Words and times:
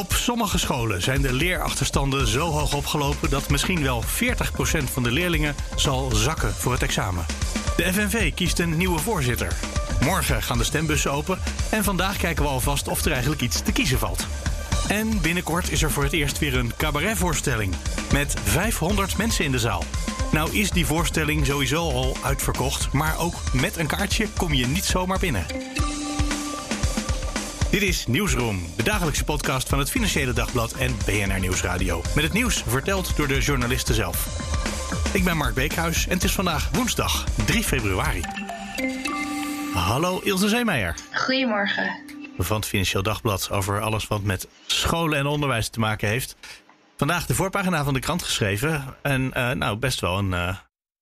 Op 0.00 0.12
sommige 0.12 0.58
scholen 0.58 1.02
zijn 1.02 1.22
de 1.22 1.32
leerachterstanden 1.32 2.26
zo 2.26 2.50
hoog 2.50 2.74
opgelopen 2.74 3.30
dat 3.30 3.50
misschien 3.50 3.82
wel 3.82 4.04
40% 4.04 4.06
van 4.92 5.02
de 5.02 5.10
leerlingen 5.10 5.54
zal 5.76 6.10
zakken 6.14 6.54
voor 6.54 6.72
het 6.72 6.82
examen. 6.82 7.26
De 7.76 7.92
FNV 7.92 8.34
kiest 8.34 8.58
een 8.58 8.76
nieuwe 8.76 8.98
voorzitter. 8.98 9.52
Morgen 10.00 10.42
gaan 10.42 10.58
de 10.58 10.64
stembussen 10.64 11.12
open 11.12 11.38
en 11.70 11.84
vandaag 11.84 12.16
kijken 12.16 12.42
we 12.42 12.50
alvast 12.50 12.88
of 12.88 13.04
er 13.04 13.12
eigenlijk 13.12 13.42
iets 13.42 13.62
te 13.62 13.72
kiezen 13.72 13.98
valt. 13.98 14.26
En 14.88 15.20
binnenkort 15.20 15.70
is 15.70 15.82
er 15.82 15.90
voor 15.90 16.02
het 16.02 16.12
eerst 16.12 16.38
weer 16.38 16.56
een 16.56 16.72
cabaretvoorstelling 16.76 17.74
met 18.12 18.34
500 18.44 19.16
mensen 19.16 19.44
in 19.44 19.52
de 19.52 19.58
zaal. 19.58 19.84
Nou 20.32 20.52
is 20.52 20.70
die 20.70 20.86
voorstelling 20.86 21.46
sowieso 21.46 21.90
al 21.90 22.16
uitverkocht, 22.22 22.92
maar 22.92 23.18
ook 23.18 23.34
met 23.52 23.76
een 23.76 23.86
kaartje 23.86 24.28
kom 24.36 24.54
je 24.54 24.66
niet 24.66 24.84
zomaar 24.84 25.18
binnen. 25.18 25.46
Dit 27.70 27.82
is 27.82 28.06
Nieuwsroom, 28.06 28.66
de 28.76 28.82
dagelijkse 28.82 29.24
podcast 29.24 29.68
van 29.68 29.78
het 29.78 29.90
Financiële 29.90 30.32
Dagblad 30.32 30.72
en 30.72 30.96
BNR 31.06 31.40
Nieuwsradio. 31.40 32.02
Met 32.14 32.24
het 32.24 32.32
nieuws 32.32 32.62
verteld 32.66 33.16
door 33.16 33.28
de 33.28 33.40
journalisten 33.40 33.94
zelf. 33.94 34.26
Ik 35.14 35.24
ben 35.24 35.36
Mark 35.36 35.54
Beekhuis 35.54 36.06
en 36.06 36.14
het 36.14 36.24
is 36.24 36.32
vandaag 36.32 36.70
woensdag 36.72 37.24
3 37.46 37.62
februari. 37.62 38.22
Hallo 39.72 40.18
Ilse 40.18 40.48
Zeemeijer. 40.48 40.94
Goedemorgen. 41.12 41.90
Van 42.38 42.56
het 42.56 42.66
Financieel 42.66 43.02
Dagblad 43.02 43.50
over 43.50 43.80
alles 43.80 44.06
wat 44.06 44.22
met 44.22 44.48
scholen 44.66 45.18
en 45.18 45.26
onderwijs 45.26 45.68
te 45.68 45.80
maken 45.80 46.08
heeft. 46.08 46.36
Vandaag 46.96 47.26
de 47.26 47.34
voorpagina 47.34 47.84
van 47.84 47.94
de 47.94 48.00
krant 48.00 48.22
geschreven. 48.22 48.96
En 49.02 49.30
uh, 49.36 49.50
nou, 49.50 49.76
best 49.76 50.00
wel 50.00 50.18
een 50.18 50.32
uh, 50.32 50.56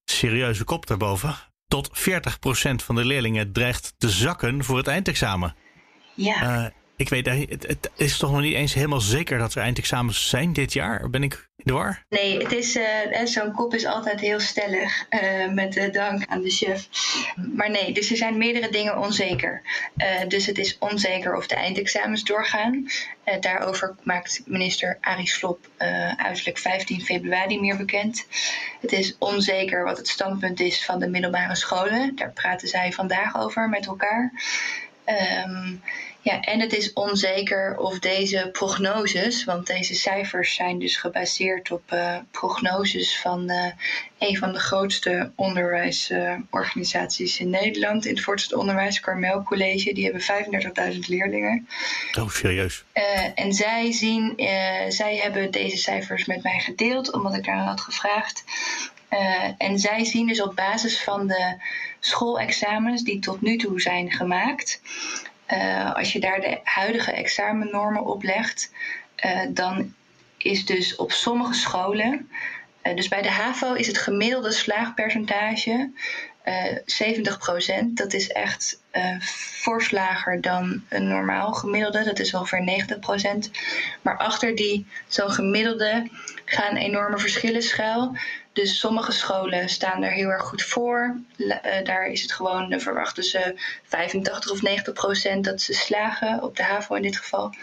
serieuze 0.05 0.65
kop 0.65 0.87
daarboven. 0.87 1.37
Tot 1.69 1.91
40% 1.99 2.03
van 2.85 2.95
de 2.95 3.05
leerlingen 3.05 3.53
dreigt 3.53 3.95
te 3.99 4.11
zakken 4.11 4.65
voor 4.65 4.77
het 4.77 4.87
eindexamen. 4.87 5.55
Ja. 6.19 6.43
Uh, 6.43 6.67
ik 6.97 7.09
weet, 7.09 7.27
het, 7.27 7.67
het, 7.67 7.91
is 7.97 8.19
toch 8.19 8.31
nog 8.31 8.41
niet 8.41 8.55
eens 8.55 8.75
helemaal 8.75 9.01
zeker 9.01 9.39
dat 9.39 9.55
er 9.55 9.63
eindexamens 9.63 10.29
zijn 10.29 10.53
dit 10.53 10.73
jaar? 10.73 11.11
Ben 11.11 11.23
ik 11.23 11.49
war? 11.65 12.05
Nee, 12.09 12.39
het 12.39 12.53
is, 12.53 12.77
uh, 12.77 12.85
zo'n 13.25 13.53
kop 13.53 13.75
is 13.75 13.87
altijd 13.87 14.21
heel 14.21 14.41
stellig, 14.41 15.07
uh, 15.11 15.53
met 15.53 15.73
de 15.73 15.91
dank 15.91 16.27
aan 16.27 16.43
de 16.43 16.51
chef. 16.51 16.89
Maar 17.55 17.71
nee, 17.71 17.93
dus 17.93 18.11
er 18.11 18.17
zijn 18.17 18.39
meerdere 18.39 18.71
dingen 18.71 18.99
onzeker. 18.99 19.63
dus 20.29 20.47
het 20.47 20.59
is 20.59 20.79
onzeker 20.79 21.37
of 21.37 21.47
de 21.47 21.55
eindexamens 21.55 22.25
doorgaan. 22.25 22.87
daarover 23.41 23.97
maakt 24.03 24.43
minister 24.47 24.99
Arie 25.01 25.29
Slob 25.29 25.59
uiterlijk 26.17 26.59
15 26.59 27.01
februari 27.01 27.61
meer 27.61 27.77
bekend. 27.77 28.27
Het 28.81 28.93
is 28.93 29.17
onzeker 29.19 29.85
wat 29.85 29.97
het 29.97 30.09
standpunt 30.09 30.61
is 30.61 30.85
van 30.85 30.99
de 30.99 31.09
middelbare 31.09 31.57
scholen. 31.57 32.17
Daar 32.17 32.33
praten 32.33 32.69
zij 32.69 32.93
vandaag 32.93 33.37
over 33.41 33.69
met 33.69 33.87
elkaar. 33.87 34.33
Um, 35.47 35.83
ja, 36.21 36.41
en 36.41 36.61
het 36.61 36.73
is 36.73 36.93
onzeker 36.93 37.79
of 37.79 37.99
deze 37.99 38.49
prognoses, 38.53 39.45
want 39.45 39.67
deze 39.67 39.95
cijfers 39.95 40.55
zijn 40.55 40.79
dus 40.79 40.97
gebaseerd 40.97 41.71
op 41.71 41.93
uh, 41.93 42.17
prognoses 42.31 43.21
van 43.21 43.51
uh, 43.51 43.67
een 44.19 44.37
van 44.37 44.53
de 44.53 44.59
grootste 44.59 45.33
onderwijsorganisaties 45.35 47.35
uh, 47.35 47.41
in 47.41 47.51
Nederland, 47.51 48.05
in 48.05 48.15
het 48.15 48.25
voortgezet 48.25 48.59
onderwijs, 48.59 49.01
Carmel 49.01 49.43
College. 49.43 49.93
Die 49.93 50.05
hebben 50.05 50.23
35.000 50.93 50.99
leerlingen. 50.99 51.69
Oh, 52.19 52.31
serieus? 52.31 52.85
en 53.35 53.53
zij 53.53 53.93
zien, 53.93 54.33
zij 54.89 55.17
hebben 55.17 55.51
deze 55.51 55.77
cijfers 55.77 56.25
met 56.25 56.43
mij 56.43 56.59
gedeeld, 56.59 57.13
omdat 57.13 57.37
ik 57.37 57.45
daar 57.45 57.65
had 57.65 57.81
gevraagd. 57.81 58.45
en 59.59 59.79
zij 59.79 60.05
zien 60.05 60.27
dus 60.27 60.43
op 60.43 60.57
basis 60.57 61.03
van 61.03 61.27
de 61.27 61.57
schoolexamens 62.01 63.03
die 63.03 63.19
tot 63.19 63.41
nu 63.41 63.57
toe 63.57 63.81
zijn 63.81 64.13
gemaakt, 64.13 64.81
uh, 65.53 65.95
als 65.95 66.13
je 66.13 66.21
daar 66.21 66.41
de 66.41 66.61
huidige 66.63 67.13
examennormen 67.13 68.05
op 68.05 68.23
legt, 68.23 68.73
uh, 69.25 69.41
dan 69.49 69.95
is 70.37 70.67
dus 70.67 70.97
op 70.97 71.13
sommige 71.13 71.55
scholen, 71.55 72.31
uh, 72.83 72.95
dus 72.95 73.09
bij 73.09 73.23
de 73.23 73.31
HAVO 73.31 73.73
is 73.73 73.87
het 73.87 73.99
gemiddelde 73.99 74.53
slaagpercentage 74.53 75.91
70%. 76.49 77.95
Dat 77.95 78.13
is 78.13 78.29
echt 78.29 78.81
fors 79.21 79.91
lager 79.91 80.41
dan 80.41 80.83
een 80.89 81.09
normaal 81.09 81.53
gemiddelde, 81.53 82.05
dat 82.05 82.19
is 82.19 82.35
ongeveer 82.35 82.87
90%. 83.47 83.51
Maar 84.03 84.17
achter 84.17 84.55
die 84.57 84.87
zo'n 85.07 85.31
gemiddelde 85.31 86.09
gaan 86.45 86.77
enorme 86.77 87.19
verschillen 87.19 87.63
schuil. 87.63 88.17
Dus 88.59 88.79
sommige 88.79 89.13
scholen 89.13 89.69
staan 89.69 90.03
er 90.03 90.13
heel 90.13 90.29
erg 90.29 90.43
goed 90.43 90.63
voor. 90.63 91.21
Uh, 91.37 91.57
daar 91.85 92.07
is 92.07 92.23
het 92.23 92.33
gewoon, 92.33 92.73
uh, 92.73 92.79
verwachten 92.79 93.23
ze 93.23 93.55
85 93.83 94.51
of 94.51 94.63
90 94.63 94.95
procent 94.95 95.45
dat 95.45 95.61
ze 95.61 95.73
slagen, 95.73 96.43
op 96.43 96.57
de 96.57 96.63
HAVO 96.63 96.95
in 96.95 97.03
dit 97.03 97.17
geval. 97.17 97.55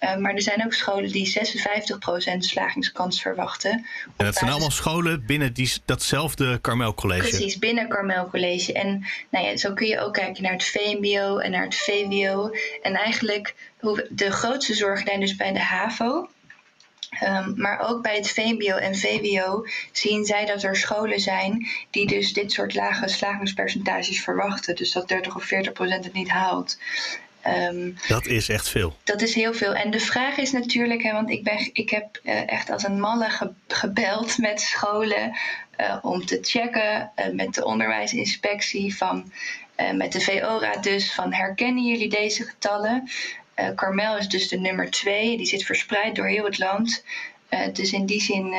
Uh, 0.00 0.16
maar 0.16 0.34
er 0.34 0.42
zijn 0.42 0.64
ook 0.64 0.72
scholen 0.72 1.12
die 1.12 1.26
56 1.26 1.98
procent 1.98 2.44
slagingskans 2.44 3.22
verwachten. 3.22 3.70
En 4.16 4.24
dat 4.24 4.34
zijn 4.34 4.50
allemaal 4.50 4.70
scholen 4.70 5.26
binnen 5.26 5.52
die, 5.52 5.72
datzelfde 5.84 6.58
Carmel 6.60 6.94
College? 6.94 7.28
Precies, 7.28 7.58
binnen 7.58 7.88
Carmel 7.88 8.28
College. 8.30 8.72
En 8.72 9.06
nou 9.30 9.46
ja, 9.46 9.56
zo 9.56 9.72
kun 9.72 9.86
je 9.86 10.00
ook 10.00 10.14
kijken 10.14 10.42
naar 10.42 10.52
het 10.52 10.64
VMBO 10.64 11.38
en 11.38 11.50
naar 11.50 11.64
het 11.64 11.76
VWO. 11.76 12.50
En 12.82 12.94
eigenlijk 12.94 13.54
de 14.08 14.30
grootste 14.30 14.74
zorglijn 14.74 15.20
dus 15.20 15.36
bij 15.36 15.52
de 15.52 15.62
HAVO. 15.62 16.28
Um, 17.22 17.54
maar 17.56 17.88
ook 17.88 18.02
bij 18.02 18.16
het 18.16 18.30
VMBO 18.30 18.76
en 18.76 18.96
VWO 18.96 19.66
zien 19.92 20.24
zij 20.24 20.46
dat 20.46 20.62
er 20.62 20.76
scholen 20.76 21.20
zijn 21.20 21.68
die 21.90 22.06
dus 22.06 22.32
dit 22.32 22.52
soort 22.52 22.74
lage 22.74 23.08
slagingspercentages 23.08 24.20
verwachten. 24.20 24.76
Dus 24.76 24.92
dat 24.92 25.08
30 25.08 25.36
of 25.36 25.44
40 25.44 25.72
procent 25.72 26.04
het 26.04 26.12
niet 26.12 26.28
haalt. 26.28 26.78
Um, 27.46 27.96
dat 28.08 28.26
is 28.26 28.48
echt 28.48 28.68
veel. 28.68 28.96
Dat 29.04 29.22
is 29.22 29.34
heel 29.34 29.54
veel. 29.54 29.74
En 29.74 29.90
de 29.90 30.00
vraag 30.00 30.36
is 30.36 30.52
natuurlijk, 30.52 31.02
hè, 31.02 31.12
want 31.12 31.30
ik, 31.30 31.44
ben, 31.44 31.70
ik 31.72 31.90
heb 31.90 32.20
uh, 32.22 32.52
echt 32.52 32.70
als 32.70 32.84
een 32.84 33.00
malle 33.00 33.30
ge, 33.30 33.50
gebeld 33.68 34.38
met 34.38 34.60
scholen 34.60 35.36
uh, 35.80 35.98
om 36.02 36.26
te 36.26 36.38
checken 36.42 37.12
uh, 37.16 37.34
met 37.34 37.54
de 37.54 37.64
onderwijsinspectie 37.64 38.96
van. 38.96 39.32
met 39.94 40.12
de 40.12 40.20
VO-raad 40.20 40.82
dus 40.82 41.14
van 41.14 41.32
herkennen 41.32 41.84
jullie 41.84 42.08
deze 42.08 42.44
getallen? 42.44 43.08
Uh, 43.60 43.74
Carmel 43.74 44.16
is 44.16 44.28
dus 44.28 44.48
de 44.48 44.58
nummer 44.58 44.90
twee. 44.90 45.36
Die 45.36 45.46
zit 45.46 45.64
verspreid 45.64 46.16
door 46.16 46.26
heel 46.26 46.44
het 46.44 46.58
land. 46.58 47.04
Uh, 47.50 47.60
dus 47.72 47.92
in 47.92 48.06
die 48.06 48.22
zin 48.22 48.52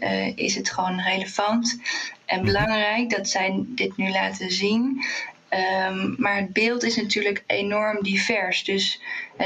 uh, 0.00 0.36
is 0.36 0.54
het 0.54 0.70
gewoon 0.70 1.00
relevant 1.00 1.80
en 2.24 2.36
mhm. 2.36 2.46
belangrijk 2.46 3.10
dat 3.10 3.28
zij 3.28 3.64
dit 3.66 3.96
nu 3.96 4.10
laten 4.10 4.50
zien. 4.50 5.04
Um, 5.54 6.14
maar 6.18 6.36
het 6.36 6.52
beeld 6.52 6.82
is 6.82 6.96
natuurlijk 6.96 7.42
enorm 7.46 8.02
divers. 8.02 8.64
Dus 8.64 9.00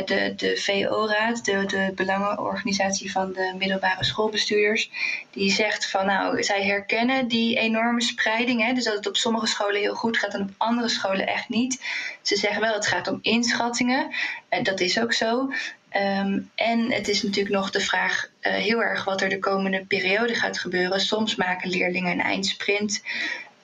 de, 0.05 0.33
de 0.37 0.57
VO-raad, 0.57 1.45
de, 1.45 1.67
de 1.67 1.93
belangenorganisatie 1.95 3.13
van 3.13 3.33
de 3.33 3.55
middelbare 3.59 4.05
schoolbestuurders, 4.05 4.91
die 5.31 5.51
zegt 5.51 5.91
van 5.91 6.07
nou, 6.07 6.43
zij 6.43 6.65
herkennen 6.65 7.29
die 7.29 7.57
enorme 7.57 8.03
spreiding. 8.03 8.65
Hè, 8.67 8.73
dus 8.73 8.85
dat 8.85 8.95
het 8.95 9.07
op 9.07 9.17
sommige 9.17 9.47
scholen 9.47 9.81
heel 9.81 9.95
goed 9.95 10.19
gaat 10.19 10.35
en 10.35 10.43
op 10.43 10.51
andere 10.57 10.89
scholen 10.89 11.27
echt 11.27 11.49
niet. 11.49 11.85
Ze 12.23 12.37
zeggen 12.37 12.61
wel, 12.61 12.75
het 12.75 12.87
gaat 12.87 13.09
om 13.09 13.19
inschattingen. 13.23 14.15
En 14.49 14.63
dat 14.63 14.81
is 14.81 15.01
ook 15.01 15.13
zo. 15.13 15.53
Um, 15.97 16.51
en 16.55 16.93
het 16.93 17.09
is 17.09 17.23
natuurlijk 17.23 17.55
nog 17.55 17.71
de 17.71 17.81
vraag 17.81 18.27
uh, 18.43 18.53
heel 18.53 18.83
erg 18.83 19.05
wat 19.05 19.21
er 19.21 19.29
de 19.29 19.39
komende 19.39 19.85
periode 19.89 20.35
gaat 20.35 20.59
gebeuren. 20.59 21.01
Soms 21.01 21.35
maken 21.35 21.71
leerlingen 21.71 22.13
een 22.13 22.21
eindsprint. 22.21 23.03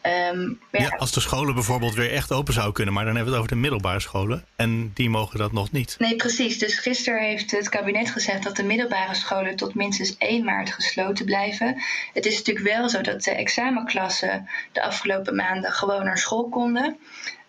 Um, 0.07 0.61
ja, 0.73 0.81
ja, 0.81 0.89
als 0.89 1.13
de 1.13 1.21
scholen 1.21 1.55
bijvoorbeeld 1.55 1.95
weer 1.95 2.13
echt 2.13 2.33
open 2.33 2.53
zouden 2.53 2.75
kunnen, 2.75 2.95
maar 2.95 3.05
dan 3.05 3.15
hebben 3.15 3.33
we 3.33 3.39
het 3.39 3.47
over 3.47 3.57
de 3.57 3.63
middelbare 3.63 4.01
scholen 4.01 4.45
en 4.57 4.91
die 4.95 5.11
mogen 5.11 5.39
dat 5.39 5.53
nog 5.53 5.73
niet. 5.73 5.97
Nee, 5.99 6.17
precies. 6.17 6.59
Dus 6.59 6.79
gisteren 6.79 7.23
heeft 7.23 7.51
het 7.51 7.69
kabinet 7.69 8.11
gezegd 8.11 8.43
dat 8.43 8.57
de 8.57 8.63
middelbare 8.63 9.15
scholen 9.15 9.57
tot 9.57 9.75
minstens 9.75 10.17
1 10.19 10.45
maart 10.45 10.73
gesloten 10.73 11.25
blijven. 11.25 11.83
Het 12.13 12.27
is 12.27 12.37
natuurlijk 12.37 12.67
wel 12.67 12.89
zo 12.89 13.01
dat 13.01 13.23
de 13.23 13.31
examenklassen 13.31 14.49
de 14.73 14.83
afgelopen 14.83 15.35
maanden 15.35 15.73
gewoon 15.73 16.05
naar 16.05 16.19
school 16.19 16.49
konden. 16.49 16.99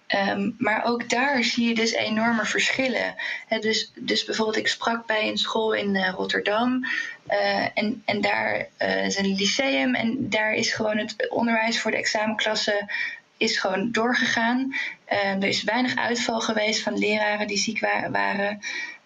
Um, 0.07 0.55
maar 0.57 0.85
ook 0.85 1.09
daar 1.09 1.43
zie 1.43 1.67
je 1.67 1.75
dus 1.75 1.91
enorme 1.91 2.45
verschillen. 2.45 3.15
Dus, 3.59 3.91
dus 3.95 4.23
bijvoorbeeld, 4.23 4.57
ik 4.57 4.67
sprak 4.67 5.05
bij 5.05 5.27
een 5.29 5.37
school 5.37 5.73
in 5.73 5.95
uh, 5.95 6.09
Rotterdam. 6.09 6.85
Uh, 7.29 7.67
en, 7.73 8.01
en 8.05 8.21
daar 8.21 8.67
uh, 8.79 9.05
is 9.05 9.17
een 9.17 9.35
lyceum. 9.35 9.95
En 9.95 10.29
daar 10.29 10.53
is 10.53 10.73
gewoon 10.73 10.97
het 10.97 11.29
onderwijs 11.29 11.79
voor 11.79 11.91
de 11.91 11.97
examenklassen 11.97 12.91
is 13.37 13.57
gewoon 13.57 13.91
doorgegaan. 13.91 14.75
er 15.05 15.43
is 15.43 15.63
weinig 15.63 15.95
uitval 15.95 16.39
geweest 16.39 16.81
van 16.81 16.97
leraren 16.97 17.47
die 17.47 17.57
ziek 17.57 17.79
wa 17.79 18.09
waren. 18.09 18.59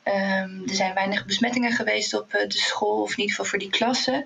Ehm, 0.04 0.62
er 0.68 0.76
zijn 0.76 0.94
weinig 0.94 1.26
besmettingen 1.26 1.72
geweest 1.72 2.14
op 2.14 2.32
de 2.32 2.58
school, 2.58 3.02
of 3.02 3.12
in 3.12 3.18
ieder 3.18 3.30
geval 3.30 3.46
voor 3.46 3.60
die 3.60 3.70
klassen. 3.70 4.24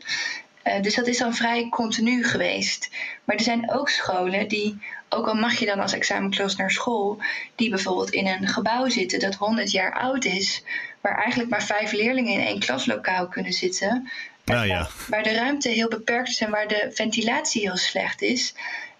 Dus 0.81 0.95
dat 0.95 1.07
is 1.07 1.17
dan 1.17 1.35
vrij 1.35 1.69
continu 1.69 2.23
geweest. 2.23 2.89
Maar 3.23 3.35
er 3.35 3.43
zijn 3.43 3.71
ook 3.71 3.89
scholen 3.89 4.47
die, 4.47 4.81
ook 5.09 5.27
al 5.27 5.35
mag 5.35 5.59
je 5.59 5.65
dan 5.65 5.79
als 5.79 5.93
examenklas 5.93 6.55
naar 6.55 6.71
school, 6.71 7.21
die 7.55 7.69
bijvoorbeeld 7.69 8.11
in 8.11 8.27
een 8.27 8.47
gebouw 8.47 8.89
zitten 8.89 9.19
dat 9.19 9.35
100 9.35 9.71
jaar 9.71 9.93
oud 9.93 10.25
is, 10.25 10.63
waar 11.01 11.17
eigenlijk 11.17 11.49
maar 11.49 11.63
vijf 11.63 11.91
leerlingen 11.91 12.33
in 12.33 12.45
één 12.45 12.59
klaslokaal 12.59 13.27
kunnen 13.27 13.53
zitten. 13.53 14.09
Nou 14.45 14.67
ja. 14.67 14.87
Waar 15.07 15.23
de 15.23 15.33
ruimte 15.33 15.69
heel 15.69 15.87
beperkt 15.87 16.29
is 16.29 16.41
en 16.41 16.51
waar 16.51 16.67
de 16.67 16.89
ventilatie 16.93 17.61
heel 17.61 17.77
slecht 17.77 18.21
is. 18.21 18.53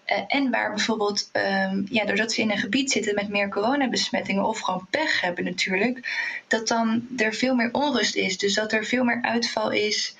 Uh, 0.06 0.18
en 0.26 0.50
waar 0.50 0.74
bijvoorbeeld, 0.74 1.30
um, 1.32 1.86
ja, 1.90 2.04
doordat 2.04 2.32
ze 2.32 2.40
in 2.40 2.50
een 2.50 2.58
gebied 2.58 2.90
zitten 2.90 3.14
met 3.14 3.28
meer 3.28 3.48
coronabesmettingen 3.48 4.44
of 4.44 4.60
gewoon 4.60 4.86
pech 4.90 5.20
hebben 5.20 5.44
natuurlijk, 5.44 6.08
dat 6.48 6.68
dan 6.68 7.06
er 7.16 7.34
veel 7.34 7.54
meer 7.54 7.68
onrust 7.72 8.14
is. 8.14 8.38
Dus 8.38 8.54
dat 8.54 8.72
er 8.72 8.84
veel 8.84 9.04
meer 9.04 9.22
uitval 9.22 9.70
is. 9.70 10.14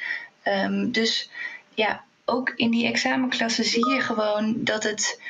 Um, 0.44 0.93
dus 0.93 1.31
ja, 1.75 2.05
ook 2.25 2.52
in 2.56 2.70
die 2.70 2.87
examenklassen 2.87 3.64
zie 3.64 3.88
je 3.88 4.00
gewoon 4.00 4.55
dat 4.58 4.82
het, 4.82 5.20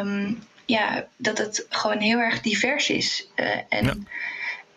um, 0.00 0.42
ja, 0.64 1.06
dat 1.16 1.38
het 1.38 1.66
gewoon 1.68 1.98
heel 1.98 2.18
erg 2.18 2.40
divers 2.40 2.90
is. 2.90 3.28
Uh, 3.36 3.46
en 3.68 3.86
ja 3.86 3.94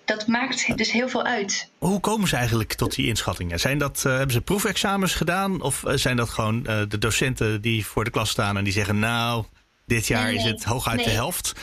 dat 0.07 0.27
maakt 0.27 0.77
dus 0.77 0.91
heel 0.91 1.09
veel 1.09 1.23
uit. 1.23 1.69
Hoe 1.77 1.99
komen 1.99 2.27
ze 2.27 2.35
eigenlijk 2.35 2.73
tot 2.73 2.95
die 2.95 3.07
inschattingen? 3.07 3.59
Zijn 3.59 3.77
dat, 3.77 4.03
uh, 4.07 4.15
hebben 4.15 4.31
ze 4.31 4.41
proefexamens 4.41 5.13
gedaan? 5.13 5.61
Of 5.61 5.83
eh, 5.83 5.95
zijn 5.95 6.15
dat 6.15 6.29
gewoon 6.29 6.65
uh, 6.67 6.81
de 6.87 6.97
docenten 6.97 7.61
die 7.61 7.85
voor 7.85 8.03
de 8.03 8.09
klas 8.09 8.29
staan 8.29 8.57
en 8.57 8.63
die 8.63 8.73
zeggen: 8.73 8.99
Nou, 8.99 9.45
dit 9.85 10.07
jaar 10.07 10.25
nee, 10.25 10.35
is 10.35 10.43
het 10.43 10.63
hooguit 10.63 10.95
nee. 10.95 11.05
de 11.05 11.11
helft? 11.11 11.53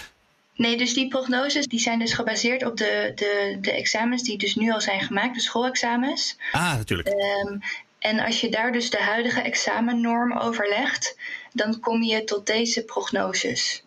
Nee, 0.57 0.77
dus 0.77 0.95
die 0.95 1.09
prognoses 1.09 1.67
die 1.67 1.81
zijn 1.81 1.99
dus 1.99 2.13
gebaseerd 2.13 2.67
op 2.67 2.77
de, 2.77 3.13
de, 3.15 3.59
de 3.61 3.73
examens 3.73 4.23
die 4.23 4.39
dus 4.39 4.55
nu 4.55 4.73
al 4.73 4.81
zijn 4.81 5.01
gemaakt, 5.01 5.35
de 5.35 5.41
schoolexamens. 5.41 6.37
Ah, 6.53 6.77
natuurlijk. 6.77 7.09
Um, 7.09 7.61
en 8.05 8.21
als 8.21 8.41
je 8.41 8.49
daar 8.49 8.73
dus 8.73 8.91
de 8.91 9.03
huidige 9.03 9.41
examennorm 9.41 10.33
overlegt, 10.33 11.17
dan 11.53 11.81
kom 11.81 12.03
je 12.03 12.25
tot 12.25 12.47
deze 12.47 12.85
prognoses. 12.85 13.85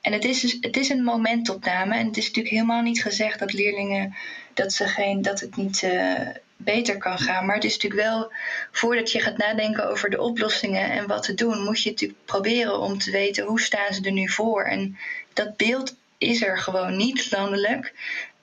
En 0.00 0.12
het 0.12 0.24
is, 0.24 0.40
dus, 0.40 0.56
het 0.60 0.76
is 0.76 0.88
een 0.88 1.02
momentopname. 1.02 1.96
En 1.96 2.06
het 2.06 2.16
is 2.16 2.26
natuurlijk 2.26 2.54
helemaal 2.54 2.82
niet 2.82 3.02
gezegd 3.02 3.38
dat 3.38 3.52
leerlingen 3.52 4.14
dat, 4.54 4.72
ze 4.72 4.86
geen, 4.86 5.22
dat 5.22 5.40
het 5.40 5.56
niet 5.56 5.82
uh, 5.82 6.20
beter 6.56 6.98
kan 6.98 7.18
gaan. 7.18 7.46
Maar 7.46 7.54
het 7.54 7.64
is 7.64 7.72
natuurlijk 7.72 8.02
wel, 8.02 8.32
voordat 8.72 9.12
je 9.12 9.20
gaat 9.20 9.36
nadenken 9.36 9.88
over 9.88 10.10
de 10.10 10.20
oplossingen 10.20 10.90
en 10.90 11.06
wat 11.06 11.22
te 11.22 11.34
doen, 11.34 11.64
moet 11.64 11.82
je 11.82 11.90
natuurlijk 11.90 12.24
proberen 12.24 12.78
om 12.78 12.98
te 12.98 13.10
weten 13.10 13.44
hoe 13.44 13.60
staan 13.60 13.94
ze 13.94 14.02
er 14.02 14.12
nu 14.12 14.28
voor. 14.28 14.62
En 14.62 14.98
dat 15.32 15.56
beeld 15.56 15.94
is 16.18 16.42
er 16.42 16.58
gewoon 16.58 16.96
niet 16.96 17.30
landelijk. 17.30 17.92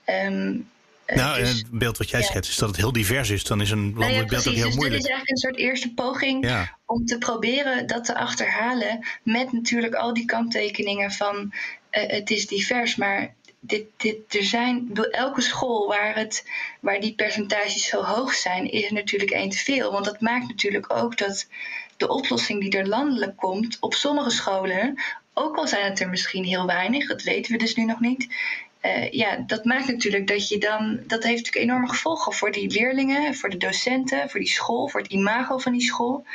Um, 0.05 0.69
eh, 0.69 0.74
nou, 1.13 1.39
dus, 1.39 1.49
het 1.49 1.69
beeld 1.71 1.97
wat 1.97 2.09
jij 2.09 2.19
ja. 2.19 2.25
schetst 2.25 2.51
is 2.51 2.57
dat 2.57 2.69
het 2.69 2.77
heel 2.77 2.91
divers 2.91 3.29
is. 3.29 3.43
Dan 3.43 3.61
is 3.61 3.71
een 3.71 3.93
landelijk 3.95 4.11
nou 4.11 4.23
ja, 4.23 4.29
beeld 4.29 4.47
ook 4.47 4.53
heel 4.53 4.65
dus 4.65 4.75
moeilijk. 4.75 5.01
Dit 5.01 5.11
is 5.11 5.15
eigenlijk 5.15 5.29
een 5.29 5.49
soort 5.49 5.57
eerste 5.57 5.93
poging 5.93 6.45
ja. 6.45 6.77
om 6.85 7.05
te 7.05 7.17
proberen 7.17 7.87
dat 7.87 8.05
te 8.05 8.15
achterhalen. 8.15 9.05
Met 9.23 9.51
natuurlijk 9.51 9.93
al 9.93 10.13
die 10.13 10.25
kanttekeningen 10.25 11.11
van 11.11 11.53
uh, 11.91 12.07
het 12.07 12.29
is 12.29 12.47
divers. 12.47 12.95
Maar 12.95 13.33
dit, 13.59 13.85
dit, 13.97 14.35
er 14.35 14.43
zijn, 14.43 14.89
elke 15.11 15.41
school 15.41 15.87
waar, 15.87 16.15
het, 16.15 16.49
waar 16.79 16.99
die 16.99 17.15
percentages 17.15 17.87
zo 17.87 18.03
hoog 18.03 18.33
zijn, 18.33 18.71
is 18.71 18.85
er 18.85 18.93
natuurlijk 18.93 19.31
één 19.31 19.49
te 19.49 19.57
veel. 19.57 19.91
Want 19.91 20.05
dat 20.05 20.21
maakt 20.21 20.47
natuurlijk 20.47 20.93
ook 20.93 21.17
dat 21.17 21.47
de 21.97 22.07
oplossing 22.07 22.61
die 22.61 22.77
er 22.77 22.87
landelijk 22.87 23.37
komt 23.37 23.77
op 23.79 23.93
sommige 23.93 24.29
scholen, 24.29 25.01
ook 25.33 25.57
al 25.57 25.67
zijn 25.67 25.89
het 25.89 25.99
er 25.99 26.09
misschien 26.09 26.43
heel 26.43 26.65
weinig, 26.65 27.07
dat 27.07 27.23
weten 27.23 27.51
we 27.51 27.57
dus 27.57 27.75
nu 27.75 27.85
nog 27.85 27.99
niet, 27.99 28.27
uh, 28.85 29.11
ja, 29.11 29.43
dat 29.47 29.65
maakt 29.65 29.87
natuurlijk 29.87 30.27
dat 30.27 30.49
je 30.49 30.57
dan. 30.57 30.99
Dat 31.07 31.23
heeft 31.23 31.37
natuurlijk 31.37 31.65
enorme 31.65 31.89
gevolgen 31.89 32.33
voor 32.33 32.51
die 32.51 32.71
leerlingen, 32.71 33.35
voor 33.35 33.49
de 33.49 33.57
docenten, 33.57 34.29
voor 34.29 34.39
die 34.39 34.49
school, 34.49 34.87
voor 34.87 35.01
het 35.01 35.11
imago 35.11 35.57
van 35.57 35.71
die 35.71 35.81
school. 35.81 36.25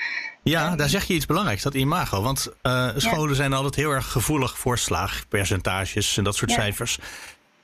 Ja, 0.42 0.76
daar 0.76 0.88
zeg 0.88 1.04
je 1.04 1.14
iets 1.14 1.26
belangrijks, 1.26 1.62
dat 1.62 1.74
imago. 1.74 2.22
Want 2.22 2.52
uh, 2.62 2.88
scholen 2.96 3.28
ja. 3.28 3.34
zijn 3.34 3.52
altijd 3.52 3.74
heel 3.74 3.90
erg 3.90 4.06
gevoelig 4.06 4.58
voor 4.58 4.78
slaagpercentages 4.78 6.16
en 6.16 6.24
dat 6.24 6.36
soort 6.36 6.50
ja. 6.50 6.56
cijfers. 6.56 6.98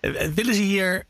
Uh, 0.01 0.21
willen 0.35 0.55
ze 0.55 0.63
hier 0.63 1.05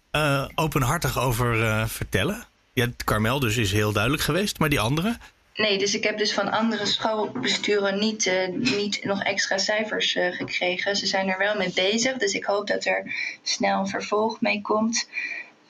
openhartig 0.54 1.18
over 1.18 1.88
vertellen? 1.88 2.44
Ja, 2.72 2.86
Carmel 3.04 3.40
dus 3.40 3.56
is 3.56 3.72
heel 3.72 3.92
duidelijk 3.92 4.22
geweest, 4.22 4.58
maar 4.58 4.68
die 4.68 4.80
anderen? 4.80 5.20
Nee, 5.56 5.78
dus 5.78 5.94
ik 5.94 6.04
heb 6.04 6.18
dus 6.18 6.32
van 6.32 6.50
andere 6.50 6.86
schoolbesturen 6.86 7.98
niet, 7.98 8.26
uh, 8.26 8.48
niet 8.48 9.04
nog 9.04 9.22
extra 9.22 9.58
cijfers 9.58 10.14
uh, 10.14 10.32
gekregen. 10.32 10.96
Ze 10.96 11.06
zijn 11.06 11.28
er 11.28 11.38
wel 11.38 11.56
mee 11.56 11.72
bezig, 11.74 12.16
dus 12.16 12.32
ik 12.32 12.44
hoop 12.44 12.66
dat 12.66 12.84
er 12.84 13.14
snel 13.42 13.78
een 13.78 13.88
vervolg 13.88 14.40
mee 14.40 14.60
komt. 14.60 15.08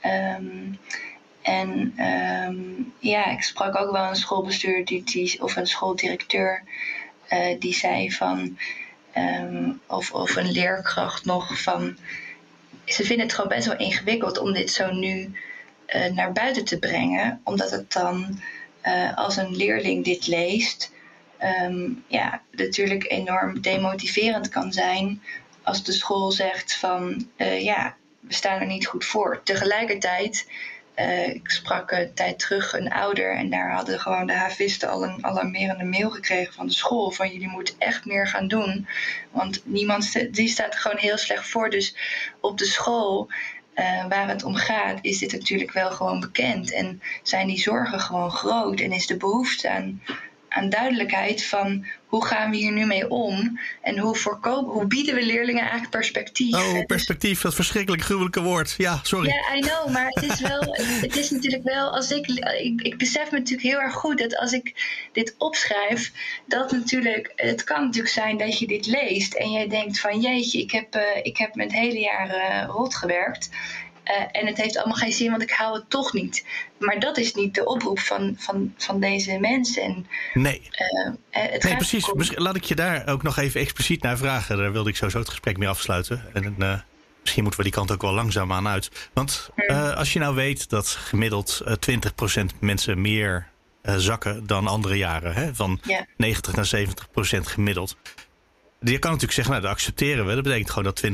Um, 0.04 0.78
en 1.42 1.94
um, 2.48 2.92
ja, 2.98 3.26
ik 3.26 3.42
sprak 3.42 3.76
ook 3.76 3.92
wel 3.92 4.08
een 4.08 4.16
schoolbestuur 4.16 4.84
die, 4.84 5.42
of 5.42 5.56
een 5.56 5.66
schooldirecteur 5.66 6.62
uh, 7.32 7.60
die 7.60 7.74
zei 7.74 8.12
van, 8.12 8.58
um, 9.16 9.80
of, 9.86 10.12
of 10.12 10.36
een 10.36 10.50
leerkracht 10.50 11.24
nog 11.24 11.62
van, 11.62 11.96
ze 12.84 13.04
vinden 13.04 13.26
het 13.26 13.34
gewoon 13.34 13.50
best 13.50 13.66
wel 13.66 13.76
ingewikkeld 13.76 14.38
om 14.38 14.52
dit 14.52 14.70
zo 14.70 14.90
nu 14.90 15.32
naar 16.12 16.32
buiten 16.32 16.64
te 16.64 16.78
brengen, 16.78 17.40
omdat 17.44 17.70
het 17.70 17.92
dan 17.92 18.40
uh, 18.86 19.16
als 19.16 19.36
een 19.36 19.56
leerling 19.56 20.04
dit 20.04 20.26
leest, 20.26 20.92
um, 21.64 22.04
ja, 22.06 22.42
natuurlijk 22.50 23.10
enorm 23.10 23.60
demotiverend 23.60 24.48
kan 24.48 24.72
zijn 24.72 25.22
als 25.66 25.84
de 25.84 25.92
school 25.92 26.30
zegt 26.30 26.74
van 26.74 27.28
uh, 27.36 27.62
ja, 27.62 27.96
we 28.20 28.34
staan 28.34 28.60
er 28.60 28.66
niet 28.66 28.86
goed 28.86 29.04
voor. 29.04 29.40
Tegelijkertijd, 29.44 30.50
uh, 30.96 31.28
ik 31.28 31.50
sprak 31.50 31.90
een 31.90 32.14
tijd 32.14 32.38
terug 32.38 32.72
een 32.72 32.92
ouder 32.92 33.36
en 33.36 33.50
daar 33.50 33.72
hadden 33.72 34.00
gewoon 34.00 34.26
de 34.26 34.32
havisten 34.32 34.88
al 34.88 35.04
een 35.04 35.24
alarmerende 35.24 35.84
mail 35.84 36.10
gekregen 36.10 36.54
van 36.54 36.66
de 36.66 36.72
school 36.72 37.10
van 37.10 37.32
jullie 37.32 37.48
moeten 37.48 37.74
echt 37.78 38.04
meer 38.04 38.28
gaan 38.28 38.48
doen, 38.48 38.88
want 39.30 39.60
niemand 39.64 40.34
die 40.34 40.48
staat 40.48 40.74
er 40.74 40.80
gewoon 40.80 40.98
heel 40.98 41.18
slecht 41.18 41.48
voor. 41.48 41.70
Dus 41.70 41.96
op 42.40 42.58
de 42.58 42.66
school 42.66 43.28
uh, 43.76 44.06
waar 44.08 44.28
het 44.28 44.44
om 44.44 44.54
gaat, 44.54 44.98
is 45.00 45.18
dit 45.18 45.32
natuurlijk 45.32 45.72
wel 45.72 45.90
gewoon 45.90 46.20
bekend. 46.20 46.72
En 46.72 47.02
zijn 47.22 47.46
die 47.46 47.58
zorgen 47.58 48.00
gewoon 48.00 48.30
groot 48.30 48.80
en 48.80 48.92
is 48.92 49.06
de 49.06 49.16
behoefte 49.16 49.70
aan, 49.70 50.02
aan 50.48 50.68
duidelijkheid 50.68 51.44
van 51.44 51.86
hoe 52.06 52.24
gaan 52.24 52.50
we 52.50 52.56
hier 52.56 52.72
nu 52.72 52.86
mee 52.86 53.08
om 53.08 53.60
en 53.82 53.98
hoe, 53.98 54.16
voorkomen, 54.16 54.72
hoe 54.72 54.86
bieden 54.86 55.14
we 55.14 55.22
leerlingen 55.22 55.60
eigenlijk 55.60 55.90
perspectief. 55.90 56.54
Oh, 56.54 56.84
perspectief, 56.86 57.40
dat 57.40 57.54
verschrikkelijk 57.54 58.02
gruwelijke 58.02 58.42
woord. 58.42 58.74
Ja, 58.76 59.00
sorry. 59.02 59.28
Ja, 59.28 59.56
I 59.56 59.60
know, 59.60 59.90
maar 59.90 60.08
het 60.08 60.32
is 60.32 60.40
wel, 60.40 60.76
het 61.06 61.16
is 61.16 61.30
natuurlijk 61.30 61.62
wel, 61.62 61.90
als 61.90 62.10
ik, 62.10 62.26
ik, 62.62 62.80
ik 62.82 62.98
besef 62.98 63.30
me 63.30 63.38
natuurlijk 63.38 63.68
heel 63.68 63.80
erg 63.80 63.94
goed 63.94 64.18
dat 64.18 64.36
als 64.36 64.52
ik 64.52 64.74
dit 65.12 65.34
opschrijf, 65.38 66.12
dat 66.44 66.72
natuurlijk, 66.72 67.32
het 67.36 67.64
kan 67.64 67.84
natuurlijk 67.84 68.14
zijn 68.14 68.36
dat 68.36 68.58
je 68.58 68.66
dit 68.66 68.86
leest 68.86 69.34
en 69.34 69.50
jij 69.50 69.68
denkt 69.68 70.00
van 70.00 70.20
jeetje, 70.20 70.60
ik 70.60 70.70
heb, 70.70 70.96
uh, 70.96 71.02
ik 71.22 71.36
heb 71.36 71.54
mijn 71.54 71.72
hele 71.72 71.98
jaar 71.98 72.28
uh, 72.28 72.68
rot 72.68 72.94
gewerkt. 72.94 73.50
Uh, 74.10 74.40
en 74.40 74.46
het 74.46 74.56
heeft 74.56 74.76
allemaal 74.76 74.96
geen 74.96 75.12
zin, 75.12 75.30
want 75.30 75.42
ik 75.42 75.50
hou 75.50 75.74
het 75.74 75.90
toch 75.90 76.12
niet. 76.12 76.44
Maar 76.78 77.00
dat 77.00 77.18
is 77.18 77.34
niet 77.34 77.54
de 77.54 77.64
oproep 77.64 77.98
van, 77.98 78.34
van, 78.38 78.74
van 78.76 79.00
deze 79.00 79.38
mensen. 79.38 79.82
En, 79.82 80.06
nee, 80.34 80.62
uh, 80.62 81.12
het 81.30 81.62
nee 81.62 81.76
precies. 81.76 82.10
Om... 82.10 82.20
Laat 82.34 82.56
ik 82.56 82.64
je 82.64 82.74
daar 82.74 83.08
ook 83.08 83.22
nog 83.22 83.36
even 83.36 83.60
expliciet 83.60 84.02
naar 84.02 84.18
vragen. 84.18 84.56
Daar 84.56 84.72
wilde 84.72 84.88
ik 84.88 84.96
sowieso 84.96 85.18
het 85.18 85.28
gesprek 85.28 85.56
mee 85.56 85.68
afsluiten. 85.68 86.24
En 86.32 86.54
uh, 86.58 86.78
misschien 87.20 87.42
moeten 87.42 87.60
we 87.60 87.68
die 87.68 87.78
kant 87.78 87.92
ook 87.92 88.02
wel 88.02 88.12
langzaam 88.12 88.52
aan 88.52 88.68
uit. 88.68 88.90
Want 89.12 89.50
hmm. 89.54 89.76
als 89.76 90.12
je 90.12 90.18
nou 90.18 90.34
weet 90.34 90.70
dat 90.70 90.88
gemiddeld 90.88 91.64
20% 91.90 92.44
mensen 92.60 93.00
meer 93.00 93.48
zakken 93.96 94.46
dan 94.46 94.66
andere 94.66 94.96
jaren, 94.96 95.34
hè, 95.34 95.54
van 95.54 95.80
yeah. 95.82 96.02
90 96.16 96.54
naar 96.54 96.70
70% 97.38 97.40
gemiddeld. 97.40 97.96
Je 98.80 98.98
kan 98.98 99.10
natuurlijk 99.10 99.32
zeggen, 99.32 99.52
nou, 99.52 99.64
dat 99.64 99.72
accepteren 99.72 100.26
we. 100.26 100.34
Dat 100.34 100.42
betekent 100.42 100.70
gewoon 100.70 100.92
dat 100.94 101.04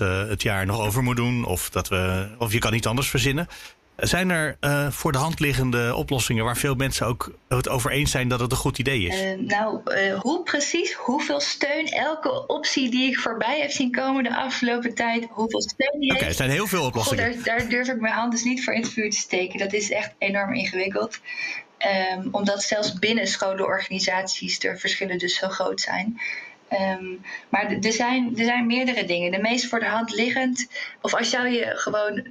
20% 0.00 0.02
uh, 0.02 0.28
het 0.28 0.42
jaar 0.42 0.66
nog 0.66 0.80
over 0.80 1.02
moet 1.02 1.16
doen. 1.16 1.44
Of, 1.44 1.70
dat 1.70 1.88
we, 1.88 2.28
of 2.38 2.52
je 2.52 2.58
kan 2.58 2.74
iets 2.74 2.86
anders 2.86 3.08
verzinnen. 3.08 3.48
Zijn 3.96 4.30
er 4.30 4.56
uh, 4.60 4.90
voor 4.90 5.12
de 5.12 5.18
hand 5.18 5.40
liggende 5.40 5.94
oplossingen 5.94 6.44
waar 6.44 6.56
veel 6.56 6.74
mensen 6.74 7.06
ook 7.06 7.32
het 7.48 7.68
over 7.68 7.90
eens 7.90 8.10
zijn 8.10 8.28
dat 8.28 8.40
het 8.40 8.50
een 8.50 8.56
goed 8.56 8.78
idee 8.78 9.06
is? 9.06 9.20
Uh, 9.20 9.46
nou, 9.46 9.80
uh, 9.84 10.18
hoe 10.20 10.42
precies, 10.42 10.92
hoeveel 10.92 11.40
steun 11.40 11.86
elke 11.86 12.46
optie 12.46 12.90
die 12.90 13.10
ik 13.10 13.18
voorbij 13.18 13.60
heb 13.60 13.70
zien 13.70 13.90
komen 13.90 14.22
de 14.22 14.36
afgelopen 14.36 14.94
tijd, 14.94 15.26
hoeveel 15.30 15.62
steun 15.62 16.00
die 16.00 16.10
Oké, 16.10 16.18
okay, 16.18 16.28
er 16.28 16.34
zijn 16.34 16.50
heel 16.50 16.66
veel 16.66 16.84
oplossingen. 16.84 17.32
Daar, 17.44 17.58
daar, 17.58 17.68
durf 17.68 17.88
ik 17.88 18.00
mijn 18.00 18.14
hand 18.14 18.32
dus 18.32 18.42
niet 18.42 18.64
voor 18.64 18.74
in 18.74 18.82
het 18.82 18.92
vuur 18.92 19.10
te 19.10 19.16
steken. 19.16 19.58
Dat 19.58 19.72
is 19.72 19.90
echt 19.90 20.14
enorm 20.18 20.54
ingewikkeld. 20.54 21.20
Um, 22.18 22.28
omdat 22.30 22.62
zelfs 22.62 22.92
binnen 22.92 23.26
scholenorganisaties 23.26 24.58
de 24.58 24.76
verschillen 24.76 25.18
dus 25.18 25.36
zo 25.36 25.48
groot 25.48 25.80
zijn. 25.80 26.20
Um, 26.72 27.22
maar 27.48 27.70
er 27.70 27.92
zijn, 27.92 28.38
er 28.38 28.44
zijn 28.44 28.66
meerdere 28.66 29.04
dingen. 29.04 29.30
De 29.30 29.38
meest 29.38 29.66
voor 29.66 29.80
de 29.80 29.86
hand 29.86 30.14
liggend, 30.14 30.68
of 31.00 31.14
als 31.14 31.30
zou 31.30 31.48
je 31.48 31.72
gewoon 31.76 32.26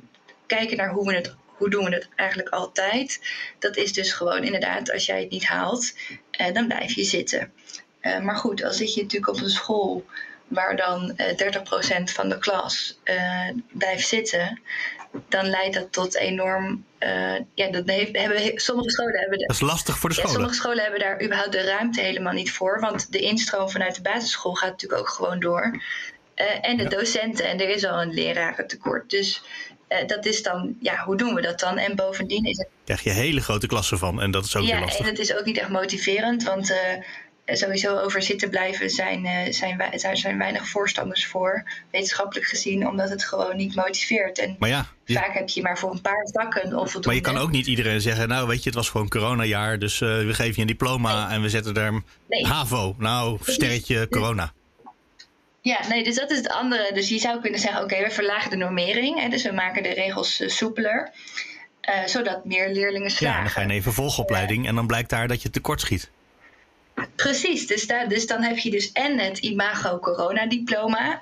kijken 0.45 0.77
naar 0.77 0.89
hoe 0.89 1.07
we 1.07 1.15
het 1.15 1.35
hoe 1.55 1.69
doen 1.69 1.85
we 1.85 1.93
het 1.93 2.09
eigenlijk 2.15 2.49
altijd? 2.49 3.19
Dat 3.59 3.77
is 3.77 3.93
dus 3.93 4.13
gewoon 4.13 4.43
inderdaad, 4.43 4.91
als 4.91 5.05
jij 5.05 5.19
het 5.19 5.29
niet 5.29 5.45
haalt, 5.45 5.93
eh, 6.31 6.53
dan 6.53 6.67
blijf 6.67 6.95
je 6.95 7.03
zitten. 7.03 7.51
Uh, 8.01 8.19
maar 8.19 8.35
goed, 8.35 8.63
al 8.63 8.71
zit 8.71 8.93
je 8.93 9.01
natuurlijk 9.01 9.37
op 9.37 9.43
een 9.43 9.49
school 9.49 10.05
waar 10.47 10.75
dan 10.75 11.13
uh, 11.17 12.01
30% 12.01 12.03
van 12.03 12.29
de 12.29 12.37
klas 12.37 12.99
blijft 13.71 14.07
zitten, 14.07 14.61
dan 15.29 15.49
leidt 15.49 15.75
dat 15.75 15.91
tot 15.91 16.15
enorm. 16.15 16.85
ja, 17.53 17.71
dat 17.71 17.83
heeft, 17.85 18.17
hebben, 18.17 18.51
sommige 18.55 18.89
scholen 18.89 19.19
hebben. 19.19 19.39
dat 19.39 19.49
is 19.49 19.59
lastig 19.59 19.97
voor 19.97 20.09
de 20.09 20.15
scholen. 20.15 20.31
Ja, 20.31 20.37
sommige 20.37 20.61
scholen 20.61 20.83
hebben 20.83 20.99
daar 20.99 21.23
überhaupt 21.23 21.51
de 21.51 21.63
ruimte 21.63 22.01
helemaal 22.01 22.33
niet 22.33 22.51
voor. 22.51 22.79
Want 22.79 23.11
de 23.11 23.19
instroom 23.19 23.69
vanuit 23.69 23.95
de 23.95 24.01
basisschool 24.01 24.53
gaat 24.53 24.69
natuurlijk 24.69 25.01
ook 25.01 25.09
gewoon 25.09 25.39
door. 25.39 25.81
en 26.61 26.77
de 26.77 26.87
docenten. 26.87 27.45
En 27.45 27.59
er 27.59 27.69
is 27.69 27.85
al 27.85 28.01
een 28.01 28.13
lerarentekort. 28.13 29.09
Dus 29.09 29.41
uh, 29.89 30.07
dat 30.07 30.25
is 30.25 30.43
dan, 30.43 30.75
ja, 30.81 31.03
hoe 31.03 31.17
doen 31.17 31.33
we 31.33 31.41
dat 31.41 31.59
dan? 31.59 31.77
En 31.77 31.95
bovendien 31.95 32.45
is 32.45 32.57
het. 32.57 32.67
Krijg 32.83 33.03
je 33.03 33.09
hele 33.09 33.41
grote 33.41 33.67
klassen 33.67 33.97
van 33.97 34.21
en 34.21 34.31
dat 34.31 34.45
is 34.45 34.55
ook 34.55 34.63
ja, 34.63 34.71
weer 34.71 34.79
lastig. 34.79 34.99
Ja, 34.99 35.05
en 35.05 35.11
het 35.11 35.19
is 35.19 35.35
ook 35.35 35.45
niet 35.45 35.57
echt 35.57 35.69
motiverend, 35.69 36.43
want 36.43 36.69
uh, 36.69 36.77
sowieso 37.45 37.97
over 37.97 38.21
zitten 38.21 38.49
blijven 38.49 38.89
zijn, 38.89 39.25
uh, 39.25 39.53
zijn, 39.53 39.77
wij, 39.77 40.15
zijn 40.15 40.37
weinig 40.37 40.67
voorstanders 40.67 41.25
voor, 41.25 41.63
wetenschappelijk 41.91 42.47
gezien, 42.47 42.87
omdat 42.87 43.09
het 43.09 43.25
gewoon 43.25 43.55
niet 43.55 43.75
motiveert. 43.75 44.39
En 44.39 44.55
maar 44.59 44.69
ja, 44.69 44.85
je... 45.05 45.13
vaak 45.13 45.33
heb 45.33 45.49
je 45.49 45.61
maar 45.61 45.77
voor 45.77 45.91
een 45.91 46.01
paar 46.01 46.27
vakken 46.33 46.79
of 46.79 47.05
Maar 47.05 47.15
je 47.15 47.21
kan 47.21 47.37
ook 47.37 47.51
niet 47.51 47.67
iedereen 47.67 48.01
zeggen, 48.01 48.27
nou 48.27 48.47
weet 48.47 48.63
je, 48.63 48.69
het 48.69 48.77
was 48.77 48.89
gewoon 48.89 49.09
coronajaar, 49.09 49.79
dus 49.79 49.99
we 49.99 50.33
geven 50.33 50.53
je 50.55 50.61
een 50.61 50.67
diploma 50.67 51.31
en 51.31 51.41
we 51.41 51.49
zetten 51.49 51.75
er 51.75 52.03
nee. 52.29 52.45
HAVO. 52.45 52.95
Nou, 52.97 53.37
sterretje 53.41 54.07
corona. 54.09 54.53
Ja, 55.65 55.87
nee, 55.87 56.03
dus 56.03 56.15
dat 56.15 56.31
is 56.31 56.37
het 56.37 56.49
andere. 56.49 56.93
Dus 56.93 57.09
je 57.09 57.19
zou 57.19 57.41
kunnen 57.41 57.59
zeggen, 57.59 57.83
oké, 57.83 58.03
we 58.03 58.09
verlagen 58.09 58.49
de 58.49 58.55
normering. 58.55 59.19
Hè, 59.19 59.29
dus 59.29 59.43
we 59.43 59.51
maken 59.51 59.83
de 59.83 59.93
regels 59.93 60.41
uh, 60.41 60.49
soepeler. 60.49 61.11
Uh, 61.89 62.05
zodat 62.05 62.45
meer 62.45 62.69
leerlingen 62.69 63.09
slagen. 63.09 63.37
Ja, 63.37 63.43
dan 63.43 63.51
ga 63.51 63.61
je 63.61 63.69
even 63.69 63.93
volgopleiding 63.93 64.67
en 64.67 64.75
dan 64.75 64.87
blijkt 64.87 65.09
daar 65.09 65.27
dat 65.27 65.41
je 65.41 65.49
tekort 65.49 65.81
schiet. 65.81 66.09
Precies, 67.15 67.67
dus, 67.67 67.87
dus 68.07 68.27
dan 68.27 68.43
heb 68.43 68.57
je 68.57 68.71
dus 68.71 68.91
en 68.91 69.19
het 69.19 69.37
imago 69.37 69.99
corona 69.99 70.45
diploma. 70.45 71.21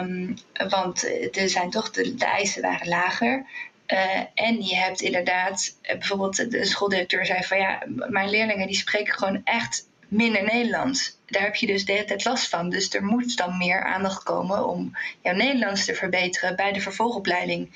Um, 0.00 0.36
want 0.68 1.04
er 1.36 1.48
zijn 1.48 1.70
toch 1.70 1.90
de, 1.90 2.14
eisen 2.18 2.62
waren 2.62 2.88
lager. 2.88 3.46
Uh, 3.86 4.20
en 4.34 4.62
je 4.62 4.76
hebt 4.76 5.00
inderdaad, 5.00 5.76
bijvoorbeeld 5.82 6.50
de 6.50 6.64
schooldirecteur 6.64 7.26
zei 7.26 7.42
van 7.42 7.58
ja, 7.58 7.82
mijn 7.86 8.30
leerlingen 8.30 8.66
die 8.66 8.76
spreken 8.76 9.14
gewoon 9.14 9.40
echt 9.44 9.88
minder 10.08 10.42
Nederlands. 10.42 11.18
Daar 11.26 11.42
heb 11.42 11.54
je 11.54 11.66
dus 11.66 11.84
de 11.84 11.92
hele 11.92 12.04
tijd 12.04 12.24
last 12.24 12.48
van. 12.48 12.70
Dus 12.70 12.94
er 12.94 13.04
moet 13.04 13.36
dan 13.36 13.58
meer 13.58 13.84
aandacht 13.84 14.22
komen 14.22 14.68
om 14.68 14.96
jouw 15.22 15.34
Nederlands 15.34 15.84
te 15.84 15.94
verbeteren 15.94 16.56
bij 16.56 16.72
de 16.72 16.80
vervolgopleiding. 16.80 17.70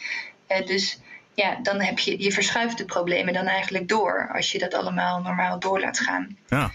Dus 0.64 0.98
ja, 1.34 1.58
dan 1.62 1.80
heb 1.80 1.98
je, 1.98 2.22
je 2.22 2.32
verschuift 2.32 2.78
de 2.78 2.84
problemen 2.84 3.32
dan 3.32 3.46
eigenlijk 3.46 3.88
door 3.88 4.30
als 4.34 4.52
je 4.52 4.58
dat 4.58 4.74
allemaal 4.74 5.20
normaal 5.20 5.58
door 5.58 5.80
laat 5.80 5.98
gaan. 5.98 6.36
Ja. 6.48 6.72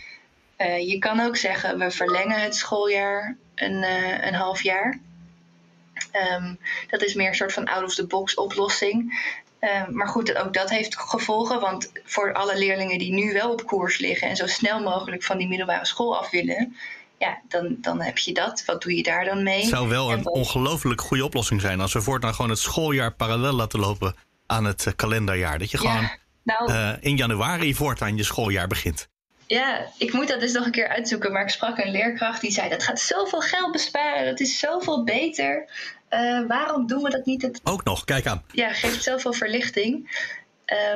Uh, 0.64 0.90
je 0.90 1.00
kan 1.00 1.20
ook 1.20 1.38
zeggen, 1.38 1.80
we 1.80 1.92
verlengen 1.92 2.42
het 2.42 2.56
schooljaar 2.56 3.38
een, 3.56 3.84
uh, 3.84 4.26
een 4.26 4.34
half 4.34 4.62
jaar. 4.62 5.00
Um, 6.34 6.60
dat 6.90 7.02
is 7.02 7.14
meer 7.14 7.28
een 7.28 7.36
soort 7.36 7.54
van 7.54 7.66
out-of-the-box 7.66 8.36
oplossing. 8.36 9.28
Uh, 9.60 9.88
maar 9.88 10.08
goed, 10.08 10.36
ook 10.36 10.54
dat 10.54 10.70
heeft 10.70 10.98
gevolgen. 10.98 11.60
Want 11.60 11.92
voor 12.04 12.34
alle 12.34 12.58
leerlingen 12.58 13.00
die 13.00 13.14
nu 13.14 13.34
wel 13.34 13.52
op 13.52 13.66
koers 13.66 13.98
liggen 13.98 14.28
en 14.30 14.36
zo 14.36 14.48
snel 14.48 14.82
mogelijk 14.82 15.24
van 15.24 15.38
die 15.38 15.48
middelbare 15.48 15.86
school 15.86 16.18
af 16.18 16.30
willen, 16.30 16.76
ja, 17.18 17.42
dan, 17.48 17.78
dan 17.82 18.02
heb 18.02 18.18
je 18.18 18.34
dat. 18.34 18.64
Wat 18.66 18.82
doe 18.82 18.96
je 18.96 19.04
daar 19.04 19.26
dan 19.26 19.44
mee? 19.44 19.60
Het 19.60 19.70
zou 19.70 19.90
wel 19.90 20.12
een 20.12 20.28
ongelooflijk 20.28 21.02
goede 21.02 21.26
oplossing 21.26 21.62
zijn 21.62 21.82
als 21.82 21.94
we 21.94 22.02
voortaan 22.02 22.36
gewoon 22.36 22.52
het 22.52 22.60
schooljaar 22.60 23.14
parallel 23.14 23.54
laten 23.54 23.80
lopen 23.80 24.16
aan 24.46 24.66
het 24.66 24.86
uh, 24.86 24.94
kalenderjaar. 24.96 25.60
Dat 25.60 25.72
je 25.72 25.78
gewoon 25.78 26.02
ja, 26.02 26.18
nou, 26.44 26.98
in 27.00 27.16
januari 27.16 27.76
voortaan 27.76 28.18
je 28.18 28.24
schooljaar 28.24 28.68
begint. 28.68 29.12
Ja, 29.48 29.88
ik 29.98 30.14
moet 30.14 30.28
dat 30.28 30.40
dus 30.40 30.52
nog 30.52 30.66
een 30.66 30.72
keer 30.72 30.88
uitzoeken. 30.88 31.32
Maar 31.32 31.44
ik 31.44 31.50
sprak 31.50 31.78
een 31.78 31.92
leerkracht 31.92 32.42
die 32.42 32.52
zei: 32.52 32.70
dat 32.70 32.84
gaat 32.84 33.00
zoveel 33.00 33.42
geld 33.42 33.72
besparen. 33.72 34.26
Dat 34.26 34.40
is 34.40 34.60
zoveel 34.60 35.04
beter. 35.04 35.66
Uh, 36.10 36.48
waarom 36.48 36.88
doen 36.88 37.04
we 37.04 37.10
dat 37.10 37.26
niet? 37.26 37.42
Het... 37.42 37.60
Ook 37.64 37.84
nog, 37.84 38.04
kijk 38.04 38.28
aan. 38.28 38.44
Ja, 38.52 38.74
geeft 38.74 39.04
zoveel 39.04 39.34
verlichting. 39.34 40.10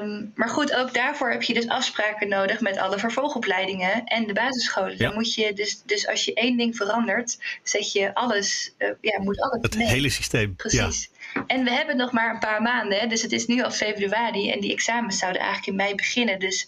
Um, 0.02 0.32
maar 0.36 0.50
goed, 0.50 0.76
ook 0.76 0.94
daarvoor 0.94 1.32
heb 1.32 1.44
je 1.44 1.54
dus 1.54 1.68
afspraken 1.68 2.30
nodig 2.30 2.62
met 2.62 2.78
alle 2.78 3.00
vervolgopleidingen 3.00 4.04
en 4.04 4.28
de 4.28 4.34
basisscholen. 4.34 4.92
Ja. 4.92 4.98
Dan 4.98 5.14
moet 5.14 5.34
je 5.34 5.54
dus, 5.54 5.82
dus 5.86 6.08
als 6.08 6.26
je 6.26 6.34
één 6.34 6.58
ding 6.58 6.76
verandert, 6.76 7.38
zet 7.64 7.92
je 7.92 8.14
alles, 8.14 8.74
uh, 8.78 8.90
ja, 9.02 9.22
moet 9.22 9.42
alles. 9.42 9.62
Het 9.62 9.78
mee. 9.78 9.88
hele 9.88 10.10
systeem. 10.10 10.56
Precies. 10.56 11.10
Ja. 11.34 11.44
En 11.48 11.64
we 11.64 11.72
hebben 11.72 11.98
nog 11.98 12.12
maar 12.12 12.34
een 12.34 12.40
paar 12.40 12.62
maanden, 12.62 13.10
dus 13.10 13.22
het 13.22 13.32
is 13.32 13.46
nu 13.46 13.64
al 13.64 13.72
februari 13.72 14.52
en 14.52 14.60
die 14.60 14.72
examens 14.72 15.18
zouden 15.18 15.42
eigenlijk 15.42 15.70
in 15.70 15.76
mei 15.76 15.96
beginnen. 15.96 16.40
Dus 16.40 16.68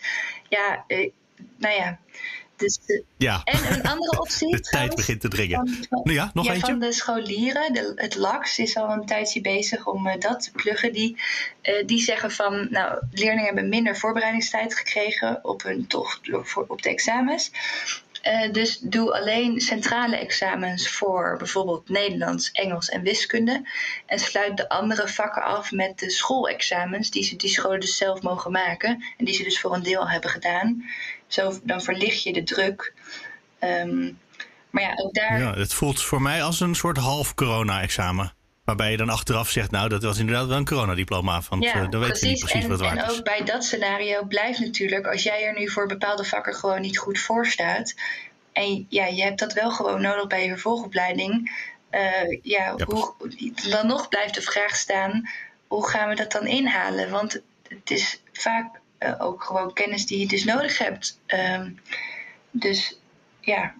ja, 0.50 0.84
uh, 0.88 1.10
nou 1.58 1.76
ja. 1.76 2.00
Dus 2.60 2.80
de, 2.86 3.04
ja. 3.18 3.42
En 3.44 3.74
een 3.74 3.84
andere 3.84 4.20
optie. 4.22 4.52
De 4.52 4.60
tijd 4.60 4.96
begint 4.96 5.22
te 5.22 5.28
dringen. 5.28 5.58
Van, 5.58 5.86
van, 5.90 6.02
nou 6.04 6.16
ja, 6.16 6.32
nog 6.34 6.46
ja, 6.46 6.54
eentje. 6.54 6.72
Van 6.72 6.80
de 6.80 6.92
scholieren, 6.92 7.74
de, 7.74 7.92
het 7.96 8.16
LAX 8.16 8.60
is 8.60 8.78
al 8.78 8.92
een 8.92 9.06
tijdje 9.06 9.42
bezig 9.42 9.88
om 9.88 10.08
uh, 10.08 10.14
dat 10.20 10.44
te 10.44 10.52
pluggen. 10.52 10.94
Die, 10.94 11.18
uh, 11.64 11.86
die 11.86 12.02
zeggen 12.02 12.32
van, 12.32 12.68
nou, 12.70 13.02
leerlingen 13.12 13.46
hebben 13.46 13.70
minder 13.70 13.98
voorbereidingstijd 13.98 14.76
gekregen 14.76 15.40
op 15.44 15.64
hun 15.64 15.88
tocht 15.88 16.20
voor, 16.32 16.66
op 16.68 16.82
de 16.82 16.90
examens. 16.90 17.52
Uh, 18.28 18.52
dus 18.52 18.80
doe 18.80 19.14
alleen 19.14 19.62
centrale 19.62 20.18
examens 20.18 20.90
voor 20.90 21.36
bijvoorbeeld 21.38 21.90
Nederlands, 21.90 22.52
Engels 22.52 22.90
en 22.90 23.02
wiskunde. 23.02 23.62
En 24.06 24.20
sluit 24.20 24.58
de 24.58 24.70
andere 24.70 25.08
vakken 25.08 25.44
af 25.44 25.72
met 25.72 26.00
de 26.00 26.10
schoolexamens, 26.10 27.10
die, 27.12 27.24
ze, 27.24 27.36
die 27.36 27.50
scholen 27.50 27.80
dus 27.80 27.98
zelf 27.98 28.22
mogen 28.22 28.52
maken. 28.52 29.04
En 29.18 29.26
die 29.26 29.34
ze 29.34 29.44
dus 29.44 29.60
voor 29.60 29.74
een 29.74 29.84
deel 29.84 30.10
hebben 30.10 30.30
gedaan. 30.30 30.84
Zo, 31.30 31.60
dan 31.64 31.82
verlicht 31.82 32.24
je 32.24 32.34
de 32.34 32.44
druk. 32.44 32.94
Um, 33.60 34.20
maar 34.70 34.84
ja, 34.84 34.94
ook 34.96 35.14
daar. 35.14 35.40
Ja, 35.40 35.54
het 35.54 35.74
voelt 35.74 36.02
voor 36.02 36.22
mij 36.22 36.44
als 36.44 36.60
een 36.60 36.76
soort 36.76 36.98
half 36.98 37.34
corona-examen. 37.34 38.34
Waarbij 38.64 38.92
je 38.92 38.98
dan 38.98 39.10
achteraf 39.10 39.50
zegt, 39.50 39.72
nou, 39.72 39.90
dat 39.90 40.04
was 40.04 40.18
inderdaad 40.18 40.48
wel 40.48 40.58
een 40.58 40.66
coronadiploma. 40.66 41.42
Want 41.50 41.64
ja, 41.64 41.82
uh, 41.82 41.90
dan 41.90 42.00
weet 42.02 42.20
je 42.20 42.28
niet 42.28 42.40
precies 42.40 42.64
en, 42.64 42.70
wat 42.70 42.80
waard 42.80 43.00
en 43.00 43.06
is. 43.06 43.18
ook 43.18 43.24
bij 43.24 43.44
dat 43.44 43.64
scenario 43.64 44.24
blijft 44.24 44.60
natuurlijk, 44.60 45.08
als 45.08 45.24
jij 45.24 45.46
er 45.46 45.60
nu 45.60 45.70
voor 45.70 45.88
bepaalde 45.88 46.24
vakken 46.24 46.54
gewoon 46.54 46.82
niet 46.82 46.98
goed 46.98 47.20
voor 47.20 47.46
staat. 47.46 47.96
En 48.52 48.86
ja, 48.90 49.06
je 49.06 49.24
hebt 49.24 49.40
dat 49.40 49.54
wel 49.54 49.72
gewoon 49.72 50.02
nodig 50.02 50.28
bij 50.28 50.44
je 50.44 50.50
vervolgopleiding. 50.50 51.52
Uh, 51.92 52.40
ja, 52.42 52.74
Ja, 52.78 52.86
hoe, 52.86 53.14
dan 53.70 53.88
nog 53.88 54.08
blijft 54.08 54.34
de 54.34 54.42
vraag 54.42 54.76
staan, 54.76 55.30
hoe 55.68 55.90
gaan 55.90 56.10
we 56.10 56.16
dat 56.16 56.32
dan 56.32 56.48
inhalen? 56.48 57.10
Want 57.10 57.42
het 57.68 57.92
is 57.92 58.22
vaak 58.34 58.80
uh, 59.00 59.14
ook 59.18 59.44
gewoon 59.44 59.74
kennis 59.74 60.06
die 60.06 60.20
je 60.20 60.28
dus 60.28 60.44
nodig 60.44 60.78
hebt. 60.78 61.20
Um, 61.28 61.80
dus 62.52 63.00
ja. 63.40 63.74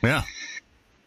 Ja. 0.00 0.24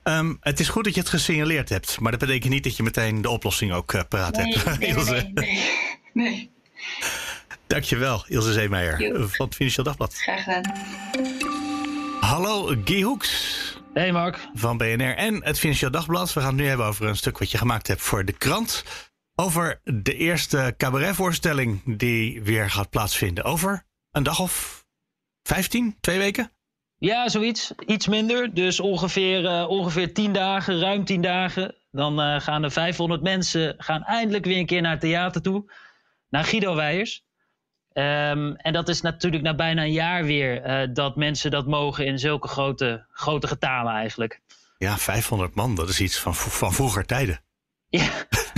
Um, 0.04 0.38
het 0.42 0.60
is 0.60 0.70
goed 0.70 0.84
dat 0.84 0.94
je 0.94 1.00
het 1.00 1.10
gesignaleerd 1.10 1.70
hebt, 1.70 2.00
maar 2.00 2.12
dat 2.12 2.20
betekent 2.20 2.54
niet 2.54 2.63
dat 2.63 2.77
je 2.77 2.84
meteen 2.84 3.22
de 3.22 3.30
oplossing 3.30 3.74
ook 3.74 3.94
uh, 3.94 4.01
paraat 4.10 4.36
nee, 4.36 4.58
hebt. 4.58 4.80
Nee, 4.80 4.89
Ilse. 4.89 5.12
nee, 5.12 5.32
nee, 5.34 5.63
nee. 6.25 6.50
Dankjewel, 7.68 8.24
Ilse 8.27 8.54
Zeemeijer 8.54 9.01
Jo. 9.01 9.27
van 9.27 9.46
het 9.46 9.56
Financieel 9.56 9.86
Dagblad. 9.86 10.13
Graag 10.13 10.44
gedaan. 10.44 10.74
Hallo, 12.20 12.75
Guy 12.86 13.01
Hoeks 13.01 13.58
Hey 13.94 14.12
Mark. 14.12 14.48
van 14.54 14.77
BNR 14.77 15.16
en 15.16 15.44
het 15.44 15.60
Financieel 15.60 15.92
Dagblad. 15.92 16.34
We 16.34 16.39
gaan 16.39 16.50
het 16.50 16.58
nu 16.58 16.68
hebben 16.68 16.86
over 16.86 17.06
een 17.06 17.16
stuk 17.16 17.38
wat 17.38 17.51
je 17.51 17.58
gemaakt 17.58 17.88
hebt 17.88 18.01
voor 18.01 18.25
de 18.25 18.32
krant. 18.32 18.84
Over 19.39 19.79
de 19.84 20.15
eerste 20.15 20.74
cabaretvoorstelling 20.77 21.98
die 21.98 22.44
weer 22.44 22.70
gaat 22.70 22.89
plaatsvinden. 22.89 23.44
Over 23.44 23.84
een 24.12 24.24
dag 24.24 24.39
of 24.39 24.86
15, 25.44 25.98
twee 26.00 26.17
weken? 26.17 26.51
Ja, 26.98 27.29
zoiets. 27.29 27.74
Iets 27.86 28.08
minder. 28.08 28.53
Dus 28.53 28.79
ongeveer, 28.79 29.44
uh, 29.44 29.70
ongeveer 29.70 30.13
10 30.13 30.34
dagen, 30.34 30.79
ruim 30.79 31.06
10 31.06 31.22
dagen. 31.22 31.75
Dan 31.91 32.20
uh, 32.20 32.39
gaan 32.39 32.63
er 32.63 32.72
500 32.72 33.22
mensen 33.22 33.75
gaan 33.77 34.03
eindelijk 34.03 34.46
weer 34.46 34.58
een 34.58 34.65
keer 34.65 34.82
naar 34.82 34.91
het 34.91 35.00
theater 35.00 35.41
toe. 35.41 35.72
Naar 36.29 36.44
Guido 36.44 36.75
Weijers. 36.75 37.25
Um, 37.94 38.56
en 38.56 38.74
dat 38.74 38.89
is 38.89 39.01
natuurlijk 39.01 39.44
na 39.44 39.56
bijna 39.56 39.82
een 39.82 39.91
jaar 39.91 40.24
weer 40.24 40.65
uh, 40.65 40.94
dat 40.94 41.15
mensen 41.15 41.51
dat 41.51 41.67
mogen 41.67 42.06
in 42.06 42.20
zulke 42.20 42.48
grote, 42.48 43.06
grote 43.12 43.48
getalen 43.48 43.94
eigenlijk. 43.94 44.41
Ja, 44.77 44.98
500 44.98 45.56
man, 45.56 45.75
dat 45.75 45.89
is 45.89 46.01
iets 46.01 46.20
van, 46.20 46.36
van 46.36 46.74
vroeger 46.74 47.06
tijden. 47.06 47.41
Ja, 47.89 48.10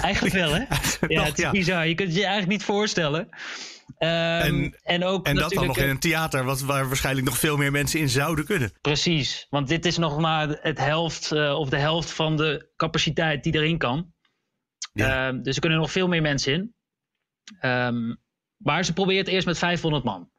eigenlijk 0.02 0.36
wel 0.36 0.54
hè? 0.54 0.64
ja, 1.08 1.24
het 1.24 1.40
is 1.40 1.50
bizar. 1.50 1.88
Je 1.88 1.96
kunt 1.96 2.08
het 2.08 2.18
je 2.18 2.24
eigenlijk 2.24 2.52
niet 2.52 2.64
voorstellen. 2.64 3.20
Um, 3.20 4.08
En- 4.08 4.80
en 4.84 5.04
ook 5.04 5.26
En 5.26 5.36
dat 5.36 5.52
dan 5.52 5.68
nog 5.68 5.78
in 5.78 5.90
een 5.90 6.00
theater 6.00 6.44
wat, 6.44 6.62
waar 6.62 6.88
waarschijnlijk 6.88 7.26
nog 7.26 7.38
veel 7.38 7.58
meer 7.58 7.72
mensen 7.72 8.00
in 8.00 8.10
zouden 8.10 8.46
kunnen. 8.46 8.72
Precies, 8.82 9.48
want 9.50 9.68
dit 9.68 9.86
is 9.86 9.98
nog 9.98 10.20
maar 10.20 10.48
het 10.48 10.78
helft 10.78 11.32
uh, 11.32 11.60
of 11.60 11.70
de 11.70 11.78
helft 11.78 12.12
van 12.12 12.38
de 12.38 12.72
capaciteit 12.76 13.44
die 13.44 13.54
erin 13.54 13.78
kan. 13.78 14.14
Ja. 14.94 15.28
Um, 15.28 15.44
dus 15.44 15.56
er 15.56 15.62
kunnen 15.62 15.80
nog 15.80 15.92
veel 15.92 16.08
meer 16.08 16.22
mensen 16.22 16.54
in. 16.54 16.76
Um, 17.62 18.22
maar 18.58 18.86
ze 18.86 18.94
probeert 18.94 19.28
eerst 19.28 19.48
met 19.48 19.58
500 19.58 20.04
man. 20.04 20.32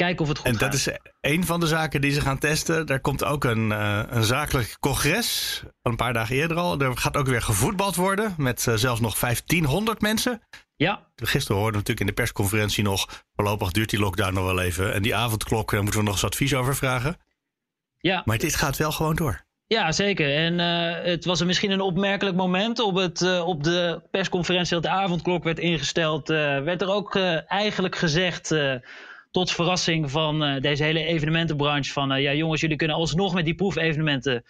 Kijken 0.00 0.22
of 0.22 0.28
het 0.28 0.38
goed 0.38 0.46
En 0.46 0.52
gaat. 0.52 0.60
dat 0.60 0.74
is 0.74 0.88
een 1.20 1.44
van 1.44 1.60
de 1.60 1.66
zaken 1.66 2.00
die 2.00 2.12
ze 2.12 2.20
gaan 2.20 2.38
testen. 2.38 2.86
Er 2.86 3.00
komt 3.00 3.24
ook 3.24 3.44
een, 3.44 3.70
uh, 3.70 4.02
een 4.08 4.24
zakelijk 4.24 4.76
congres, 4.80 5.62
een 5.82 5.96
paar 5.96 6.12
dagen 6.12 6.36
eerder 6.36 6.56
al. 6.56 6.80
Er 6.80 6.96
gaat 6.96 7.16
ook 7.16 7.26
weer 7.26 7.42
gevoetbald 7.42 7.96
worden 7.96 8.34
met 8.36 8.66
uh, 8.66 8.74
zelfs 8.74 9.00
nog 9.00 9.18
1500 9.18 10.00
mensen. 10.00 10.42
Ja, 10.76 11.06
Gisteren 11.16 11.56
hoorden 11.56 11.80
we 11.80 11.88
natuurlijk 11.88 12.00
in 12.00 12.06
de 12.06 12.22
persconferentie 12.22 12.84
nog... 12.84 13.24
voorlopig 13.34 13.70
duurt 13.70 13.90
die 13.90 13.98
lockdown 13.98 14.34
nog 14.34 14.44
wel 14.44 14.60
even. 14.60 14.92
En 14.94 15.02
die 15.02 15.14
avondklok, 15.14 15.70
daar 15.70 15.82
moeten 15.82 16.00
we 16.00 16.06
nog 16.06 16.14
eens 16.14 16.24
advies 16.24 16.54
over 16.54 16.76
vragen. 16.76 17.16
ja, 17.98 18.22
Maar 18.24 18.38
dit 18.38 18.54
gaat 18.54 18.76
wel 18.76 18.92
gewoon 18.92 19.16
door. 19.16 19.44
Ja, 19.66 19.92
zeker. 19.92 20.34
En 20.34 20.58
uh, 20.58 21.04
het 21.04 21.24
was 21.24 21.44
misschien 21.44 21.70
een 21.70 21.80
opmerkelijk 21.80 22.36
moment. 22.36 22.78
Op, 22.78 22.94
het, 22.94 23.20
uh, 23.20 23.46
op 23.46 23.64
de 23.64 24.02
persconferentie 24.10 24.74
dat 24.74 24.82
de 24.82 24.88
avondklok 24.88 25.44
werd 25.44 25.58
ingesteld, 25.58 26.30
uh, 26.30 26.36
werd 26.62 26.82
er 26.82 26.92
ook 26.92 27.16
eigenlijk 27.46 27.96
gezegd, 27.96 28.54
tot 29.30 29.50
verrassing 29.50 30.10
van 30.10 30.60
deze 30.60 30.84
hele 30.84 31.04
evenementenbranche, 31.04 31.92
van 31.92 32.22
ja 32.22 32.32
jongens, 32.32 32.60
jullie 32.60 32.76
kunnen 32.76 32.96
alsnog 32.96 33.34
met 33.34 33.44
die 33.44 33.54
proefevenementen 33.54 34.44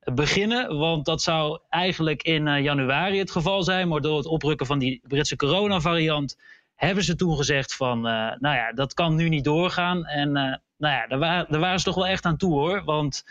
beginnen. 0.00 0.78
Want 0.78 1.04
dat 1.04 1.22
zou 1.22 1.60
eigenlijk 1.68 2.22
in 2.22 2.62
januari 2.62 3.18
het 3.18 3.30
geval 3.30 3.62
zijn. 3.62 3.88
Maar 3.88 4.00
door 4.00 4.16
het 4.16 4.26
oprukken 4.26 4.66
van 4.66 4.78
die 4.78 5.00
Britse 5.02 5.36
coronavariant 5.36 6.38
hebben 6.74 7.04
ze 7.04 7.16
toen 7.16 7.36
gezegd 7.36 7.74
van, 7.74 8.00
nou 8.00 8.38
ja, 8.40 8.72
dat 8.72 8.94
kan 8.94 9.14
nu 9.14 9.28
niet 9.28 9.44
doorgaan. 9.44 10.06
En 10.06 10.32
nou 10.32 10.94
ja, 10.94 11.06
daar, 11.06 11.18
daar 11.48 11.60
waren 11.60 11.78
ze 11.78 11.84
toch 11.84 11.94
wel 11.94 12.06
echt 12.06 12.24
aan 12.24 12.36
toe 12.36 12.52
hoor. 12.52 12.84
Want 12.84 13.24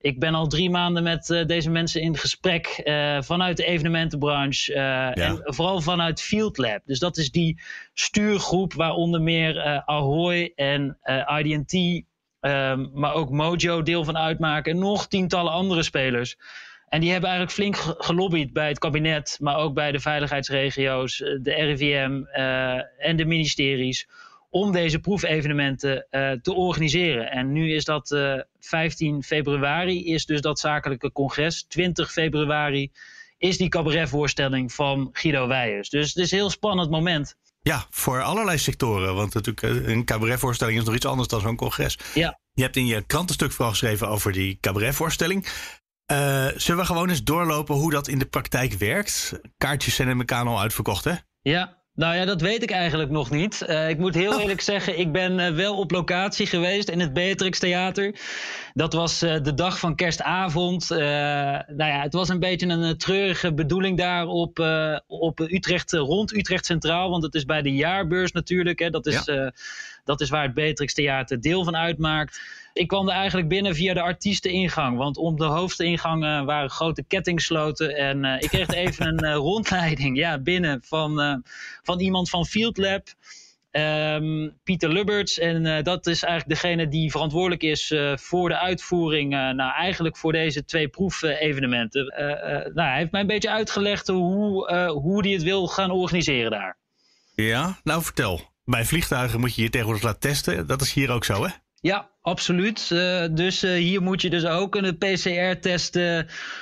ik 0.00 0.18
ben 0.18 0.34
al 0.34 0.46
drie 0.46 0.70
maanden 0.70 1.02
met 1.02 1.28
uh, 1.28 1.46
deze 1.46 1.70
mensen 1.70 2.00
in 2.00 2.16
gesprek 2.16 2.80
uh, 2.84 3.22
vanuit 3.22 3.56
de 3.56 3.64
evenementenbranche. 3.64 4.72
Uh, 4.72 4.76
ja. 4.76 5.12
En 5.14 5.40
vooral 5.44 5.80
vanuit 5.80 6.22
Field 6.22 6.58
Lab. 6.58 6.80
Dus 6.84 6.98
dat 6.98 7.16
is 7.16 7.30
die 7.30 7.60
stuurgroep 7.94 8.72
waar 8.72 8.92
onder 8.92 9.22
meer 9.22 9.82
Ahoy 9.84 10.52
en 10.54 10.98
IDT, 11.42 11.72
um, 12.40 12.90
maar 12.94 13.14
ook 13.14 13.30
Mojo 13.30 13.82
deel 13.82 14.04
van 14.04 14.16
uitmaken. 14.16 14.72
En 14.72 14.78
nog 14.78 15.08
tientallen 15.08 15.52
andere 15.52 15.82
spelers. 15.82 16.36
En 16.88 17.00
die 17.00 17.10
hebben 17.10 17.30
eigenlijk 17.30 17.58
flink 17.58 17.96
gelobbyd 17.98 18.52
bij 18.52 18.68
het 18.68 18.78
kabinet, 18.78 19.36
maar 19.40 19.56
ook 19.56 19.74
bij 19.74 19.92
de 19.92 20.00
veiligheidsregio's, 20.00 21.16
de 21.16 21.54
RIVM 21.54 22.22
en 22.98 23.16
de 23.16 23.24
ministeries 23.24 24.08
om 24.50 24.72
deze 24.72 24.98
proefevenementen 24.98 26.06
uh, 26.10 26.30
te 26.30 26.52
organiseren. 26.52 27.30
En 27.30 27.52
nu 27.52 27.74
is 27.74 27.84
dat 27.84 28.10
uh, 28.10 28.34
eh, 28.34 28.44
15 28.58 29.22
februari, 29.22 30.06
is 30.12 30.26
dus 30.26 30.40
dat 30.40 30.58
zakelijke 30.58 31.12
congres. 31.12 31.64
20 31.68 32.12
februari 32.12 32.92
is 33.38 33.56
die 33.56 33.68
cabaretvoorstelling 33.68 34.72
van 34.72 35.08
Guido 35.12 35.46
Weijers. 35.46 35.88
Dus 35.88 36.06
het 36.06 36.24
is 36.24 36.30
een 36.30 36.38
heel 36.38 36.50
spannend 36.50 36.90
moment. 36.90 37.36
Ja, 37.60 37.86
voor 37.90 38.22
allerlei 38.22 38.58
sectoren. 38.58 39.14
Want 39.14 39.34
natuurlijk, 39.34 39.62
eh, 39.62 39.92
een 39.92 40.04
cabaretvoorstelling 40.04 40.78
is 40.78 40.84
nog 40.84 40.94
iets 40.94 41.06
anders 41.06 41.28
dan 41.28 41.40
zo'n 41.40 41.56
congres. 41.56 41.98
Ja. 42.14 42.40
Je 42.52 42.62
hebt 42.62 42.76
in 42.76 42.86
je 42.86 43.02
krantenstuk 43.02 43.52
vooral 43.52 43.70
geschreven 43.70 44.08
over 44.08 44.32
die 44.32 44.58
cabaretvoorstelling. 44.60 45.46
Uh, 46.12 46.46
zullen 46.56 46.80
we 46.80 46.86
gewoon 46.86 47.08
eens 47.08 47.24
doorlopen 47.24 47.74
hoe 47.74 47.90
dat 47.90 48.08
in 48.08 48.18
de 48.18 48.26
praktijk 48.26 48.72
werkt? 48.72 49.40
Kaartjes 49.58 49.94
zijn 49.94 50.08
in 50.08 50.18
elkaar 50.18 50.46
al 50.46 50.60
uitverkocht, 50.60 51.04
hè? 51.04 51.14
Ja, 51.42 51.77
nou 51.98 52.14
ja, 52.14 52.24
dat 52.24 52.40
weet 52.40 52.62
ik 52.62 52.70
eigenlijk 52.70 53.10
nog 53.10 53.30
niet. 53.30 53.64
Uh, 53.68 53.88
ik 53.88 53.98
moet 53.98 54.14
heel 54.14 54.32
oh. 54.32 54.40
eerlijk 54.40 54.60
zeggen, 54.60 54.98
ik 54.98 55.12
ben 55.12 55.38
uh, 55.38 55.50
wel 55.50 55.76
op 55.76 55.90
locatie 55.90 56.46
geweest 56.46 56.88
in 56.88 57.00
het 57.00 57.12
Beatrix 57.12 57.58
Theater. 57.58 58.14
Dat 58.74 58.92
was 58.92 59.22
uh, 59.22 59.42
de 59.42 59.54
dag 59.54 59.78
van 59.78 59.94
kerstavond. 59.94 60.88
nou 60.88 61.76
ja, 61.76 62.00
het 62.02 62.12
was 62.12 62.28
een 62.28 62.38
beetje 62.38 62.66
een 62.66 62.98
treurige 62.98 63.54
bedoeling 63.54 63.98
daar 63.98 64.26
op, 64.26 64.58
op 65.06 65.40
Utrecht, 65.40 65.92
rond 65.92 66.34
Utrecht 66.34 66.66
Centraal. 66.66 67.10
Want 67.10 67.22
het 67.22 67.34
is 67.34 67.44
bij 67.44 67.62
de 67.62 67.74
jaarbeurs 67.74 68.32
natuurlijk. 68.32 68.78
Hè, 68.78 68.90
dat, 68.90 69.06
is, 69.06 69.24
ja. 69.24 69.52
Dat 70.08 70.20
is 70.20 70.30
waar 70.30 70.42
het 70.42 70.54
Beatrix 70.54 70.94
Theater 70.94 71.40
deel 71.40 71.64
van 71.64 71.76
uitmaakt 71.76 72.40
ik 72.78 72.88
kwam 72.88 73.08
er 73.08 73.14
eigenlijk 73.14 73.48
binnen 73.48 73.74
via 73.74 73.94
de 73.94 74.00
artiesteningang. 74.00 74.96
Want 74.96 75.16
om 75.16 75.36
de 75.36 75.44
hoofdingang 75.44 76.44
waren 76.44 76.70
grote 76.70 77.02
kettingsloten. 77.02 77.96
En 77.96 78.24
uh, 78.24 78.34
ik 78.38 78.48
kreeg 78.48 78.68
even 78.68 79.06
een 79.06 79.24
uh, 79.24 79.34
rondleiding 79.34 80.16
ja, 80.16 80.38
binnen 80.38 80.82
van, 80.84 81.42
van 81.82 82.00
iemand 82.00 82.30
van 82.30 82.46
Field 82.46 82.76
Lab. 82.76 83.06
Um, 83.70 84.58
Pieter 84.64 84.92
Lubberts. 84.92 85.38
En 85.38 85.84
dat 85.84 86.06
is 86.06 86.22
eigenlijk 86.22 86.60
degene 86.60 86.88
die 86.88 87.10
verantwoordelijk 87.10 87.62
is 87.62 87.94
voor 88.14 88.48
de 88.48 88.58
uitvoering. 88.58 89.30
nou, 89.30 89.72
eigenlijk 89.72 90.16
voor 90.16 90.32
deze 90.32 90.64
twee 90.64 90.88
proefevenementen. 90.88 92.14
nou, 92.74 92.88
hij 92.88 92.98
heeft 92.98 93.10
mij 93.10 93.20
een 93.20 93.26
beetje 93.26 93.50
uitgelegd 93.50 94.06
hoe, 94.06 94.72
hoe 94.90 95.22
hij 95.22 95.32
het 95.32 95.42
wil 95.42 95.66
gaan 95.66 95.90
organiseren 95.90 96.50
daar. 96.50 96.78
Ja, 97.34 97.78
nou 97.84 98.02
vertel. 98.02 98.40
Bij 98.68 98.84
vliegtuigen 98.84 99.40
moet 99.40 99.54
je 99.54 99.62
je 99.62 99.70
tegenwoordig 99.70 100.04
laten 100.04 100.20
testen. 100.20 100.66
Dat 100.66 100.80
is 100.80 100.92
hier 100.92 101.10
ook 101.10 101.24
zo, 101.24 101.44
hè? 101.44 101.50
Ja, 101.80 102.10
absoluut. 102.20 102.90
Uh, 102.92 103.24
dus 103.30 103.64
uh, 103.64 103.72
hier 103.72 104.02
moet 104.02 104.22
je 104.22 104.30
dus 104.30 104.44
ook 104.44 104.74
een 104.74 104.98
PCR-test 104.98 105.96
uh, 105.96 106.20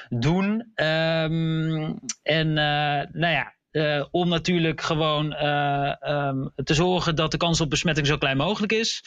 doen. 0.08 0.72
Um, 0.74 1.98
en 2.22 2.52
nou 3.12 3.12
ja, 3.12 3.54
om 4.10 4.28
natuurlijk 4.28 4.80
gewoon 4.80 5.32
um, 5.32 6.52
te 6.64 6.74
zorgen 6.74 7.16
dat 7.16 7.30
de 7.30 7.36
kans 7.36 7.60
op 7.60 7.70
besmetting 7.70 8.06
zo 8.06 8.16
klein 8.16 8.36
mogelijk 8.36 8.72
is. 8.72 9.04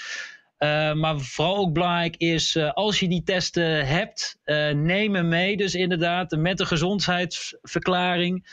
maar 0.93 1.19
vooral 1.19 1.57
ook 1.57 1.73
belangrijk 1.73 2.15
is, 2.17 2.57
als 2.57 2.99
je 2.99 3.07
die 3.07 3.23
testen 3.23 3.87
hebt, 3.87 4.39
neem 4.73 5.15
hem 5.15 5.27
mee. 5.27 5.57
Dus 5.57 5.73
inderdaad, 5.73 6.31
met 6.31 6.59
een 6.59 6.67
gezondheidsverklaring. 6.67 8.47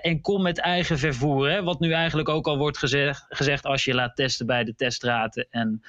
En 0.00 0.20
kom 0.20 0.42
met 0.42 0.58
eigen 0.58 0.98
vervoer. 0.98 1.50
Hè, 1.50 1.62
wat 1.62 1.80
nu 1.80 1.92
eigenlijk 1.92 2.28
ook 2.28 2.46
al 2.46 2.58
wordt 2.58 2.78
gezegd, 2.78 3.24
gezegd 3.28 3.64
als 3.64 3.84
je 3.84 3.94
laat 3.94 4.16
testen 4.16 4.46
bij 4.46 4.64
de 4.64 4.74
testraten. 4.74 5.46
En 5.50 5.82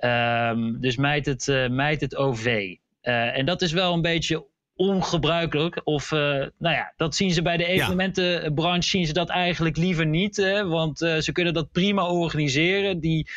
Um, 0.00 0.80
dus 0.80 0.96
mijt 0.96 1.26
het, 1.26 1.46
uh, 1.46 1.68
mijt 1.68 2.00
het 2.00 2.16
OV. 2.16 2.46
Uh, 2.46 2.74
eh, 3.00 3.38
en 3.38 3.46
dat 3.46 3.62
is 3.62 3.72
wel 3.72 3.92
een 3.92 4.02
beetje 4.02 4.44
ongebruikelijk. 4.76 5.80
Of 5.84 6.10
nou 6.10 6.50
ja, 6.58 6.92
dat 6.96 7.16
zien 7.16 7.30
ze 7.30 7.42
bij 7.42 7.56
de 7.56 7.64
evenementenbranche 7.64 8.88
zien 8.88 9.06
ze 9.06 9.12
dat 9.12 9.28
eigenlijk 9.28 9.76
liever 9.76 10.06
niet. 10.06 10.36
Hè, 10.36 10.66
want 10.66 10.98
ze 10.98 11.30
kunnen 11.32 11.54
dat 11.54 11.72
prima 11.72 12.06
organiseren. 12.06 13.00
Die 13.00 13.30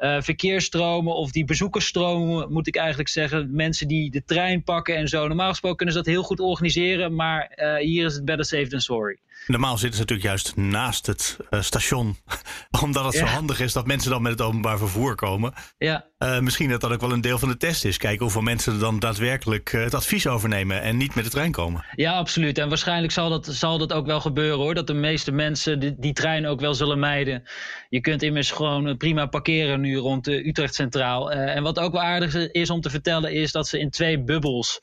verkeersstromen 0.00 1.14
of 1.14 1.30
die 1.30 1.44
bezoekersstromen, 1.44 2.52
moet 2.52 2.66
ik 2.66 2.76
eigenlijk 2.76 3.08
zeggen. 3.08 3.54
Mensen 3.54 3.88
die 3.88 4.10
de 4.10 4.24
trein 4.24 4.62
pakken 4.62 4.96
en 4.96 5.08
zo. 5.08 5.26
Normaal 5.26 5.48
gesproken 5.48 5.76
kunnen 5.76 5.94
ze 5.94 6.02
dat 6.02 6.12
heel 6.12 6.22
goed 6.22 6.40
organiseren. 6.40 7.14
Maar 7.14 7.52
hier 7.78 8.06
is 8.06 8.14
het 8.14 8.24
better 8.24 8.44
safe 8.44 8.68
than 8.68 8.80
sorry. 8.80 9.18
Normaal 9.46 9.78
zitten 9.78 9.94
ze 9.94 10.00
natuurlijk 10.00 10.28
juist 10.28 10.56
naast 10.56 11.06
het 11.06 11.36
uh, 11.50 11.60
station. 11.60 12.16
Omdat 12.84 13.04
het 13.04 13.14
zo 13.14 13.24
handig 13.24 13.60
is 13.60 13.72
dat 13.72 13.86
mensen 13.86 14.10
dan 14.10 14.22
met 14.22 14.32
het 14.32 14.40
openbaar 14.40 14.78
vervoer 14.78 15.14
komen. 15.14 15.52
Ja. 15.78 16.08
Uh, 16.18 16.38
misschien 16.40 16.68
dat 16.68 16.80
dat 16.80 16.92
ook 16.92 17.00
wel 17.00 17.12
een 17.12 17.20
deel 17.20 17.38
van 17.38 17.48
de 17.48 17.56
test 17.56 17.84
is. 17.84 17.96
Kijken 17.96 18.22
hoeveel 18.22 18.42
mensen 18.42 18.72
er 18.72 18.78
dan 18.78 18.98
daadwerkelijk 18.98 19.72
uh, 19.72 19.84
het 19.84 19.94
advies 19.94 20.26
overnemen 20.26 20.82
en 20.82 20.96
niet 20.96 21.14
met 21.14 21.24
de 21.24 21.30
trein 21.30 21.52
komen. 21.52 21.84
Ja, 21.94 22.12
absoluut. 22.12 22.58
En 22.58 22.68
waarschijnlijk 22.68 23.12
zal 23.12 23.28
dat, 23.28 23.46
zal 23.46 23.78
dat 23.78 23.92
ook 23.92 24.06
wel 24.06 24.20
gebeuren 24.20 24.58
hoor. 24.58 24.74
Dat 24.74 24.86
de 24.86 24.94
meeste 24.94 25.32
mensen 25.32 25.80
die, 25.80 25.94
die 25.98 26.12
trein 26.12 26.46
ook 26.46 26.60
wel 26.60 26.74
zullen 26.74 26.98
mijden. 26.98 27.42
Je 27.88 28.00
kunt 28.00 28.22
immers 28.22 28.50
gewoon 28.50 28.96
prima 28.96 29.26
parkeren 29.26 29.80
nu 29.80 29.96
rond 29.96 30.24
de 30.24 30.48
Utrecht 30.48 30.74
Centraal. 30.74 31.32
en 31.32 31.62
wat 31.62 31.78
ook 31.78 31.92
wel 31.92 32.02
aardig 32.02 32.34
is 32.34 32.70
om 32.70 32.80
te 32.80 32.90
vertellen 32.90 33.32
is 33.32 33.52
dat 33.52 33.68
ze 33.68 33.78
in 33.78 33.90
twee 33.90 34.24
bubbels 34.24 34.80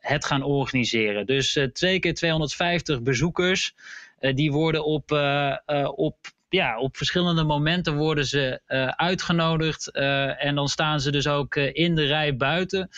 het 0.00 0.24
gaan 0.24 0.42
organiseren. 0.42 1.26
Dus 1.26 1.56
uh, 1.56 1.64
twee 1.64 1.98
keer 1.98 2.14
250 2.14 3.02
bezoekers. 3.02 3.74
Uh, 4.20 4.34
die 4.34 4.52
worden 4.52 4.84
op, 4.84 5.10
op, 5.94 6.16
ja, 6.48 6.78
op 6.78 6.96
verschillende 6.96 7.44
momenten 7.44 7.96
worden 7.96 8.26
ze 8.26 8.60
uitgenodigd. 8.96 9.90
en 10.38 10.54
dan 10.54 10.68
staan 10.68 11.00
ze 11.00 11.10
dus 11.10 11.26
ook 11.26 11.56
in 11.56 11.94
de 11.94 12.04
rij 12.04 12.36
buiten. 12.36 12.88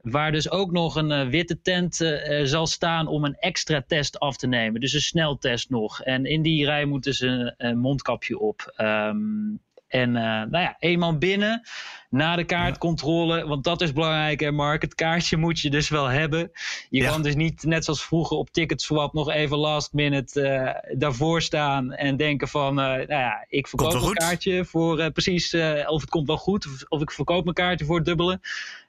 Waar 0.00 0.32
dus 0.32 0.50
ook 0.50 0.70
nog 0.70 0.94
een 0.94 1.30
witte 1.30 1.60
tent 1.62 2.18
zal 2.42 2.66
staan 2.66 3.06
om 3.06 3.24
een 3.24 3.36
extra 3.36 3.82
test 3.86 4.18
af 4.18 4.36
te 4.36 4.46
nemen. 4.46 4.80
Dus 4.80 4.92
een 4.92 5.00
sneltest 5.00 5.70
nog. 5.70 6.02
En 6.02 6.24
in 6.24 6.42
die 6.42 6.64
rij 6.64 6.84
moeten 6.84 7.14
ze 7.14 7.54
een 7.56 7.78
mondkapje 7.78 8.38
op. 8.38 8.74
Um, 8.78 9.60
en 9.90 10.12
nou 10.12 10.58
ja, 10.58 10.76
eenmaal 10.78 11.18
binnen 11.18 11.62
na 12.10 12.36
de 12.36 12.44
kaartcontrole. 12.44 13.46
Want 13.46 13.64
dat 13.64 13.80
is 13.80 13.92
belangrijk, 13.92 14.40
hè, 14.40 14.52
Mark. 14.52 14.82
Het 14.82 14.94
kaartje 14.94 15.36
moet 15.36 15.60
je 15.60 15.70
dus 15.70 15.88
wel 15.88 16.06
hebben. 16.06 16.50
Je 16.90 17.04
kan 17.04 17.22
dus 17.22 17.34
niet, 17.34 17.62
net 17.62 17.84
zoals 17.84 18.04
vroeger 18.04 18.36
op 18.36 18.50
Ticketswap, 18.50 19.12
nog 19.12 19.30
even 19.30 19.56
last 19.56 19.92
minute 19.92 20.40
uh, 20.40 20.98
daarvoor 20.98 21.42
staan 21.42 21.92
en 21.92 22.16
denken 22.16 22.48
van, 22.48 22.78
uh, 22.78 22.84
nou 22.84 23.06
ja, 23.06 23.44
ik 23.48 23.68
verkoop 23.68 23.92
een 23.92 24.12
kaartje 24.12 24.64
voor 24.64 25.00
uh, 25.00 25.06
precies, 25.06 25.54
of 25.86 26.00
het 26.00 26.10
komt 26.10 26.26
wel 26.26 26.36
goed, 26.36 26.66
of, 26.66 26.84
of, 26.88 27.00
ik 27.00 27.10
verkoop 27.10 27.42
mijn 27.44 27.56
kaartje 27.56 27.84
voor 27.84 27.96
het 27.96 28.04
dubbele. 28.04 28.40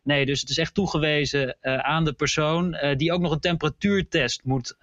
Nee, 0.04 0.26
dus 0.26 0.42
het 0.42 0.50
is 0.50 0.58
echt 0.58 0.74
toegewezen 0.74 1.58
aan 1.62 2.06
de 2.06 2.14
persoon 2.14 2.78
die 2.98 3.14
ook 3.14 3.22
nog 3.22 3.32
een 3.32 3.40
temperatuurtest 3.40 4.44
moet 4.44 4.76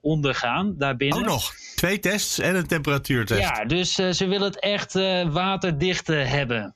ondergaan 0.00 0.74
daarbinnen. 0.78 1.18
Ook 1.18 1.24
nog 1.24 1.54
twee 1.74 1.98
tests 1.98 2.38
en 2.38 2.56
een 2.56 2.66
temperatuurtest. 2.66 3.40
Ja, 3.40 3.64
dus 3.64 3.94
ze 3.94 4.26
willen 4.26 4.48
het 4.48 4.60
echt 4.60 4.92
waterdicht 5.32 6.06
hebben. 6.06 6.74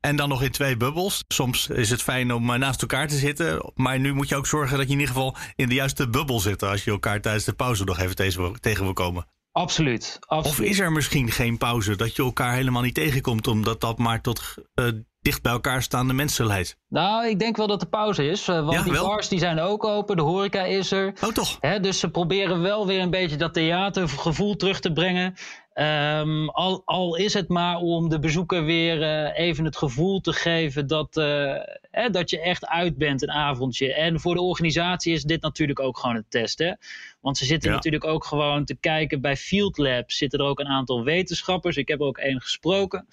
En 0.00 0.16
dan 0.16 0.28
nog 0.28 0.42
in 0.42 0.50
twee 0.50 0.76
bubbels. 0.76 1.24
Soms 1.28 1.68
is 1.68 1.90
het 1.90 2.02
fijn 2.02 2.32
om 2.32 2.50
eh, 2.50 2.58
naast 2.58 2.82
elkaar 2.82 3.08
te 3.08 3.16
zitten. 3.16 3.72
Maar 3.74 4.00
nu 4.00 4.12
moet 4.14 4.28
je 4.28 4.36
ook 4.36 4.46
zorgen 4.46 4.76
dat 4.76 4.86
je 4.86 4.92
in 4.92 5.00
ieder 5.00 5.14
geval 5.14 5.36
in 5.56 5.68
de 5.68 5.74
juiste 5.74 6.08
bubbel 6.08 6.40
zit. 6.40 6.62
Als 6.62 6.84
je 6.84 6.90
elkaar 6.90 7.20
tijdens 7.20 7.44
de 7.44 7.52
pauze 7.52 7.84
nog 7.84 7.98
even 7.98 8.16
tegen 8.60 8.82
wil 8.82 8.92
komen. 8.92 9.26
Absoluut, 9.58 10.18
absoluut. 10.26 10.58
Of 10.58 10.64
is 10.64 10.78
er 10.78 10.92
misschien 10.92 11.30
geen 11.30 11.58
pauze? 11.58 11.96
Dat 11.96 12.16
je 12.16 12.22
elkaar 12.22 12.54
helemaal 12.54 12.82
niet 12.82 12.94
tegenkomt. 12.94 13.46
Omdat 13.46 13.80
dat 13.80 13.98
maar 13.98 14.20
tot 14.20 14.54
uh, 14.74 14.86
dicht 15.20 15.42
bij 15.42 15.52
elkaar 15.52 15.82
staande 15.82 16.12
mensen 16.12 16.46
leidt. 16.46 16.76
Nou, 16.88 17.28
ik 17.28 17.38
denk 17.38 17.56
wel 17.56 17.66
dat 17.66 17.80
de 17.80 17.86
pauze 17.86 18.26
is. 18.26 18.48
Uh, 18.48 18.60
want 18.60 18.72
ja, 18.72 18.82
die 18.82 18.92
wel? 18.92 19.06
bars 19.06 19.28
die 19.28 19.38
zijn 19.38 19.60
ook 19.60 19.84
open. 19.84 20.16
De 20.16 20.22
horeca 20.22 20.62
is 20.62 20.92
er. 20.92 21.12
Oh 21.20 21.28
toch? 21.28 21.58
Dus 21.58 21.98
ze 21.98 22.10
proberen 22.10 22.60
wel 22.60 22.86
weer 22.86 23.00
een 23.00 23.10
beetje 23.10 23.36
dat 23.36 23.54
theatergevoel 23.54 24.56
terug 24.56 24.80
te 24.80 24.92
brengen. 24.92 25.34
Um, 25.80 26.48
al, 26.48 26.82
al, 26.84 27.16
is 27.16 27.34
het 27.34 27.48
maar 27.48 27.76
om 27.76 28.08
de 28.08 28.18
bezoeker 28.18 28.64
weer 28.64 29.00
uh, 29.00 29.38
even 29.38 29.64
het 29.64 29.76
gevoel 29.76 30.20
te 30.20 30.32
geven 30.32 30.86
dat, 30.86 31.16
uh, 31.16 31.56
hè, 31.90 32.10
dat 32.10 32.30
je 32.30 32.40
echt 32.40 32.66
uit 32.66 32.96
bent 32.96 33.22
een 33.22 33.30
avondje. 33.30 33.94
En 33.94 34.20
voor 34.20 34.34
de 34.34 34.40
organisatie 34.40 35.12
is 35.12 35.22
dit 35.22 35.42
natuurlijk 35.42 35.80
ook 35.80 35.98
gewoon 35.98 36.16
een 36.16 36.24
test. 36.28 36.58
Hè? 36.58 36.72
Want 37.20 37.38
ze 37.38 37.44
zitten 37.44 37.70
ja. 37.70 37.76
natuurlijk 37.76 38.04
ook 38.04 38.24
gewoon 38.24 38.64
te 38.64 38.74
kijken 38.74 39.20
bij 39.20 39.36
Field 39.36 39.78
Lab. 39.78 40.10
Zitten 40.10 40.38
er 40.38 40.44
ook 40.44 40.60
een 40.60 40.66
aantal 40.66 41.04
wetenschappers. 41.04 41.76
Ik 41.76 41.88
heb 41.88 42.00
ook 42.00 42.18
één 42.18 42.40
gesproken 42.40 43.06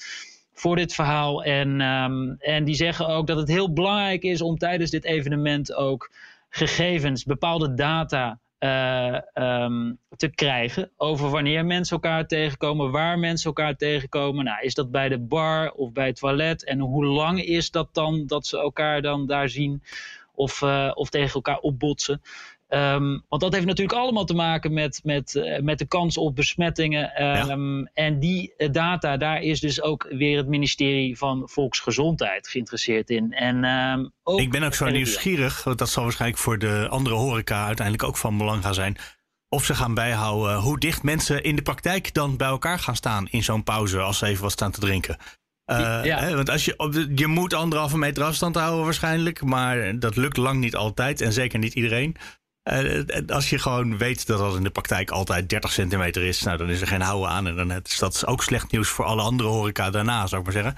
voor 0.54 0.76
dit 0.76 0.94
verhaal. 0.94 1.44
En, 1.44 1.82
um, 1.82 2.36
en 2.40 2.64
die 2.64 2.76
zeggen 2.76 3.08
ook 3.08 3.28
dat 3.28 3.38
het 3.38 3.48
heel 3.48 3.74
belangrijk 3.74 4.24
is 4.24 4.42
om 4.42 4.58
tijdens 4.58 4.92
dit 4.92 5.04
evenement 5.04 5.74
ook 5.74 6.12
gegevens, 6.50 7.24
bepaalde 7.24 7.74
data 7.74 8.40
uh, 8.60 9.20
um, 9.34 10.00
te 10.16 10.28
krijgen 10.28 10.92
over 10.98 11.30
wanneer 11.30 11.66
mensen 11.66 11.96
elkaar 11.96 12.28
tegenkomen, 12.28 12.92
waar 12.92 13.20
mensen 13.20 13.48
elkaar 13.48 13.76
tegenkomen. 13.76 14.46
Nou, 14.46 14.62
is 14.62 14.74
dat 14.74 14.92
bij 14.92 15.10
de 15.10 15.20
bar 15.20 15.72
of 15.72 15.92
bij 15.92 16.06
het 16.08 16.20
toilet? 16.20 16.64
En 16.64 16.80
hoe 16.80 17.06
lang 17.06 17.42
is 17.44 17.72
dat 17.72 17.94
dan 17.94 18.28
dat 18.28 18.48
ze 18.48 18.58
elkaar 18.58 19.02
dan 19.02 19.28
daar 19.28 19.50
zien 19.50 19.84
of, 20.34 20.62
uh, 20.62 20.92
of 20.94 21.10
tegen 21.10 21.34
elkaar 21.34 21.60
opbotsen? 21.60 22.22
Um, 22.68 23.24
want 23.30 23.42
dat 23.42 23.54
heeft 23.54 23.66
natuurlijk 23.66 23.98
allemaal 23.98 24.26
te 24.26 24.34
maken 24.34 24.74
met, 24.74 25.00
met, 25.04 25.34
uh, 25.34 25.60
met 25.60 25.80
de 25.80 25.86
kans 25.86 26.18
op 26.18 26.36
besmettingen. 26.36 27.24
Um, 27.24 27.80
ja. 27.80 27.90
En 27.94 28.20
die 28.20 28.54
data, 28.72 29.18
daar 29.18 29.42
is 29.42 29.60
dus 29.60 29.82
ook 29.82 30.08
weer 30.10 30.38
het 30.38 30.48
ministerie 30.48 31.18
van 31.18 31.50
Volksgezondheid 31.50 32.48
geïnteresseerd 32.48 33.10
in. 33.10 33.32
En, 33.32 33.64
um, 33.64 34.12
ook 34.24 34.40
Ik 34.40 34.52
ben 34.52 34.64
ook 34.64 34.74
zo 34.74 34.90
nieuwsgierig, 34.90 35.64
want 35.64 35.78
dat 35.78 35.90
zal 35.90 36.04
waarschijnlijk 36.04 36.42
voor 36.42 36.58
de 36.58 36.88
andere 36.90 37.16
horeca 37.16 37.66
uiteindelijk 37.66 38.08
ook 38.08 38.18
van 38.18 38.38
belang 38.38 38.64
gaan 38.64 38.74
zijn. 38.74 38.98
Of 39.50 39.66
ze 39.66 39.76
gaan 39.76 39.94
bijhouden 39.94 40.58
hoe 40.58 40.80
dicht 40.80 41.04
mensen 41.04 41.44
in 41.44 41.56
de 41.56 41.62
praktijk 41.62 42.14
dan 42.14 42.38
bij 42.38 42.48
elkaar 42.48 42.80
gaan 42.80 42.96
staan 42.96 43.28
in 43.30 43.44
zo'n 43.44 43.64
pauze 43.64 44.00
als 44.00 44.18
ze 44.18 44.26
even 44.26 44.44
wat 44.44 44.52
staan 44.52 44.72
te 44.72 44.80
drinken. 44.80 45.18
Uh, 45.72 46.00
ja. 46.04 46.20
hè, 46.20 46.36
want 46.36 46.50
als 46.50 46.66
je, 46.66 46.74
op 46.78 46.94
de, 46.94 47.12
je 47.16 47.28
moet 47.28 47.54
anderhalve 47.54 47.98
meter 47.98 48.24
afstand 48.24 48.56
houden 48.56 48.84
waarschijnlijk, 48.84 49.42
maar 49.42 50.00
dat 50.00 50.16
lukt 50.16 50.38
lang 50.38 50.60
niet 50.60 50.76
altijd 50.76 51.22
en 51.22 51.34
zeker 51.34 51.60
niet 51.60 51.74
iedereen. 51.74 52.16
Uh, 52.72 53.04
als 53.28 53.50
je 53.50 53.60
gewoon 53.60 53.98
weet 53.98 54.28
dat 54.28 54.40
dat 54.40 54.56
in 54.56 54.64
de 54.64 54.70
praktijk 54.70 55.12
altijd 55.12 55.50
30 55.50 55.72
centimeter 55.72 56.24
is, 56.24 56.42
nou, 56.42 56.58
dan 56.58 56.70
is 56.70 56.82
er 56.82 56.88
geen 56.88 57.02
houden 57.02 57.30
aan. 57.30 57.48
En 57.48 57.56
dan 57.56 57.72
is 57.72 58.00
dat 58.00 58.26
ook 58.26 58.44
slecht 58.44 58.72
nieuws 58.72 58.90
voor 58.90 59.06
alle 59.06 59.22
andere 59.22 59.50
horeca 59.50 59.90
daarna, 59.90 60.28
zou 60.28 60.42
ik 60.42 60.54
maar 60.54 60.64
zeggen. 60.64 60.76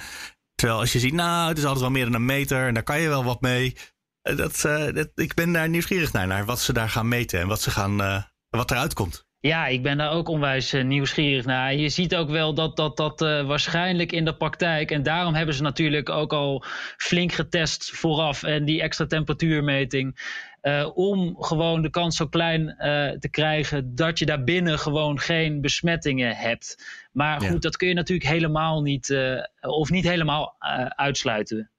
Terwijl 0.56 0.80
als 0.80 0.93
je 0.93 1.00
ziet, 1.00 1.13
nou, 1.13 1.47
het 1.47 1.58
is 1.58 1.63
altijd 1.63 1.82
wel 1.82 1.91
meer 1.91 2.04
dan 2.04 2.13
een 2.13 2.26
meter 2.26 2.67
en 2.67 2.73
daar 2.73 2.84
kan 2.84 3.02
je 3.02 3.08
wel 3.08 3.23
wat 3.23 3.41
mee. 3.41 3.76
Dat, 4.21 4.62
dat, 4.93 5.10
ik 5.15 5.34
ben 5.34 5.52
daar 5.52 5.69
nieuwsgierig 5.69 6.13
naar, 6.13 6.28
naar 6.28 6.45
wat 6.45 6.60
ze 6.60 6.73
daar 6.73 6.89
gaan 6.89 7.08
meten 7.08 7.39
en 7.39 7.47
wat, 7.47 7.62
ze 7.62 7.71
gaan, 7.71 8.26
wat 8.50 8.71
eruit 8.71 8.93
komt. 8.93 9.26
Ja, 9.39 9.67
ik 9.67 9.84
ben 9.84 9.97
daar 9.97 10.12
ook 10.12 10.28
onwijs 10.28 10.71
nieuwsgierig 10.71 11.45
naar. 11.45 11.76
Je 11.76 11.89
ziet 11.89 12.15
ook 12.15 12.30
wel 12.30 12.54
dat 12.54 12.76
dat, 12.76 12.97
dat 12.97 13.19
waarschijnlijk 13.19 14.12
in 14.12 14.26
de 14.26 14.36
praktijk. 14.36 14.91
En 14.91 15.04
daarom 15.04 15.34
hebben 15.34 15.56
ze 15.56 15.62
natuurlijk 15.62 16.10
ook 16.10 16.34
al 16.34 16.63
flink 16.97 17.32
getest 17.32 17.91
vooraf. 17.91 18.43
En 18.43 18.65
die 18.65 18.82
extra 18.82 19.06
temperatuurmeting. 19.06 20.17
Uh, 20.62 20.89
om 20.93 21.36
gewoon 21.39 21.82
de 21.82 21.89
kans 21.89 22.15
zo 22.15 22.28
klein 22.28 22.62
uh, 22.62 22.76
te 23.10 23.28
krijgen 23.32 23.96
dat 23.96 24.20
je 24.20 24.26
daarbinnen 24.26 24.80
gewoon 24.80 25.20
geen 25.20 25.62
besmettingen 25.62 26.36
hebt. 26.36 26.86
Maar 27.12 27.41
goed, 27.41 27.62
dat 27.62 27.78
kun 27.78 27.88
je 27.88 27.93
natuurlijk 27.93 28.30
helemaal 28.30 28.82
niet, 28.82 29.10
uh, 29.10 29.43
of 29.62 29.89
niet 29.89 30.04
helemaal 30.04 30.56
uitsluiten. 30.89 31.70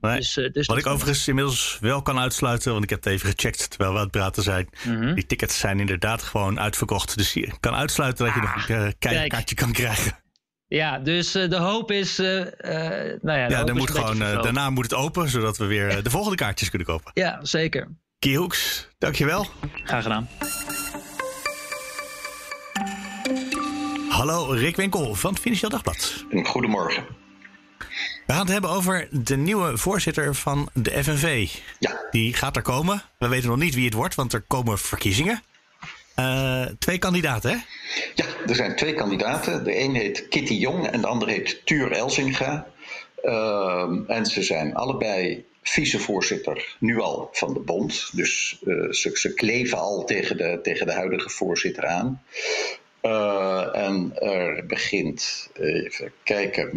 Nee. 0.00 0.16
Dus, 0.16 0.34
dus 0.52 0.66
Wat 0.66 0.78
ik 0.78 0.86
overigens 0.86 1.28
inmiddels 1.28 1.78
wel 1.80 2.02
kan 2.02 2.18
uitsluiten, 2.18 2.72
want 2.72 2.84
ik 2.84 2.90
heb 2.90 3.04
het 3.04 3.12
even 3.12 3.28
gecheckt 3.28 3.70
terwijl 3.70 3.90
we 3.90 3.96
aan 3.96 4.02
het 4.02 4.12
praten 4.12 4.42
zijn. 4.42 4.68
Mm 4.84 4.96
-hmm. 4.96 5.14
Die 5.14 5.26
tickets 5.26 5.58
zijn 5.58 5.80
inderdaad 5.80 6.22
gewoon 6.22 6.60
uitverkocht. 6.60 7.16
Dus 7.16 7.32
je 7.32 7.52
kan 7.60 7.74
uitsluiten 7.74 8.24
dat 8.24 8.34
je 8.34 8.40
ah, 8.40 8.46
nog 8.46 8.68
een 8.68 9.28
kaartje 9.28 9.54
kan 9.54 9.72
krijgen. 9.72 10.22
Ja, 10.68 10.98
dus 10.98 11.36
uh, 11.36 11.50
de 11.50 11.56
hoop 11.56 11.90
is. 11.90 12.18
Uh, 12.18 12.38
uh, 12.38 12.46
nou 13.20 13.38
ja, 13.38 13.48
ja 13.48 13.64
dan 13.64 13.76
moet 13.76 13.90
gewoon, 13.90 14.18
daarna 14.18 14.70
moet 14.70 14.84
het 14.84 14.94
open, 14.94 15.28
zodat 15.28 15.56
we 15.56 15.66
weer 15.66 16.02
de 16.02 16.10
volgende 16.10 16.36
kaartjes 16.36 16.68
kunnen 16.68 16.88
kopen. 16.88 17.10
Ja, 17.24 17.38
zeker. 17.42 17.88
Kie 18.24 18.38
Hoeks, 18.38 18.88
dankjewel. 18.98 19.46
Graag 19.84 20.02
gedaan. 20.02 20.28
Hallo, 24.08 24.50
Rick 24.50 24.76
Winkel 24.76 25.14
van 25.14 25.32
het 25.32 25.40
Financieel 25.42 25.70
Dagblad. 25.70 26.24
Goedemorgen. 26.42 27.06
We 28.26 28.32
gaan 28.32 28.40
het 28.40 28.48
hebben 28.48 28.70
over 28.70 29.08
de 29.10 29.36
nieuwe 29.36 29.78
voorzitter 29.78 30.34
van 30.34 30.68
de 30.72 31.04
FNV. 31.04 31.48
Ja. 31.78 32.00
Die 32.10 32.34
gaat 32.34 32.56
er 32.56 32.62
komen. 32.62 33.02
We 33.18 33.28
weten 33.28 33.48
nog 33.48 33.58
niet 33.58 33.74
wie 33.74 33.84
het 33.84 33.94
wordt, 33.94 34.14
want 34.14 34.32
er 34.32 34.40
komen 34.40 34.78
verkiezingen. 34.78 35.42
Uh, 36.16 36.66
twee 36.78 36.98
kandidaten, 36.98 37.50
hè? 37.50 37.56
Ja, 38.14 38.24
er 38.46 38.54
zijn 38.54 38.76
twee 38.76 38.94
kandidaten. 38.94 39.64
De 39.64 39.78
een 39.78 39.94
heet 39.94 40.28
Kitty 40.28 40.54
Jong 40.54 40.86
en 40.86 41.00
de 41.00 41.06
ander 41.06 41.28
heet 41.28 41.66
Tuur 41.66 41.92
Elsinga. 41.92 42.66
Uh, 43.22 43.88
en 44.06 44.26
ze 44.26 44.42
zijn 44.42 44.74
allebei 44.74 45.44
vicevoorzitter 45.64 46.76
nu 46.78 47.00
al 47.00 47.28
van 47.32 47.54
de 47.54 47.60
bond. 47.60 48.10
Dus 48.12 48.60
uh, 48.64 48.90
ze, 48.90 49.34
kleven 49.34 49.78
al 49.78 50.04
tegen 50.04 50.36
de, 50.36 50.58
tegen 50.62 50.86
de 50.86 50.92
huidige 50.92 51.30
voorzitter 51.30 51.86
aan. 51.86 52.22
Uh, 53.02 53.68
en 53.72 54.12
er 54.20 54.66
begint, 54.66 55.50
even 55.54 56.12
kijken, 56.22 56.76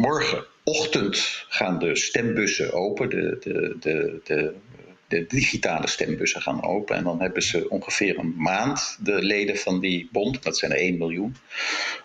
morgenochtend 0.00 1.44
gaan 1.48 1.78
de 1.78 1.96
stembussen 1.96 2.72
open. 2.72 3.08
De, 3.08 3.38
de, 3.40 3.76
de, 3.80 4.20
de, 4.24 4.54
de 5.08 5.26
digitale 5.26 5.88
stembussen 5.88 6.42
gaan 6.42 6.64
open. 6.64 6.96
En 6.96 7.04
dan 7.04 7.20
hebben 7.20 7.42
ze 7.42 7.68
ongeveer 7.68 8.18
een 8.18 8.34
maand, 8.36 8.98
de 9.00 9.22
leden 9.22 9.56
van 9.56 9.80
die 9.80 10.08
bond, 10.12 10.42
dat 10.42 10.58
zijn 10.58 10.72
er 10.72 10.78
1 10.78 10.98
miljoen, 10.98 11.36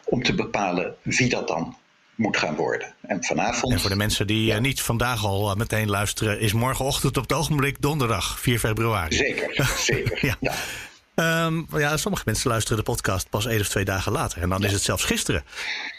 om 0.06 0.24
te 0.24 0.34
bepalen 0.34 0.96
wie 1.02 1.30
dat 1.30 1.48
dan 1.48 1.78
moet 2.16 2.38
gaan 2.38 2.56
worden. 2.56 2.94
En 3.02 3.24
vanavond. 3.24 3.74
En 3.74 3.80
voor 3.80 3.90
de 3.90 3.96
mensen 3.96 4.28
die 4.28 4.46
ja. 4.46 4.56
uh, 4.56 4.62
niet 4.62 4.82
vandaag 4.82 5.26
al 5.26 5.50
uh, 5.50 5.56
meteen 5.56 5.90
luisteren, 5.90 6.40
is 6.40 6.54
morgenochtend 6.54 7.18
op 7.18 7.24
het 7.24 7.34
ogenblik 7.34 7.82
donderdag 7.82 8.40
4 8.40 8.60
februari. 8.60 9.16
Zeker, 9.16 9.74
zeker. 9.78 10.18
ja. 10.26 10.38
ja. 10.40 10.54
Um, 11.16 11.68
ja, 11.78 11.98
sommige 11.98 12.24
mensen 12.26 12.50
luisteren 12.50 12.78
de 12.78 12.84
podcast 12.84 13.30
pas 13.30 13.46
één 13.46 13.60
of 13.60 13.68
twee 13.68 13.86
dagen 13.86 14.12
later. 14.12 14.42
En 14.42 14.50
dan 14.50 14.60
ja. 14.62 14.68
is 14.68 14.74
het 14.74 14.82
zelfs 14.82 15.04
gisteren. 15.04 15.44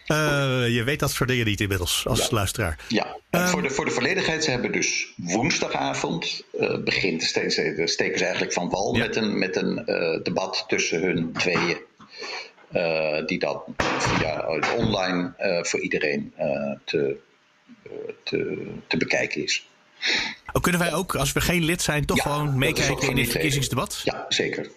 Uh, 0.07 0.17
je 0.69 0.83
weet 0.85 1.01
dat 1.01 1.11
soort 1.11 1.29
dingen 1.29 1.47
niet 1.47 1.61
inmiddels 1.61 2.07
als 2.07 2.19
ja. 2.19 2.27
luisteraar. 2.31 2.79
Ja, 2.89 3.17
um, 3.31 3.47
voor, 3.47 3.63
de, 3.63 3.71
voor 3.71 3.85
de 3.85 3.91
volledigheid, 3.91 4.45
ze 4.45 4.51
hebben 4.51 4.73
dus 4.73 5.13
woensdagavond, 5.17 6.43
uh, 6.53 6.83
begint, 6.83 7.23
steken 7.23 7.51
ze 8.19 8.25
eigenlijk 8.25 8.53
van 8.53 8.71
wal 8.71 8.95
ja. 8.95 9.07
met 9.07 9.17
een, 9.17 9.39
met 9.39 9.57
een 9.57 9.83
uh, 9.87 10.23
debat 10.23 10.65
tussen 10.69 11.01
hun 11.03 11.33
tweeën. 11.33 11.79
Uh, 12.75 13.27
die 13.27 13.39
dan 13.39 13.63
via 13.77 14.47
online 14.77 15.35
uh, 15.39 15.65
voor 15.65 15.81
iedereen 15.81 16.33
te, 16.85 17.17
te, 18.23 18.67
te, 18.87 18.97
bekijken 18.97 19.43
is. 19.43 19.67
Oh, 20.53 20.63
kunnen 20.63 20.81
wij 20.81 20.93
ook, 20.95 21.15
als 21.15 21.33
we 21.33 21.41
geen 21.41 21.65
lid 21.65 21.83
zijn, 21.83 22.05
toch 22.05 22.17
ja, 22.17 22.23
gewoon 22.23 22.59
meekijken 22.59 23.09
in 23.09 23.17
dit 23.17 23.31
verkiezingsdebat? 23.31 24.01
Ja, 24.05 24.27
zeker. 24.29 24.71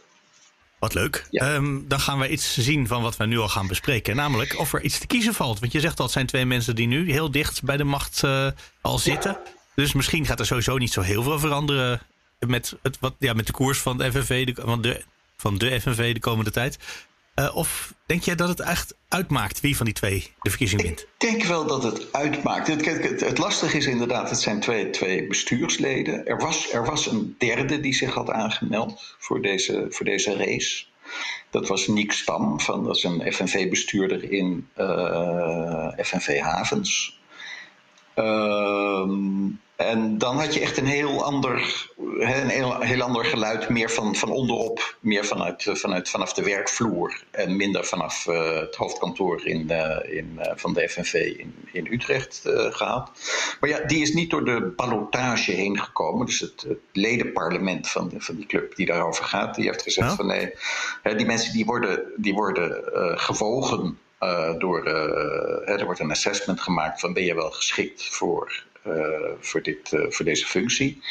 Wat 0.80 0.94
leuk. 0.94 1.28
Ja. 1.30 1.56
Um, 1.56 1.88
dan 1.88 2.00
gaan 2.00 2.20
we 2.20 2.30
iets 2.30 2.58
zien 2.58 2.88
van 2.88 3.02
wat 3.02 3.18
we 3.18 3.26
nu 3.26 3.38
al 3.38 3.50
gaan 3.50 3.68
bespreken. 3.68 4.16
Namelijk 4.16 4.60
of 4.60 4.74
er 4.74 4.82
iets 4.82 5.00
te 5.00 5.08
kiezen 5.08 5.34
valt. 5.34 5.60
Want 5.60 5.72
je 5.72 5.80
zegt 5.80 5.98
al, 5.98 6.04
het 6.04 6.14
zijn 6.14 6.26
twee 6.26 6.46
mensen 6.46 6.76
die 6.76 6.88
nu 6.88 7.12
heel 7.12 7.32
dicht 7.32 7.64
bij 7.64 7.78
de 7.78 7.84
macht 7.84 8.24
al 8.82 9.00
zitten. 9.00 9.32
Ja. 9.32 9.52
Dus 9.76 9.94
misschien 9.94 10.26
gaat 10.26 10.40
er 10.40 10.46
sowieso 10.46 10.78
niet 10.78 10.92
zo 10.92 11.02
heel 11.02 11.24
veel 11.24 11.40
veranderen 11.40 12.02
met, 12.40 12.76
het, 12.82 12.98
wat, 13.00 13.16
ja, 13.20 13.34
met 13.34 13.46
de 13.48 13.52
koers 13.52 13.80
van 13.80 13.98
de 13.98 14.12
FNV, 14.12 14.46
de, 14.46 14.62
van, 14.62 14.82
de, 14.82 15.04
van 15.38 15.58
de 15.58 15.82
FNV 15.82 16.14
de 16.14 16.20
komende 16.20 16.52
tijd. 16.52 16.78
Uh, 17.39 17.56
of 17.56 17.93
denk 18.06 18.23
jij 18.23 18.36
dat 18.36 18.47
het 18.47 18.60
echt 18.60 18.95
uitmaakt 19.08 19.60
wie 19.60 19.78
van 19.78 19.86
die 19.86 19.95
twee 19.95 20.32
de 20.41 20.50
verkiezing 20.50 20.82
wint? 20.82 21.02
Ik 21.02 21.08
denk 21.17 21.43
wel 21.43 21.65
dat 21.65 21.84
het 21.84 22.13
uitmaakt. 22.13 22.67
Het, 22.67 22.86
het, 22.86 23.19
het 23.19 23.38
lastige 23.38 23.78
is 23.78 23.86
inderdaad, 23.86 24.30
het 24.30 24.39
zijn 24.39 24.60
twee, 24.60 24.89
twee 24.89 25.28
bestuursleden. 25.28 26.26
Er 26.26 26.38
was, 26.38 26.73
er 26.73 26.86
was 26.86 27.06
een 27.06 27.36
derde 27.38 27.80
die 27.80 27.93
zich 27.93 28.13
had 28.13 28.30
aangemeld 28.30 29.15
voor 29.19 29.41
deze, 29.41 29.86
voor 29.89 30.06
deze 30.06 30.36
race. 30.36 30.86
Dat 31.50 31.67
was 31.67 31.88
Niek 31.88 32.12
Stam, 32.12 32.60
van, 32.60 32.84
dat 32.84 32.95
is 32.95 33.04
een 33.04 33.34
FNV-bestuurder 33.34 34.32
in 34.32 34.67
uh, 34.78 35.89
FNV 35.97 36.39
Havens. 36.39 37.19
Uh, 38.18 39.10
en 39.78 40.18
dan 40.18 40.38
had 40.40 40.54
je 40.54 40.60
echt 40.60 40.78
een 40.78 40.86
heel 40.86 41.24
ander, 41.24 41.88
een 42.20 42.50
heel, 42.50 42.82
heel 42.82 43.02
ander 43.02 43.26
geluid, 43.26 43.70
meer 43.70 43.90
van, 43.90 44.16
van 44.16 44.30
onderop, 44.30 44.98
meer 45.00 45.26
vanuit, 45.26 45.70
vanuit, 45.72 46.10
vanaf 46.10 46.34
de 46.34 46.44
werkvloer 46.44 47.24
en 47.32 47.56
minder 47.56 47.86
vanaf 47.86 48.28
uh, 48.28 48.60
het 48.60 48.76
hoofdkantoor 48.76 49.46
in, 49.46 49.68
uh, 49.72 49.98
in, 50.18 50.40
uh, 50.40 50.52
van 50.56 50.74
de 50.74 50.90
FNV 50.90 51.14
in, 51.14 51.54
in 51.72 51.88
Utrecht 51.92 52.42
gehad. 52.70 53.12
Maar 53.60 53.70
ja, 53.70 53.80
die 53.80 54.02
is 54.02 54.14
niet 54.14 54.30
door 54.30 54.46
de 54.46 54.74
ballotage 54.76 55.52
heen 55.52 55.80
gekomen. 55.80 56.26
Dus 56.26 56.40
het, 56.40 56.66
het 56.68 56.80
ledenparlement 56.92 57.90
van, 57.90 58.12
van 58.18 58.36
die 58.36 58.46
club 58.46 58.76
die 58.76 58.86
daarover 58.86 59.24
gaat, 59.24 59.56
die 59.56 59.66
heeft 59.66 59.82
gezegd 59.82 60.10
ja. 60.10 60.16
van 60.16 60.28
nee, 60.28 60.54
die 61.16 61.26
mensen 61.26 61.54
die 61.54 61.66
worden, 61.66 62.04
die 62.16 62.34
worden 62.34 62.82
gewogen 63.20 63.98
uh, 64.20 64.54
door, 64.58 64.88
uh, 64.88 65.80
er 65.80 65.86
wordt 65.86 66.00
een 66.00 66.12
assessment 66.12 66.62
gemaakt 66.62 67.00
van 67.00 67.14
ben 67.14 67.24
je 67.24 67.36
wel 67.36 67.52
geschikt 67.52 68.04
voor, 68.06 68.64
uh, 68.88 68.94
voor, 69.40 69.62
dit, 69.62 69.90
voor 70.10 70.26
deze 70.26 70.46
functie. 70.46 71.02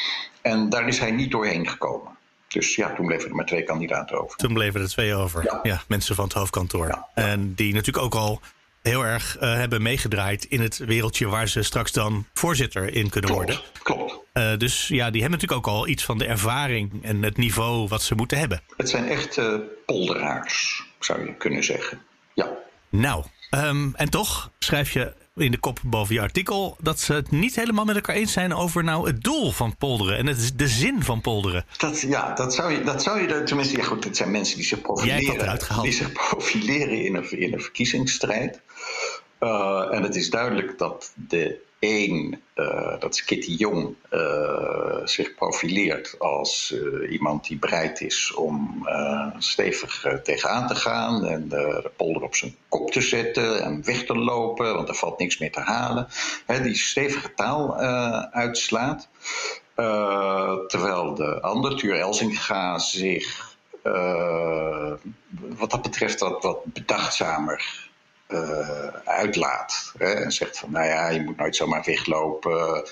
En 0.41 0.69
daar 0.69 0.87
is 0.87 0.99
hij 0.99 1.11
niet 1.11 1.31
doorheen 1.31 1.69
gekomen. 1.69 2.15
Dus 2.47 2.75
ja, 2.75 2.93
toen 2.93 3.05
bleven 3.05 3.29
er 3.29 3.35
maar 3.35 3.45
twee 3.45 3.63
kandidaten 3.63 4.21
over. 4.21 4.37
Toen 4.37 4.53
bleven 4.53 4.81
er 4.81 4.89
twee 4.89 5.13
over. 5.13 5.59
Ja, 5.63 5.81
mensen 5.87 6.15
van 6.15 6.23
het 6.23 6.33
hoofdkantoor. 6.33 7.03
En 7.13 7.53
die 7.53 7.73
natuurlijk 7.73 8.05
ook 8.05 8.15
al 8.15 8.41
heel 8.81 9.05
erg 9.05 9.37
hebben 9.39 9.81
meegedraaid 9.81 10.43
in 10.43 10.61
het 10.61 10.77
wereldje 10.77 11.27
waar 11.27 11.47
ze 11.47 11.63
straks 11.63 11.91
dan 11.91 12.25
voorzitter 12.33 12.93
in 12.93 13.09
kunnen 13.09 13.29
klopt, 13.29 13.45
worden. 13.45 13.63
Klopt. 13.83 14.17
Uh, 14.37 14.57
dus 14.57 14.87
ja, 14.87 15.09
die 15.11 15.21
hebben 15.21 15.39
natuurlijk 15.39 15.67
ook 15.67 15.73
al 15.73 15.87
iets 15.87 16.05
van 16.05 16.17
de 16.17 16.25
ervaring 16.25 17.03
en 17.03 17.23
het 17.23 17.37
niveau 17.37 17.87
wat 17.87 18.01
ze 18.01 18.15
moeten 18.15 18.37
hebben. 18.37 18.61
Het 18.77 18.89
zijn 18.89 19.07
echt 19.07 19.37
uh, 19.37 19.55
polderaars, 19.85 20.83
zou 20.99 21.25
je 21.25 21.33
kunnen 21.33 21.63
zeggen. 21.63 22.01
Ja. 22.33 22.57
Nou, 22.89 23.23
um, 23.51 23.95
en 23.95 24.09
toch 24.09 24.51
schrijf 24.59 24.91
je 24.91 25.13
in 25.35 25.51
de 25.51 25.57
kop 25.57 25.79
boven 25.83 26.15
je 26.15 26.21
artikel 26.21 26.77
dat 26.79 26.99
ze 26.99 27.13
het 27.13 27.31
niet 27.31 27.55
helemaal 27.55 27.85
met 27.85 27.95
elkaar 27.95 28.15
eens 28.15 28.31
zijn 28.31 28.53
over 28.53 28.83
nou 28.83 29.07
het 29.07 29.23
doel 29.23 29.51
van 29.51 29.77
polderen 29.77 30.17
en 30.17 30.25
het, 30.25 30.51
de 30.55 30.67
zin 30.67 31.03
van 31.03 31.21
polderen. 31.21 31.65
Dat, 31.77 32.01
ja, 32.01 32.33
dat 32.33 32.53
zou 32.53 32.71
je, 32.71 32.83
dat 32.83 33.03
zou 33.03 33.21
je 33.21 33.43
tenminste, 33.43 33.77
ja 33.77 33.83
goed, 33.83 34.03
het 34.03 34.17
zijn 34.17 34.31
mensen 34.31 34.55
die 34.55 34.65
zich 34.65 34.81
profileren, 34.81 35.59
die 35.81 35.91
zich 35.91 36.11
profileren 36.29 37.05
in 37.05 37.15
een, 37.15 37.39
in 37.39 37.53
een 37.53 37.61
verkiezingsstrijd. 37.61 38.59
Uh, 39.39 39.87
en 39.91 40.03
het 40.03 40.15
is 40.15 40.29
duidelijk 40.29 40.77
dat 40.77 41.11
de 41.15 41.65
een, 41.79 42.41
uh, 42.55 42.99
dat 42.99 43.13
is 43.13 43.23
Kitty 43.23 43.51
Jong, 43.51 43.95
uh, 44.11 45.01
zich 45.03 45.35
profileert 45.35 46.15
als 46.19 46.71
uh, 46.75 47.11
iemand 47.11 47.47
die 47.47 47.57
bereid 47.57 48.01
is 48.01 48.33
om 48.33 48.87
stevig 49.37 50.05
tegenaan 50.23 50.67
te 50.67 50.75
gaan 50.75 51.25
en 51.25 51.47
de 51.47 51.91
polder 51.95 52.21
op 52.21 52.35
zijn 52.35 52.55
kop 52.69 52.91
te 52.91 53.01
zetten 53.01 53.63
en 53.63 53.85
weg 53.85 54.05
te 54.05 54.17
lopen, 54.17 54.75
want 54.75 54.89
er 54.89 54.95
valt 54.95 55.19
niks 55.19 55.37
meer 55.37 55.51
te 55.51 55.59
halen. 55.59 56.07
Die 56.63 56.75
stevige 56.75 57.33
taal 57.33 57.75
uitslaat. 58.31 59.09
terwijl 60.67 61.15
de 61.15 61.41
ander, 61.41 61.75
Tuur 61.75 61.99
Elzinga, 61.99 62.79
zich 62.79 63.55
wat 65.57 65.71
dat 65.71 65.81
betreft 65.81 66.19
wat, 66.19 66.43
wat 66.43 66.63
bedachtzamer 66.65 67.86
uh, 68.27 68.87
uitlaat. 69.05 69.93
Hè, 69.97 70.13
en 70.13 70.31
zegt 70.31 70.57
van, 70.57 70.71
nou 70.71 70.85
ja, 70.85 71.09
je 71.09 71.21
moet 71.21 71.37
nooit 71.37 71.55
zomaar 71.55 71.83
weglopen. 71.85 72.85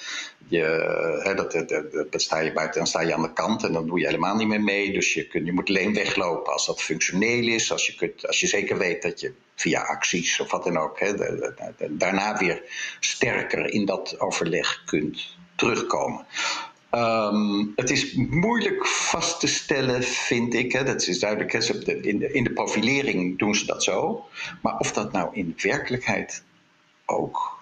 Je, 0.47 2.05
dat, 2.09 2.21
sta 2.21 2.39
je 2.39 2.53
buiten, 2.53 2.77
dan 2.77 2.87
sta 2.87 3.01
je 3.01 3.13
aan 3.13 3.21
de 3.21 3.33
kant 3.33 3.63
en 3.63 3.73
dan 3.73 3.87
doe 3.87 3.99
je 3.99 4.05
helemaal 4.05 4.35
niet 4.35 4.47
meer 4.47 4.63
mee. 4.63 4.93
Dus 4.93 5.13
je, 5.13 5.27
kun, 5.27 5.45
je 5.45 5.53
moet 5.53 5.69
alleen 5.69 5.93
weglopen 5.93 6.53
als 6.53 6.65
dat 6.65 6.81
functioneel 6.81 7.47
is. 7.47 7.71
Als 7.71 7.85
je, 7.85 7.95
kunt, 7.95 8.27
als 8.27 8.39
je 8.39 8.47
zeker 8.47 8.77
weet 8.77 9.01
dat 9.01 9.19
je 9.19 9.33
via 9.55 9.81
acties 9.81 10.39
of 10.39 10.51
wat 10.51 10.63
dan 10.63 10.77
ook... 10.77 10.99
Hè, 10.99 11.13
daarna 11.89 12.37
weer 12.37 12.63
sterker 12.99 13.65
in 13.69 13.85
dat 13.85 14.19
overleg 14.19 14.83
kunt 14.85 15.37
terugkomen. 15.55 16.25
Um, 16.95 17.73
het 17.75 17.89
is 17.89 18.13
moeilijk 18.13 18.87
vast 18.87 19.39
te 19.39 19.47
stellen, 19.47 20.03
vind 20.03 20.53
ik. 20.53 20.71
Hè. 20.71 20.83
Dat 20.83 21.07
is 21.07 21.19
duidelijk. 21.19 21.51
Hè. 21.51 21.59
In, 22.01 22.19
de, 22.19 22.31
in 22.31 22.43
de 22.43 22.53
profilering 22.53 23.39
doen 23.39 23.55
ze 23.55 23.65
dat 23.65 23.83
zo. 23.83 24.25
Maar 24.61 24.77
of 24.77 24.93
dat 24.93 25.11
nou 25.11 25.29
in 25.33 25.53
werkelijkheid 25.57 26.43
ook 27.05 27.55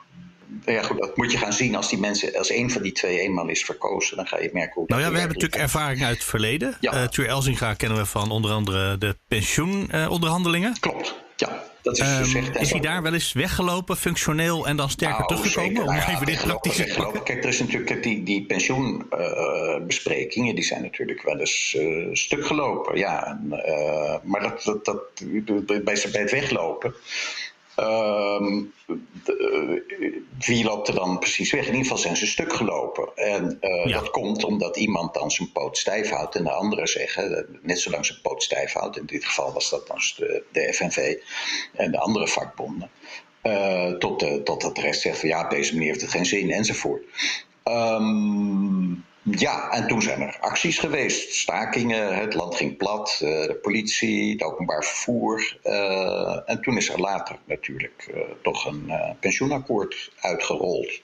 ja, 0.65 0.81
goed, 0.81 0.99
dat 0.99 1.17
moet 1.17 1.31
je 1.31 1.37
gaan 1.37 1.53
zien 1.53 1.75
als 1.75 1.89
die 1.89 1.99
mensen, 1.99 2.37
als 2.37 2.49
een 2.49 2.71
van 2.71 2.81
die 2.81 2.91
twee 2.91 3.19
eenmaal 3.19 3.47
is 3.47 3.63
verkozen, 3.63 4.15
dan 4.17 4.27
ga 4.27 4.39
je 4.39 4.49
merken 4.53 4.73
hoe. 4.73 4.85
Nou 4.87 5.01
ja, 5.01 5.11
we 5.11 5.17
hebben 5.17 5.35
natuurlijk 5.35 5.61
ervaring 5.61 6.03
uit 6.03 6.15
het 6.15 6.25
verleden. 6.25 6.77
Ja. 6.79 6.93
Uh, 6.93 7.07
Tuur 7.07 7.27
Elzinga 7.27 7.73
kennen 7.73 7.97
we 7.97 8.05
van 8.05 8.31
onder 8.31 8.51
andere 8.51 8.97
de 8.97 9.17
pensioenonderhandelingen. 9.27 10.69
Uh, 10.69 10.79
Klopt, 10.79 11.15
ja. 11.47 11.63
Dat 11.81 11.99
is, 11.99 12.33
um, 12.33 12.43
is 12.59 12.71
hij 12.71 12.79
daar 12.79 13.01
wel 13.01 13.13
eens 13.13 13.33
weggelopen, 13.33 13.97
functioneel 13.97 14.67
en 14.67 14.75
dan 14.75 14.89
sterker 14.89 15.17
nou, 15.17 15.35
teruggekomen? 15.35 15.81
Om 15.81 15.95
nou 15.95 16.11
even 16.11 16.25
dit 16.25 16.41
praktisch 16.41 16.75
te. 16.75 17.21
Kijk, 17.23 17.43
er 17.43 17.49
is 17.49 17.59
natuurlijk 17.59 18.03
die, 18.03 18.23
die 18.23 18.45
pensioenbesprekingen, 18.45 20.49
uh, 20.49 20.55
die 20.55 20.63
zijn 20.63 20.81
natuurlijk 20.81 21.21
wel 21.21 21.39
eens 21.39 21.75
uh, 21.77 22.07
stuk 22.11 22.45
gelopen. 22.45 22.97
Ja, 22.97 23.27
en, 23.27 23.47
uh, 23.51 24.15
maar 24.23 24.41
dat, 24.41 24.63
dat, 24.63 24.85
dat, 24.85 25.01
bij, 25.65 25.83
bij 25.83 26.21
het 26.21 26.31
weglopen 26.31 26.95
Um, 27.79 28.73
wie 30.45 30.63
loopt 30.63 30.87
er 30.87 30.95
dan 30.95 31.19
precies 31.19 31.51
weg? 31.51 31.61
In 31.61 31.67
ieder 31.67 31.81
geval 31.81 31.97
zijn 31.97 32.17
ze 32.17 32.27
stuk 32.27 32.53
gelopen. 32.53 33.15
En 33.15 33.57
uh, 33.61 33.85
ja. 33.85 33.99
dat 33.99 34.09
komt 34.09 34.43
omdat 34.43 34.77
iemand 34.77 35.13
dan 35.13 35.31
zijn 35.31 35.51
poot 35.51 35.77
stijf 35.77 36.09
houdt 36.09 36.35
en 36.35 36.43
de 36.43 36.51
anderen 36.51 36.87
zeggen, 36.87 37.59
net 37.61 37.79
zolang 37.79 38.05
zijn 38.05 38.21
poot 38.21 38.43
stijf 38.43 38.73
houdt, 38.73 38.97
in 38.97 39.05
dit 39.05 39.25
geval 39.25 39.53
was 39.53 39.69
dat 39.69 39.87
dan 39.87 39.97
de, 40.15 40.43
de 40.51 40.73
FNV 40.73 41.17
en 41.73 41.91
de 41.91 41.99
andere 41.99 42.27
vakbonden, 42.27 42.89
uh, 43.43 43.91
tot, 43.91 44.19
de, 44.19 44.43
tot 44.43 44.61
dat 44.61 44.75
de 44.75 44.81
rest 44.81 45.01
zegt 45.01 45.19
van 45.19 45.29
ja, 45.29 45.43
op 45.43 45.49
deze 45.49 45.73
manier 45.73 45.89
heeft 45.89 46.01
het 46.01 46.11
geen 46.11 46.25
zin 46.25 46.51
enzovoort. 46.51 47.03
Um, 47.63 49.05
ja, 49.23 49.71
en 49.71 49.87
toen 49.87 50.01
zijn 50.01 50.21
er 50.21 50.37
acties 50.39 50.79
geweest, 50.79 51.33
stakingen, 51.33 52.17
het 52.17 52.33
land 52.33 52.55
ging 52.55 52.77
plat, 52.77 53.19
eh, 53.21 53.29
de 53.29 53.59
politie, 53.61 54.31
het 54.31 54.43
openbaar 54.43 54.83
vervoer. 54.83 55.57
Uh, 55.63 56.49
en 56.49 56.61
toen 56.61 56.77
is 56.77 56.89
er 56.89 56.99
later 56.99 57.35
natuurlijk 57.45 58.07
uh, 58.13 58.21
toch 58.41 58.65
een 58.65 58.91
pensioenakkoord 59.19 60.11
uitgerold. 60.19 61.01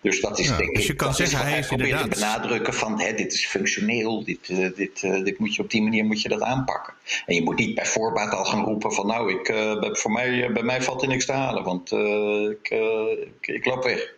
Dus 0.00 0.20
dat 0.20 0.38
is 0.38 0.48
ja, 0.48 0.56
denk 0.56 0.74
dus 0.74 0.86
je 0.86 0.92
ik, 0.92 0.98
kan 0.98 1.14
zeggen, 1.14 1.38
hij 1.38 1.52
heeft 1.52 1.70
inderdaad... 1.70 2.02
te 2.02 2.08
benadrukken 2.08 2.74
van 2.74 3.00
hè, 3.00 3.14
dit 3.14 3.32
is 3.32 3.46
functioneel, 3.46 4.24
dit, 4.24 4.46
dit, 4.76 5.00
dit 5.00 5.38
moet 5.38 5.54
je 5.54 5.62
op 5.62 5.70
die 5.70 5.82
manier 5.82 6.04
moet 6.04 6.22
je 6.22 6.28
dat 6.28 6.42
aanpakken. 6.42 6.94
En 7.26 7.34
je 7.34 7.42
moet 7.42 7.58
niet 7.58 7.74
bij 7.74 7.86
voorbaat 7.86 8.32
al 8.32 8.44
gaan 8.44 8.64
roepen 8.64 8.92
van 8.92 9.06
nou, 9.06 9.32
ik, 9.32 9.54
voor 9.98 10.12
mij, 10.12 10.52
bij 10.52 10.62
mij 10.62 10.82
valt 10.82 11.02
er 11.02 11.08
niks 11.08 11.26
te 11.26 11.32
halen, 11.32 11.64
want 11.64 11.92
ik, 12.50 12.70
ik, 13.40 13.46
ik 13.46 13.64
loop 13.64 13.84
weg. 13.84 14.14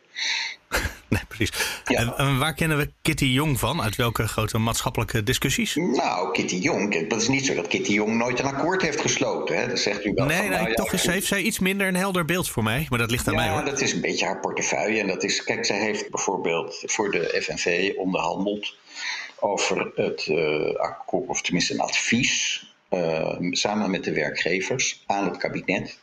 Nee, 1.08 1.22
precies. 1.28 1.80
En, 1.84 2.14
en, 2.16 2.38
waar 2.38 2.54
kennen 2.54 2.76
we 2.78 2.90
Kitty 3.02 3.24
Jong 3.24 3.58
van? 3.58 3.82
Uit 3.82 3.96
welke 3.96 4.28
grote 4.28 4.58
maatschappelijke 4.58 5.22
discussies? 5.22 5.74
Nou, 5.74 6.32
Kitty 6.32 6.56
Jong, 6.56 6.94
het 6.94 7.12
is 7.12 7.28
niet 7.28 7.46
zo 7.46 7.54
dat 7.54 7.68
Kitty 7.68 7.92
Jong 7.92 8.16
nooit 8.16 8.38
een 8.38 8.44
akkoord 8.44 8.82
heeft 8.82 9.00
gesloten. 9.00 9.56
Hè? 9.56 9.68
Dat 9.68 9.78
zegt 9.78 10.04
u 10.04 10.12
wel. 10.14 10.26
Nee, 10.26 10.36
van, 10.36 10.48
nee 10.48 10.58
nou, 10.58 10.74
toch 10.74 10.92
is, 10.92 11.06
heeft 11.06 11.26
zij 11.26 11.42
iets 11.42 11.58
minder 11.58 11.86
een 11.86 11.96
helder 11.96 12.24
beeld 12.24 12.48
voor 12.48 12.62
mij. 12.62 12.86
Maar 12.88 12.98
dat 12.98 13.10
ligt 13.10 13.28
aan 13.28 13.34
ja, 13.34 13.40
mij. 13.40 13.48
Ja, 13.48 13.62
dat 13.62 13.80
is 13.80 13.92
een 13.92 14.00
beetje 14.00 14.26
haar 14.26 14.40
portefeuille. 14.40 15.00
En 15.00 15.06
dat 15.06 15.22
is, 15.22 15.44
kijk, 15.44 15.64
zij 15.64 15.78
heeft 15.78 16.10
bijvoorbeeld 16.10 16.82
voor 16.86 17.10
de 17.10 17.40
FNV 17.42 17.92
onderhandeld 17.96 18.76
over 19.40 19.92
het 19.94 20.26
uh, 20.26 20.74
akkoord, 20.74 21.28
of 21.28 21.42
tenminste 21.42 21.72
een 21.72 21.80
advies, 21.80 22.66
uh, 22.90 23.36
samen 23.50 23.90
met 23.90 24.04
de 24.04 24.12
werkgevers 24.12 25.02
aan 25.06 25.24
het 25.24 25.36
kabinet 25.36 25.98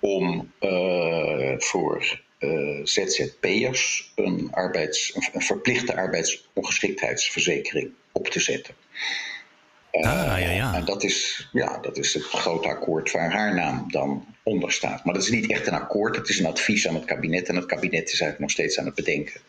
om 0.00 0.52
uh, 0.60 1.54
voor 1.58 2.20
uh, 2.40 2.80
ZZP'ers 2.84 4.12
een, 4.14 4.48
arbeids, 4.50 5.14
een 5.32 5.42
verplichte 5.42 5.96
arbeidsongeschiktheidsverzekering 5.96 7.90
op 8.12 8.28
te 8.28 8.40
zetten. 8.40 8.74
Uh, 9.92 10.32
ah, 10.32 10.40
ja, 10.40 10.50
ja. 10.50 10.74
En 10.74 10.84
dat 10.84 11.02
is, 11.02 11.48
ja, 11.52 11.78
dat 11.78 11.96
is 11.96 12.14
het 12.14 12.22
grote 12.22 12.68
akkoord 12.68 13.10
waar 13.10 13.32
haar 13.32 13.54
naam 13.54 13.84
dan 13.90 14.26
onder 14.42 14.72
staat. 14.72 15.04
Maar 15.04 15.14
dat 15.14 15.22
is 15.22 15.30
niet 15.30 15.50
echt 15.50 15.66
een 15.66 15.72
akkoord, 15.72 16.16
het 16.16 16.28
is 16.28 16.38
een 16.38 16.46
advies 16.46 16.88
aan 16.88 16.94
het 16.94 17.04
kabinet. 17.04 17.48
En 17.48 17.56
het 17.56 17.66
kabinet 17.66 18.12
is 18.12 18.20
eigenlijk 18.20 18.40
nog 18.40 18.50
steeds 18.50 18.78
aan 18.78 18.86
het 18.86 18.94
bedenken. 18.94 19.40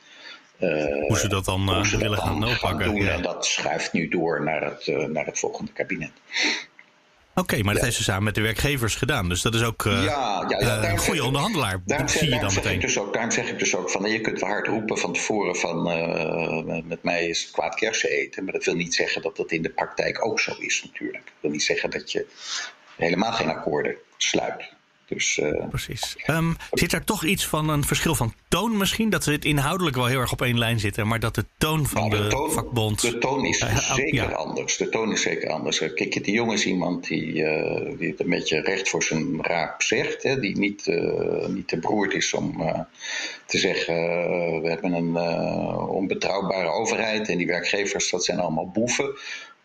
Uh, 0.59 1.07
hoe 1.07 1.17
ze 1.17 1.27
dat 1.27 1.45
dan 1.45 1.69
uh, 1.69 1.91
willen 1.91 2.17
gaan, 2.17 2.47
gaan 2.47 2.77
doen. 2.77 2.95
Ja. 2.95 3.13
En 3.13 3.21
dat 3.21 3.45
schuift 3.45 3.93
nu 3.93 4.07
door 4.07 4.43
naar 4.43 4.63
het, 4.63 5.09
naar 5.09 5.25
het 5.25 5.39
volgende 5.39 5.71
kabinet. 5.71 6.11
Oké, 7.31 7.39
okay, 7.39 7.59
maar 7.59 7.73
dat 7.73 7.77
ja. 7.77 7.83
heeft 7.83 7.97
ze 7.97 8.03
samen 8.03 8.23
met 8.23 8.35
de 8.35 8.41
werkgevers 8.41 8.95
gedaan. 8.95 9.29
Dus 9.29 9.41
dat 9.41 9.55
is 9.55 9.63
ook 9.63 9.85
uh, 9.85 10.03
ja, 10.03 10.45
ja, 10.47 10.59
ja, 10.59 10.83
uh, 10.83 10.89
een 10.91 10.97
goede 10.97 11.23
onderhandelaar. 11.23 11.81
Daarom, 11.85 12.07
zie 12.07 12.29
je 12.29 12.39
dan 12.39 12.53
meteen. 12.53 12.79
Dus 12.79 12.97
ook, 12.97 13.13
daarom 13.13 13.31
zeg 13.31 13.49
ik 13.49 13.59
dus 13.59 13.75
ook 13.75 13.89
van... 13.89 14.09
je 14.09 14.21
kunt 14.21 14.39
wel 14.39 14.49
hard 14.49 14.67
roepen 14.67 14.97
van 14.97 15.13
tevoren 15.13 15.55
van... 15.55 15.91
Uh, 15.91 16.83
met 16.83 17.03
mij 17.03 17.27
is 17.27 17.41
het 17.41 17.51
kwaad 17.51 17.75
kersen 17.75 18.09
eten. 18.09 18.43
Maar 18.43 18.53
dat 18.53 18.63
wil 18.63 18.75
niet 18.75 18.93
zeggen 18.93 19.21
dat 19.21 19.35
dat 19.35 19.51
in 19.51 19.61
de 19.61 19.69
praktijk 19.69 20.25
ook 20.25 20.39
zo 20.39 20.55
is 20.59 20.83
natuurlijk. 20.83 21.25
Dat 21.25 21.33
wil 21.39 21.51
niet 21.51 21.63
zeggen 21.63 21.89
dat 21.89 22.11
je 22.11 22.25
helemaal 22.95 23.31
geen 23.31 23.49
akkoorden 23.49 23.95
sluit. 24.17 24.69
Dus, 25.13 25.37
uh, 25.37 25.67
Precies. 25.69 26.15
Um, 26.27 26.55
zit 26.71 26.93
er 26.93 27.03
toch 27.03 27.23
iets 27.23 27.47
van 27.47 27.69
een 27.69 27.83
verschil 27.83 28.15
van 28.15 28.33
toon 28.47 28.77
misschien? 28.77 29.09
Dat 29.09 29.23
ze 29.23 29.31
het 29.31 29.45
inhoudelijk 29.45 29.95
wel 29.95 30.05
heel 30.05 30.19
erg 30.19 30.31
op 30.31 30.41
één 30.41 30.57
lijn 30.57 30.79
zitten, 30.79 31.07
maar 31.07 31.19
dat 31.19 31.35
de 31.35 31.45
toon 31.57 31.85
van 31.85 32.09
nou, 32.09 32.21
de, 32.21 32.23
de 32.23 32.29
toon, 32.29 32.51
vakbond. 32.51 33.01
De 33.01 33.17
toon 33.17 33.45
is 33.45 33.61
uh, 33.61 33.77
zeker 33.93 34.13
ja. 34.13 34.25
anders. 34.25 34.77
De 34.77 34.89
toon 34.89 35.11
is 35.11 35.21
zeker 35.21 35.49
anders. 35.49 35.77
Kijk, 35.77 36.23
de 36.23 36.31
Jong 36.31 36.53
is 36.53 36.65
iemand 36.65 37.07
die, 37.07 37.33
uh, 37.33 37.97
die 37.97 38.09
het 38.09 38.19
een 38.19 38.29
beetje 38.29 38.61
recht 38.61 38.89
voor 38.89 39.03
zijn 39.03 39.43
raap 39.43 39.81
zegt, 39.81 40.23
hè, 40.23 40.39
die 40.39 40.57
niet, 40.57 40.85
niet 41.47 41.67
te 41.67 41.77
beroerd 41.77 42.13
is 42.13 42.33
om 42.33 42.57
te 43.45 43.57
zeggen: 43.57 43.95
we 44.61 44.69
hebben 44.69 44.93
een 44.93 45.17
onbetrouwbare 45.87 46.69
overheid 46.69 47.29
en 47.29 47.37
die 47.37 47.47
werkgevers, 47.47 48.09
dat 48.09 48.25
zijn 48.25 48.39
allemaal 48.39 48.69
boeven. 48.69 49.15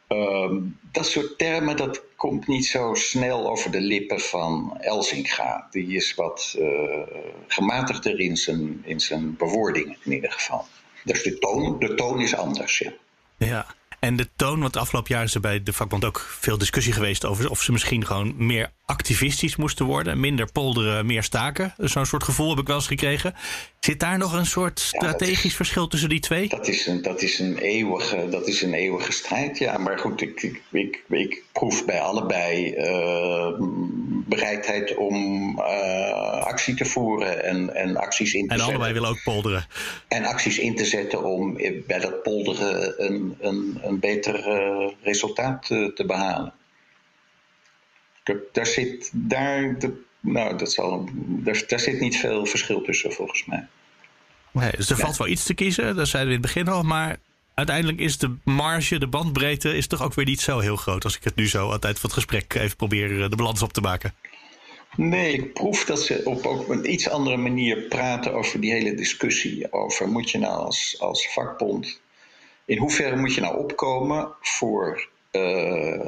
Um, 0.09 0.79
dat 0.93 1.07
soort 1.07 1.39
termen, 1.39 1.77
dat 1.77 2.03
komt 2.17 2.47
niet 2.47 2.67
zo 2.67 2.95
snel 2.95 3.51
over 3.51 3.71
de 3.71 3.81
lippen 3.81 4.21
van 4.21 4.77
Elsinga. 4.81 5.67
Die 5.71 5.97
is 5.97 6.15
wat 6.15 6.57
uh, 6.59 7.03
gematigder 7.47 8.21
in 8.21 8.37
zijn, 8.37 8.83
in 8.85 9.01
zijn 9.01 9.37
bewoordingen 9.37 9.97
in 10.05 10.13
ieder 10.13 10.33
geval. 10.33 10.67
Dus 11.05 11.23
de 11.23 11.39
toon, 11.39 11.79
de 11.79 11.95
toon 11.95 12.21
is 12.21 12.35
anders, 12.35 12.79
ja. 12.79 12.93
Ja, 13.37 13.67
En 14.07 14.17
de 14.17 14.29
toon, 14.37 14.61
want 14.61 14.77
afgelopen 14.77 15.15
jaar 15.15 15.25
is 15.25 15.35
er 15.35 15.41
bij 15.41 15.63
de 15.63 15.73
vakbond 15.73 16.05
ook 16.05 16.27
veel 16.39 16.59
discussie 16.59 16.93
geweest 16.93 17.25
over 17.25 17.51
of 17.51 17.63
ze 17.63 17.73
misschien 17.73 18.07
gewoon 18.07 18.35
meer 18.37 18.73
activistisch 18.85 19.57
moesten 19.57 19.87
worden. 19.87 20.21
Minder 20.21 20.53
polderen, 20.53 21.07
meer 21.07 21.23
staken. 21.23 21.75
Zo'n 21.77 22.07
soort 22.07 22.25
gevoel 22.25 22.51
heb 22.51 22.59
ik 22.59 22.67
wel 22.67 22.77
eens 22.77 22.87
gekregen. 22.87 23.35
Zit 23.81 24.01
daar 24.01 24.19
nog 24.19 24.33
een 24.33 24.47
soort 24.47 24.81
strategisch 24.81 25.55
verschil 25.55 25.89
tussen 25.89 26.09
die 26.09 26.21
twee? 26.21 26.49
Dat 26.49 26.69
is 26.69 26.87
een, 26.87 27.03
dat 27.03 27.23
is 27.23 27.39
een, 27.39 27.59
eeuwige, 27.59 28.29
dat 28.31 28.49
is 28.49 28.63
een 28.63 28.75
eeuwige 28.75 29.13
strijd, 29.13 29.59
ja. 29.59 29.79
Maar 29.79 29.99
goed, 29.99 30.21
ik, 30.21 30.43
ik, 30.43 30.63
ik, 30.71 31.03
ik 31.09 31.43
proef 31.59 31.85
bij 31.85 32.01
allebei 32.01 32.75
uh, 32.77 33.53
bereidheid 34.29 34.95
om 34.95 35.15
uh, 35.59 36.45
actie 36.45 36.75
te 36.75 36.85
voeren 36.85 37.45
en, 37.45 37.75
en 37.75 37.97
acties 37.97 38.35
in 38.35 38.47
te 38.47 38.53
en 38.53 38.59
zetten. 38.59 38.75
En 38.75 38.81
allebei 38.81 38.93
willen 38.93 39.09
ook 39.09 39.23
polderen. 39.25 39.67
En 40.09 40.25
acties 40.25 40.59
in 40.59 40.77
te 40.77 40.85
zetten 40.85 41.25
om 41.25 41.57
bij 41.87 41.99
dat 41.99 42.23
polderen 42.23 43.05
een, 43.05 43.37
een, 43.41 43.79
een 43.83 43.99
beter 43.99 44.49
uh, 44.49 44.91
resultaat 45.03 45.67
te 45.67 46.05
behalen. 46.07 46.53
Daar 48.53 48.67
zit, 48.67 49.11
daar, 49.15 49.77
nou, 50.21 50.59
dat 50.59 50.73
zal, 50.73 51.09
daar, 51.15 51.63
daar 51.67 51.81
zit 51.81 52.01
niet 52.01 52.17
veel 52.17 52.47
verschil 52.47 52.83
tussen 52.83 53.13
volgens 53.13 53.45
mij. 53.45 53.67
Nee, 54.51 54.71
dus 54.77 54.91
er 54.91 54.97
valt 54.97 55.17
wel 55.17 55.29
iets 55.29 55.45
te 55.45 55.55
kiezen, 55.55 55.97
dat 55.97 56.09
zeiden 56.09 56.33
we 56.33 56.37
in 56.37 56.43
het 56.43 56.55
begin 56.55 56.73
al. 56.73 56.83
Maar 56.83 57.17
uiteindelijk 57.57 57.99
is 57.99 58.19
de 58.19 58.37
marge, 58.45 58.99
de 58.99 59.07
bandbreedte, 59.07 59.77
is 59.77 59.87
toch 59.87 60.03
ook 60.03 60.15
weer 60.15 60.25
niet 60.25 60.41
zo 60.41 60.59
heel 60.59 60.77
groot. 60.77 61.05
Als 61.05 61.17
ik 61.17 61.25
het 61.25 61.37
nu 61.37 61.49
zo 61.49 61.67
aan 61.67 61.73
het 61.73 61.83
van 61.83 61.95
het 62.01 62.13
gesprek 62.13 62.55
even 62.55 62.77
probeer 62.77 63.23
eh, 63.23 63.31
de 63.31 63.37
balans 63.37 63.63
op 63.63 63.73
te 63.73 63.81
maken. 63.81 64.15
Nee, 64.97 65.33
ik 65.33 65.53
proef 65.53 65.85
dat 65.85 66.01
ze 66.01 66.21
op 66.25 66.47
ook 66.47 66.69
een 66.69 66.93
iets 66.93 67.09
andere 67.09 67.37
manier 67.37 67.83
praten 67.83 68.35
over 68.35 68.61
die 68.61 68.73
hele 68.73 68.95
discussie. 68.95 69.73
Over 69.73 70.09
moet 70.09 70.31
je 70.31 70.39
nou 70.39 70.65
als, 70.65 70.97
als 70.99 71.33
vakbond. 71.33 72.01
In 72.65 72.79
hoeverre 72.79 73.17
moet 73.17 73.35
je 73.35 73.41
nou 73.41 73.59
opkomen 73.59 74.35
voor 74.41 75.09
uh, 75.33 76.01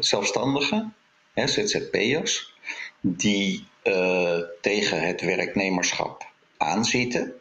zelfstandigen, 0.00 0.94
hè, 1.32 1.46
ZZP'ers, 1.46 2.54
die 3.00 3.66
uh, 3.84 4.38
tegen 4.60 5.06
het 5.06 5.20
werknemerschap 5.20 6.26
aanzitten? 6.56 7.34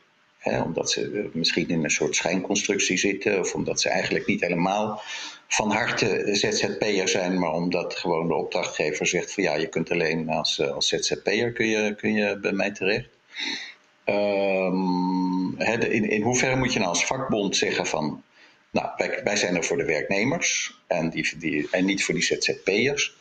Hè, 0.45 0.61
omdat 0.61 0.91
ze 0.91 1.29
misschien 1.33 1.69
in 1.69 1.83
een 1.83 1.89
soort 1.89 2.15
schijnconstructie 2.15 2.97
zitten, 2.97 3.39
of 3.39 3.53
omdat 3.53 3.81
ze 3.81 3.89
eigenlijk 3.89 4.25
niet 4.27 4.41
helemaal 4.41 5.01
van 5.47 5.71
harte 5.71 6.29
ZZP'er 6.31 7.07
zijn, 7.07 7.39
maar 7.39 7.53
omdat 7.53 7.95
gewoon 7.95 8.27
de 8.27 8.33
opdrachtgever 8.33 9.07
zegt 9.07 9.33
van 9.33 9.43
ja, 9.43 9.55
je 9.55 9.67
kunt 9.67 9.91
alleen 9.91 10.29
als, 10.29 10.61
als 10.61 10.87
ZZP'er 10.87 11.51
kun 11.51 11.67
je, 11.67 11.95
kun 11.95 12.13
je 12.13 12.37
bij 12.37 12.51
mij 12.51 12.71
terecht. 12.71 13.09
Um, 14.05 15.59
in, 15.59 16.09
in 16.09 16.21
hoeverre 16.21 16.55
moet 16.55 16.73
je 16.73 16.79
nou 16.79 16.91
als 16.91 17.05
vakbond 17.05 17.57
zeggen 17.57 17.85
van 17.85 18.23
nou, 18.71 18.89
wij, 18.97 19.21
wij 19.23 19.35
zijn 19.35 19.55
er 19.55 19.63
voor 19.63 19.77
de 19.77 19.85
werknemers 19.85 20.79
en, 20.87 21.09
die, 21.09 21.37
die, 21.37 21.67
en 21.71 21.85
niet 21.85 22.03
voor 22.03 22.13
die 22.13 22.23
ZZP'ers. 22.23 23.15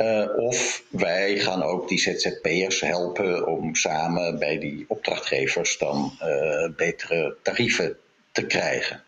Uh, 0.00 0.36
of 0.36 0.82
wij 0.88 1.38
gaan 1.38 1.62
ook 1.62 1.88
die 1.88 1.98
ZZP'ers 1.98 2.80
helpen 2.80 3.46
om 3.46 3.74
samen 3.74 4.38
bij 4.38 4.58
die 4.58 4.84
opdrachtgevers 4.88 5.78
dan 5.78 6.18
uh, 6.22 6.68
betere 6.76 7.36
tarieven 7.42 7.96
te 8.32 8.46
krijgen. 8.46 9.02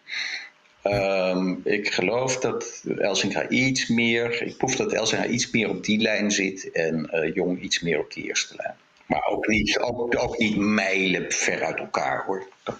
Um, 0.85 1.61
ik 1.65 1.93
geloof 1.93 2.39
dat 2.39 2.83
Elsinga 2.99 3.49
iets 3.49 3.89
meer, 3.89 4.43
ik 4.43 4.57
proef 4.57 4.77
dat 4.77 4.93
Elsinga 4.93 5.27
iets 5.27 5.51
meer 5.51 5.69
op 5.69 5.85
die 5.85 6.01
lijn 6.01 6.31
zit 6.31 6.71
en 6.71 7.11
uh, 7.13 7.35
Jong 7.35 7.61
iets 7.61 7.81
meer 7.81 7.99
op 7.99 8.13
die 8.13 8.25
eerste 8.25 8.55
lijn. 8.57 8.75
Maar 9.07 9.27
ook 9.31 9.47
niet, 9.47 9.79
ook, 9.79 10.23
ook 10.23 10.39
niet 10.39 10.57
mijlen 10.57 11.33
ver 11.33 11.65
uit 11.65 11.79
elkaar 11.79 12.25
hoor. 12.27 12.47
Dat, 12.63 12.79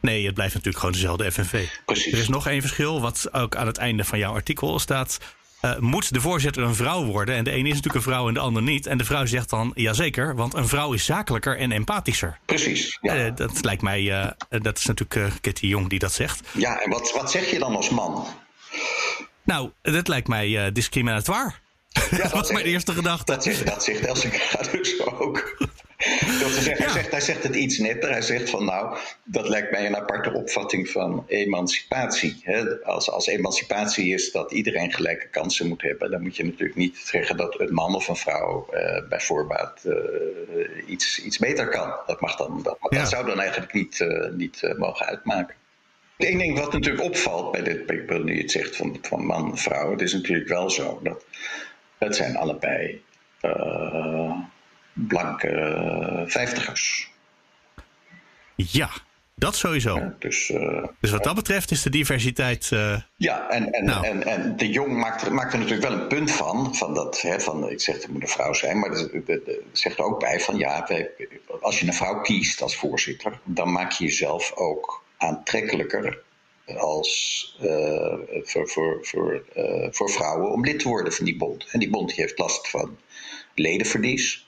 Nee, 0.00 0.24
het 0.24 0.34
blijft 0.34 0.54
natuurlijk 0.54 0.78
gewoon 0.78 0.94
dezelfde 0.94 1.32
FNV. 1.32 1.66
Precies. 1.84 2.12
Er 2.12 2.18
is 2.18 2.28
nog 2.28 2.46
één 2.46 2.60
verschil, 2.60 3.00
wat 3.00 3.28
ook 3.32 3.56
aan 3.56 3.66
het 3.66 3.78
einde 3.78 4.04
van 4.04 4.18
jouw 4.18 4.32
artikel 4.32 4.78
staat. 4.78 5.18
Uh, 5.62 5.78
moet 5.78 6.14
de 6.14 6.20
voorzitter 6.20 6.62
een 6.62 6.74
vrouw 6.74 7.04
worden? 7.04 7.34
En 7.34 7.44
de 7.44 7.50
ene 7.50 7.68
is 7.68 7.74
natuurlijk 7.74 7.94
een 7.94 8.12
vrouw 8.12 8.28
en 8.28 8.34
de 8.34 8.40
ander 8.40 8.62
niet. 8.62 8.86
En 8.86 8.98
de 8.98 9.04
vrouw 9.04 9.26
zegt 9.26 9.50
dan, 9.50 9.72
jazeker, 9.74 10.34
want 10.34 10.54
een 10.54 10.68
vrouw 10.68 10.92
is 10.92 11.04
zakelijker 11.04 11.58
en 11.58 11.72
empathischer. 11.72 12.38
Precies. 12.44 12.98
Ja. 13.00 13.26
Uh, 13.26 13.36
dat 13.36 13.64
lijkt 13.64 13.82
mij, 13.82 14.02
uh, 14.02 14.26
dat 14.62 14.78
is 14.78 14.86
natuurlijk 14.86 15.40
Kitty 15.40 15.66
Jong 15.66 15.88
die 15.88 15.98
dat 15.98 16.12
zegt. 16.12 16.40
Ja, 16.52 16.80
en 16.80 16.90
wat, 16.90 17.12
wat 17.12 17.30
zeg 17.30 17.50
je 17.50 17.58
dan 17.58 17.76
als 17.76 17.90
man? 17.90 18.26
Nou, 19.42 19.70
dat 19.82 20.08
lijkt 20.08 20.28
mij 20.28 20.72
discriminatoire. 20.72 21.52
Ja, 22.10 22.16
dat 22.22 22.32
was 22.32 22.52
mijn 22.52 22.64
eerste 22.64 22.92
gedachte. 22.92 23.32
Dat 23.32 23.42
zegt, 23.42 23.66
dat 23.66 23.84
zegt 23.84 24.00
Elsinga 24.00 24.62
dus 24.72 25.00
ook. 25.06 25.56
Dat 26.40 26.64
ja. 26.64 26.72
hij, 26.74 26.88
zegt, 26.88 27.10
hij 27.10 27.20
zegt 27.20 27.42
het 27.42 27.54
iets 27.54 27.78
netter. 27.78 28.10
Hij 28.10 28.22
zegt 28.22 28.50
van 28.50 28.64
nou, 28.64 28.96
dat 29.24 29.48
lijkt 29.48 29.70
mij 29.70 29.86
een 29.86 29.96
aparte 29.96 30.32
opvatting 30.32 30.88
van 30.88 31.24
emancipatie. 31.26 32.40
Hè? 32.42 32.84
Als, 32.84 33.10
als 33.10 33.26
emancipatie 33.26 34.14
is 34.14 34.32
dat 34.32 34.52
iedereen 34.52 34.92
gelijke 34.92 35.28
kansen 35.28 35.68
moet 35.68 35.82
hebben, 35.82 36.10
dan 36.10 36.22
moet 36.22 36.36
je 36.36 36.44
natuurlijk 36.44 36.78
niet 36.78 36.96
zeggen 36.96 37.36
dat 37.36 37.60
een 37.60 37.74
man 37.74 37.94
of 37.94 38.08
een 38.08 38.16
vrouw 38.16 38.68
uh, 38.72 39.08
bij 39.08 39.20
voorbaat 39.20 39.82
uh, 39.84 39.94
iets, 40.86 41.22
iets 41.22 41.38
beter 41.38 41.68
kan. 41.68 41.94
Dat, 42.06 42.20
mag 42.20 42.36
dan, 42.36 42.60
dat, 42.62 42.76
ja. 42.80 42.98
dat 42.98 43.08
zou 43.08 43.26
dan 43.26 43.40
eigenlijk 43.40 43.72
niet, 43.72 44.00
uh, 44.00 44.30
niet 44.30 44.74
mogen 44.76 45.06
uitmaken. 45.06 45.54
Eén 46.16 46.38
ding 46.38 46.58
wat 46.58 46.72
natuurlijk 46.72 47.04
opvalt 47.04 47.52
bij 47.52 47.62
dit, 47.62 48.04
wil 48.06 48.22
nu 48.22 48.40
het 48.40 48.50
zegt 48.50 48.76
van, 48.76 48.98
van 49.02 49.26
man 49.26 49.50
en 49.50 49.56
vrouw, 49.56 49.90
het 49.90 50.00
is 50.00 50.12
natuurlijk 50.12 50.48
wel 50.48 50.70
zo 50.70 51.00
dat 51.02 51.24
het 51.98 52.16
zijn 52.16 52.36
allebei 52.36 53.02
blanke 54.96 56.24
vijftigers. 56.26 57.10
Ja, 58.54 58.90
dat 59.38 59.56
sowieso. 59.56 59.96
Ja, 59.96 60.16
dus, 60.18 60.50
uh, 60.50 60.84
dus 61.00 61.10
wat 61.10 61.24
dat 61.24 61.34
betreft 61.34 61.70
is 61.70 61.82
de 61.82 61.90
diversiteit. 61.90 62.70
Uh, 62.72 63.00
ja, 63.16 63.48
en, 63.48 63.72
en, 63.72 63.84
nou. 63.84 64.06
en, 64.06 64.26
en 64.26 64.56
de 64.56 64.70
Jong 64.70 64.92
maakt 64.92 65.22
er, 65.22 65.34
maakt 65.34 65.52
er 65.52 65.58
natuurlijk 65.58 65.88
wel 65.88 65.98
een 65.98 66.06
punt 66.06 66.30
van. 66.30 66.74
van, 66.74 66.94
dat, 66.94 67.20
hè, 67.20 67.40
van 67.40 67.70
ik 67.70 67.80
zeg 67.80 67.94
het 67.94 68.08
moet 68.08 68.22
een 68.22 68.28
vrouw 68.28 68.52
zijn, 68.52 68.78
maar 68.78 68.90
er 68.90 69.60
zegt 69.72 69.98
er 69.98 70.04
ook 70.04 70.20
bij 70.20 70.40
van 70.40 70.56
ja, 70.56 70.88
als 71.60 71.80
je 71.80 71.86
een 71.86 71.94
vrouw 71.94 72.20
kiest 72.20 72.62
als 72.62 72.76
voorzitter, 72.76 73.40
dan 73.44 73.72
maak 73.72 73.92
je 73.92 74.04
jezelf 74.04 74.52
ook 74.54 75.04
aantrekkelijker 75.16 76.22
als 76.76 77.56
uh, 77.62 78.14
voor, 78.42 78.68
voor, 78.68 78.98
voor, 79.02 79.42
voor 79.90 80.10
vrouwen 80.10 80.52
om 80.52 80.64
lid 80.64 80.78
te 80.78 80.88
worden 80.88 81.12
van 81.12 81.24
die 81.24 81.36
bond. 81.36 81.66
En 81.70 81.78
die 81.78 81.90
bond 81.90 82.08
die 82.08 82.20
heeft 82.20 82.38
last 82.38 82.68
van 82.68 82.98
ledenverlies. 83.54 84.45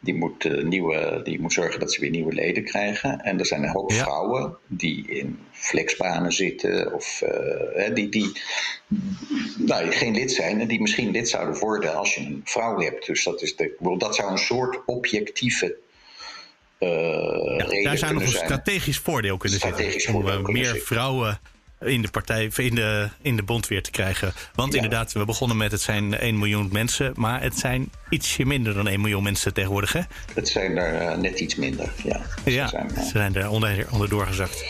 Die 0.00 0.14
moet, 0.14 0.44
uh, 0.44 0.64
nieuwe, 0.64 1.20
die 1.24 1.40
moet 1.40 1.52
zorgen 1.52 1.80
dat 1.80 1.92
ze 1.92 2.00
weer 2.00 2.10
nieuwe 2.10 2.32
leden 2.32 2.64
krijgen. 2.64 3.20
En 3.20 3.38
er 3.38 3.46
zijn 3.46 3.62
een 3.62 3.70
hoop 3.70 3.90
ja. 3.90 4.02
vrouwen 4.02 4.56
die 4.66 5.06
in 5.06 5.38
flexbanen 5.52 6.32
zitten 6.32 6.94
of 6.94 7.22
uh, 7.22 7.94
die, 7.94 8.08
die 8.08 8.32
nou, 9.58 9.90
geen 9.90 10.14
lid 10.14 10.32
zijn 10.32 10.60
en 10.60 10.68
die 10.68 10.80
misschien 10.80 11.10
lid 11.10 11.28
zouden 11.28 11.58
worden 11.58 11.94
als 11.94 12.14
je 12.14 12.20
een 12.20 12.40
vrouw 12.44 12.78
hebt. 12.78 13.06
Dus 13.06 13.24
dat, 13.24 13.42
is 13.42 13.56
de, 13.56 13.94
dat 13.98 14.14
zou 14.14 14.30
een 14.30 14.38
soort 14.38 14.80
objectieve 14.86 15.76
uh, 16.80 16.88
ja, 17.58 17.82
daar 17.82 17.98
zou 17.98 18.12
nog 18.12 18.22
een 18.22 18.28
zijn. 18.28 18.44
strategisch 18.44 18.98
voordeel 18.98 19.36
kunnen 19.36 19.58
Strategisch 19.58 19.92
zitten. 19.92 20.12
voordeel 20.12 20.44
om 20.44 20.52
meer 20.52 20.64
zitten. 20.64 20.82
vrouwen 20.82 21.40
in 21.84 22.02
de 22.02 22.10
partij, 22.10 22.50
in 22.56 22.74
de, 22.74 23.08
in 23.22 23.36
de 23.36 23.42
bond 23.42 23.66
weer 23.68 23.82
te 23.82 23.90
krijgen. 23.90 24.32
Want 24.54 24.72
Ja. 24.72 24.80
inderdaad, 24.82 25.12
we 25.12 25.24
begonnen 25.24 25.56
met 25.56 25.72
het 25.72 25.80
zijn 25.80 26.18
1 26.18 26.38
miljoen 26.38 26.68
mensen, 26.72 27.12
maar 27.16 27.42
het 27.42 27.58
zijn 27.58 27.90
ietsje 28.08 28.44
minder 28.44 28.74
dan 28.74 28.88
1 28.88 29.00
miljoen 29.00 29.22
mensen 29.22 29.54
tegenwoordig. 29.54 29.92
Hè? 29.92 30.00
Het 30.34 30.48
zijn 30.48 30.76
er 30.76 31.10
uh, 31.12 31.16
net 31.16 31.40
iets 31.40 31.54
minder. 31.54 31.92
Ja, 32.04 32.20
Ja, 32.44 32.66
Ze 32.66 32.76
zijn, 32.76 32.90
ze 32.90 33.00
uh, 33.00 33.06
zijn 33.06 33.34
er 33.34 33.48
onder, 33.48 33.86
onderdoor 33.90 34.26
gezakt. 34.26 34.64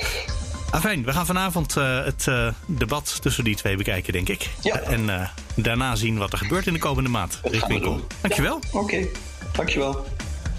Afijn, 0.70 1.05
we 1.05 1.12
gaan 1.12 1.27
vanavond 1.27 1.77
uh, 1.77 2.05
het 2.05 2.27
uh, 2.29 2.49
debat 2.66 3.18
tussen 3.23 3.44
die 3.44 3.57
twee 3.57 3.77
bekijken, 3.77 4.12
denk 4.12 4.29
ik. 4.29 4.49
Ja. 4.62 4.81
En 4.81 5.05
uh, 5.05 5.29
daarna 5.55 5.94
zien 5.94 6.18
wat 6.18 6.33
er 6.33 6.38
gebeurt 6.38 6.66
in 6.66 6.73
de 6.73 6.79
komende 6.79 7.11
maand. 7.11 7.38
Dat 7.42 7.66
Winkel. 7.66 7.92
doen. 7.92 8.05
Dankjewel. 8.20 8.57
Oké, 8.57 8.77
okay. 8.79 9.09
dankjewel. 9.53 10.07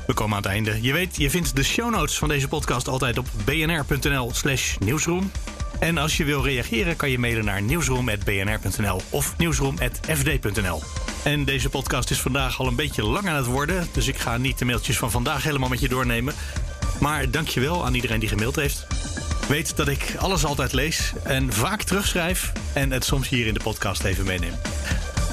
We 0.07 0.13
komen 0.13 0.35
aan 0.37 0.41
het 0.43 0.51
einde. 0.51 0.81
Je 0.81 0.93
weet, 0.93 1.15
je 1.17 1.29
vindt 1.29 1.55
de 1.55 1.63
show 1.63 1.91
notes 1.91 2.17
van 2.17 2.27
deze 2.27 2.47
podcast 2.47 2.87
altijd 2.87 3.17
op 3.17 3.25
bnr.nl 3.45 4.31
slash 4.33 4.75
nieuwsroom. 4.79 5.31
En 5.81 5.97
als 5.97 6.17
je 6.17 6.23
wil 6.23 6.43
reageren, 6.43 6.95
kan 6.95 7.09
je 7.09 7.19
mailen 7.19 7.45
naar 7.45 7.61
nieuwsroom.bnr.nl 7.61 9.01
of 9.09 9.37
nieuwsroom.fd.nl. 9.37 10.81
En 11.23 11.45
deze 11.45 11.69
podcast 11.69 12.11
is 12.11 12.21
vandaag 12.21 12.59
al 12.59 12.67
een 12.67 12.75
beetje 12.75 13.03
lang 13.03 13.27
aan 13.27 13.35
het 13.35 13.45
worden, 13.45 13.87
dus 13.91 14.07
ik 14.07 14.17
ga 14.17 14.37
niet 14.37 14.57
de 14.57 14.65
mailtjes 14.65 14.97
van 14.97 15.11
vandaag 15.11 15.43
helemaal 15.43 15.69
met 15.69 15.79
je 15.79 15.89
doornemen. 15.89 16.33
Maar 16.99 17.31
dankjewel 17.31 17.85
aan 17.85 17.93
iedereen 17.93 18.19
die 18.19 18.29
gemaild 18.29 18.55
heeft. 18.55 18.87
Weet 19.47 19.75
dat 19.75 19.87
ik 19.87 20.15
alles 20.19 20.45
altijd 20.45 20.73
lees 20.73 21.13
en 21.23 21.53
vaak 21.53 21.83
terugschrijf 21.83 22.51
en 22.73 22.91
het 22.91 23.05
soms 23.05 23.29
hier 23.29 23.47
in 23.47 23.53
de 23.53 23.63
podcast 23.63 24.03
even 24.03 24.25
meeneem. 24.25 24.53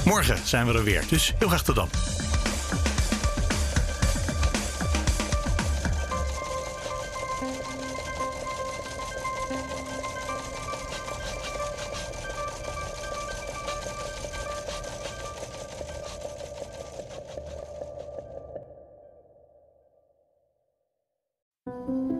Morgen 0.05 0.37
zijn 0.43 0.67
we 0.67 0.73
er 0.73 0.83
weer, 0.83 1.03
dus 1.09 1.33
heel 1.37 1.47
graag 1.47 1.63
tot 1.63 1.75
dan. 1.75 1.89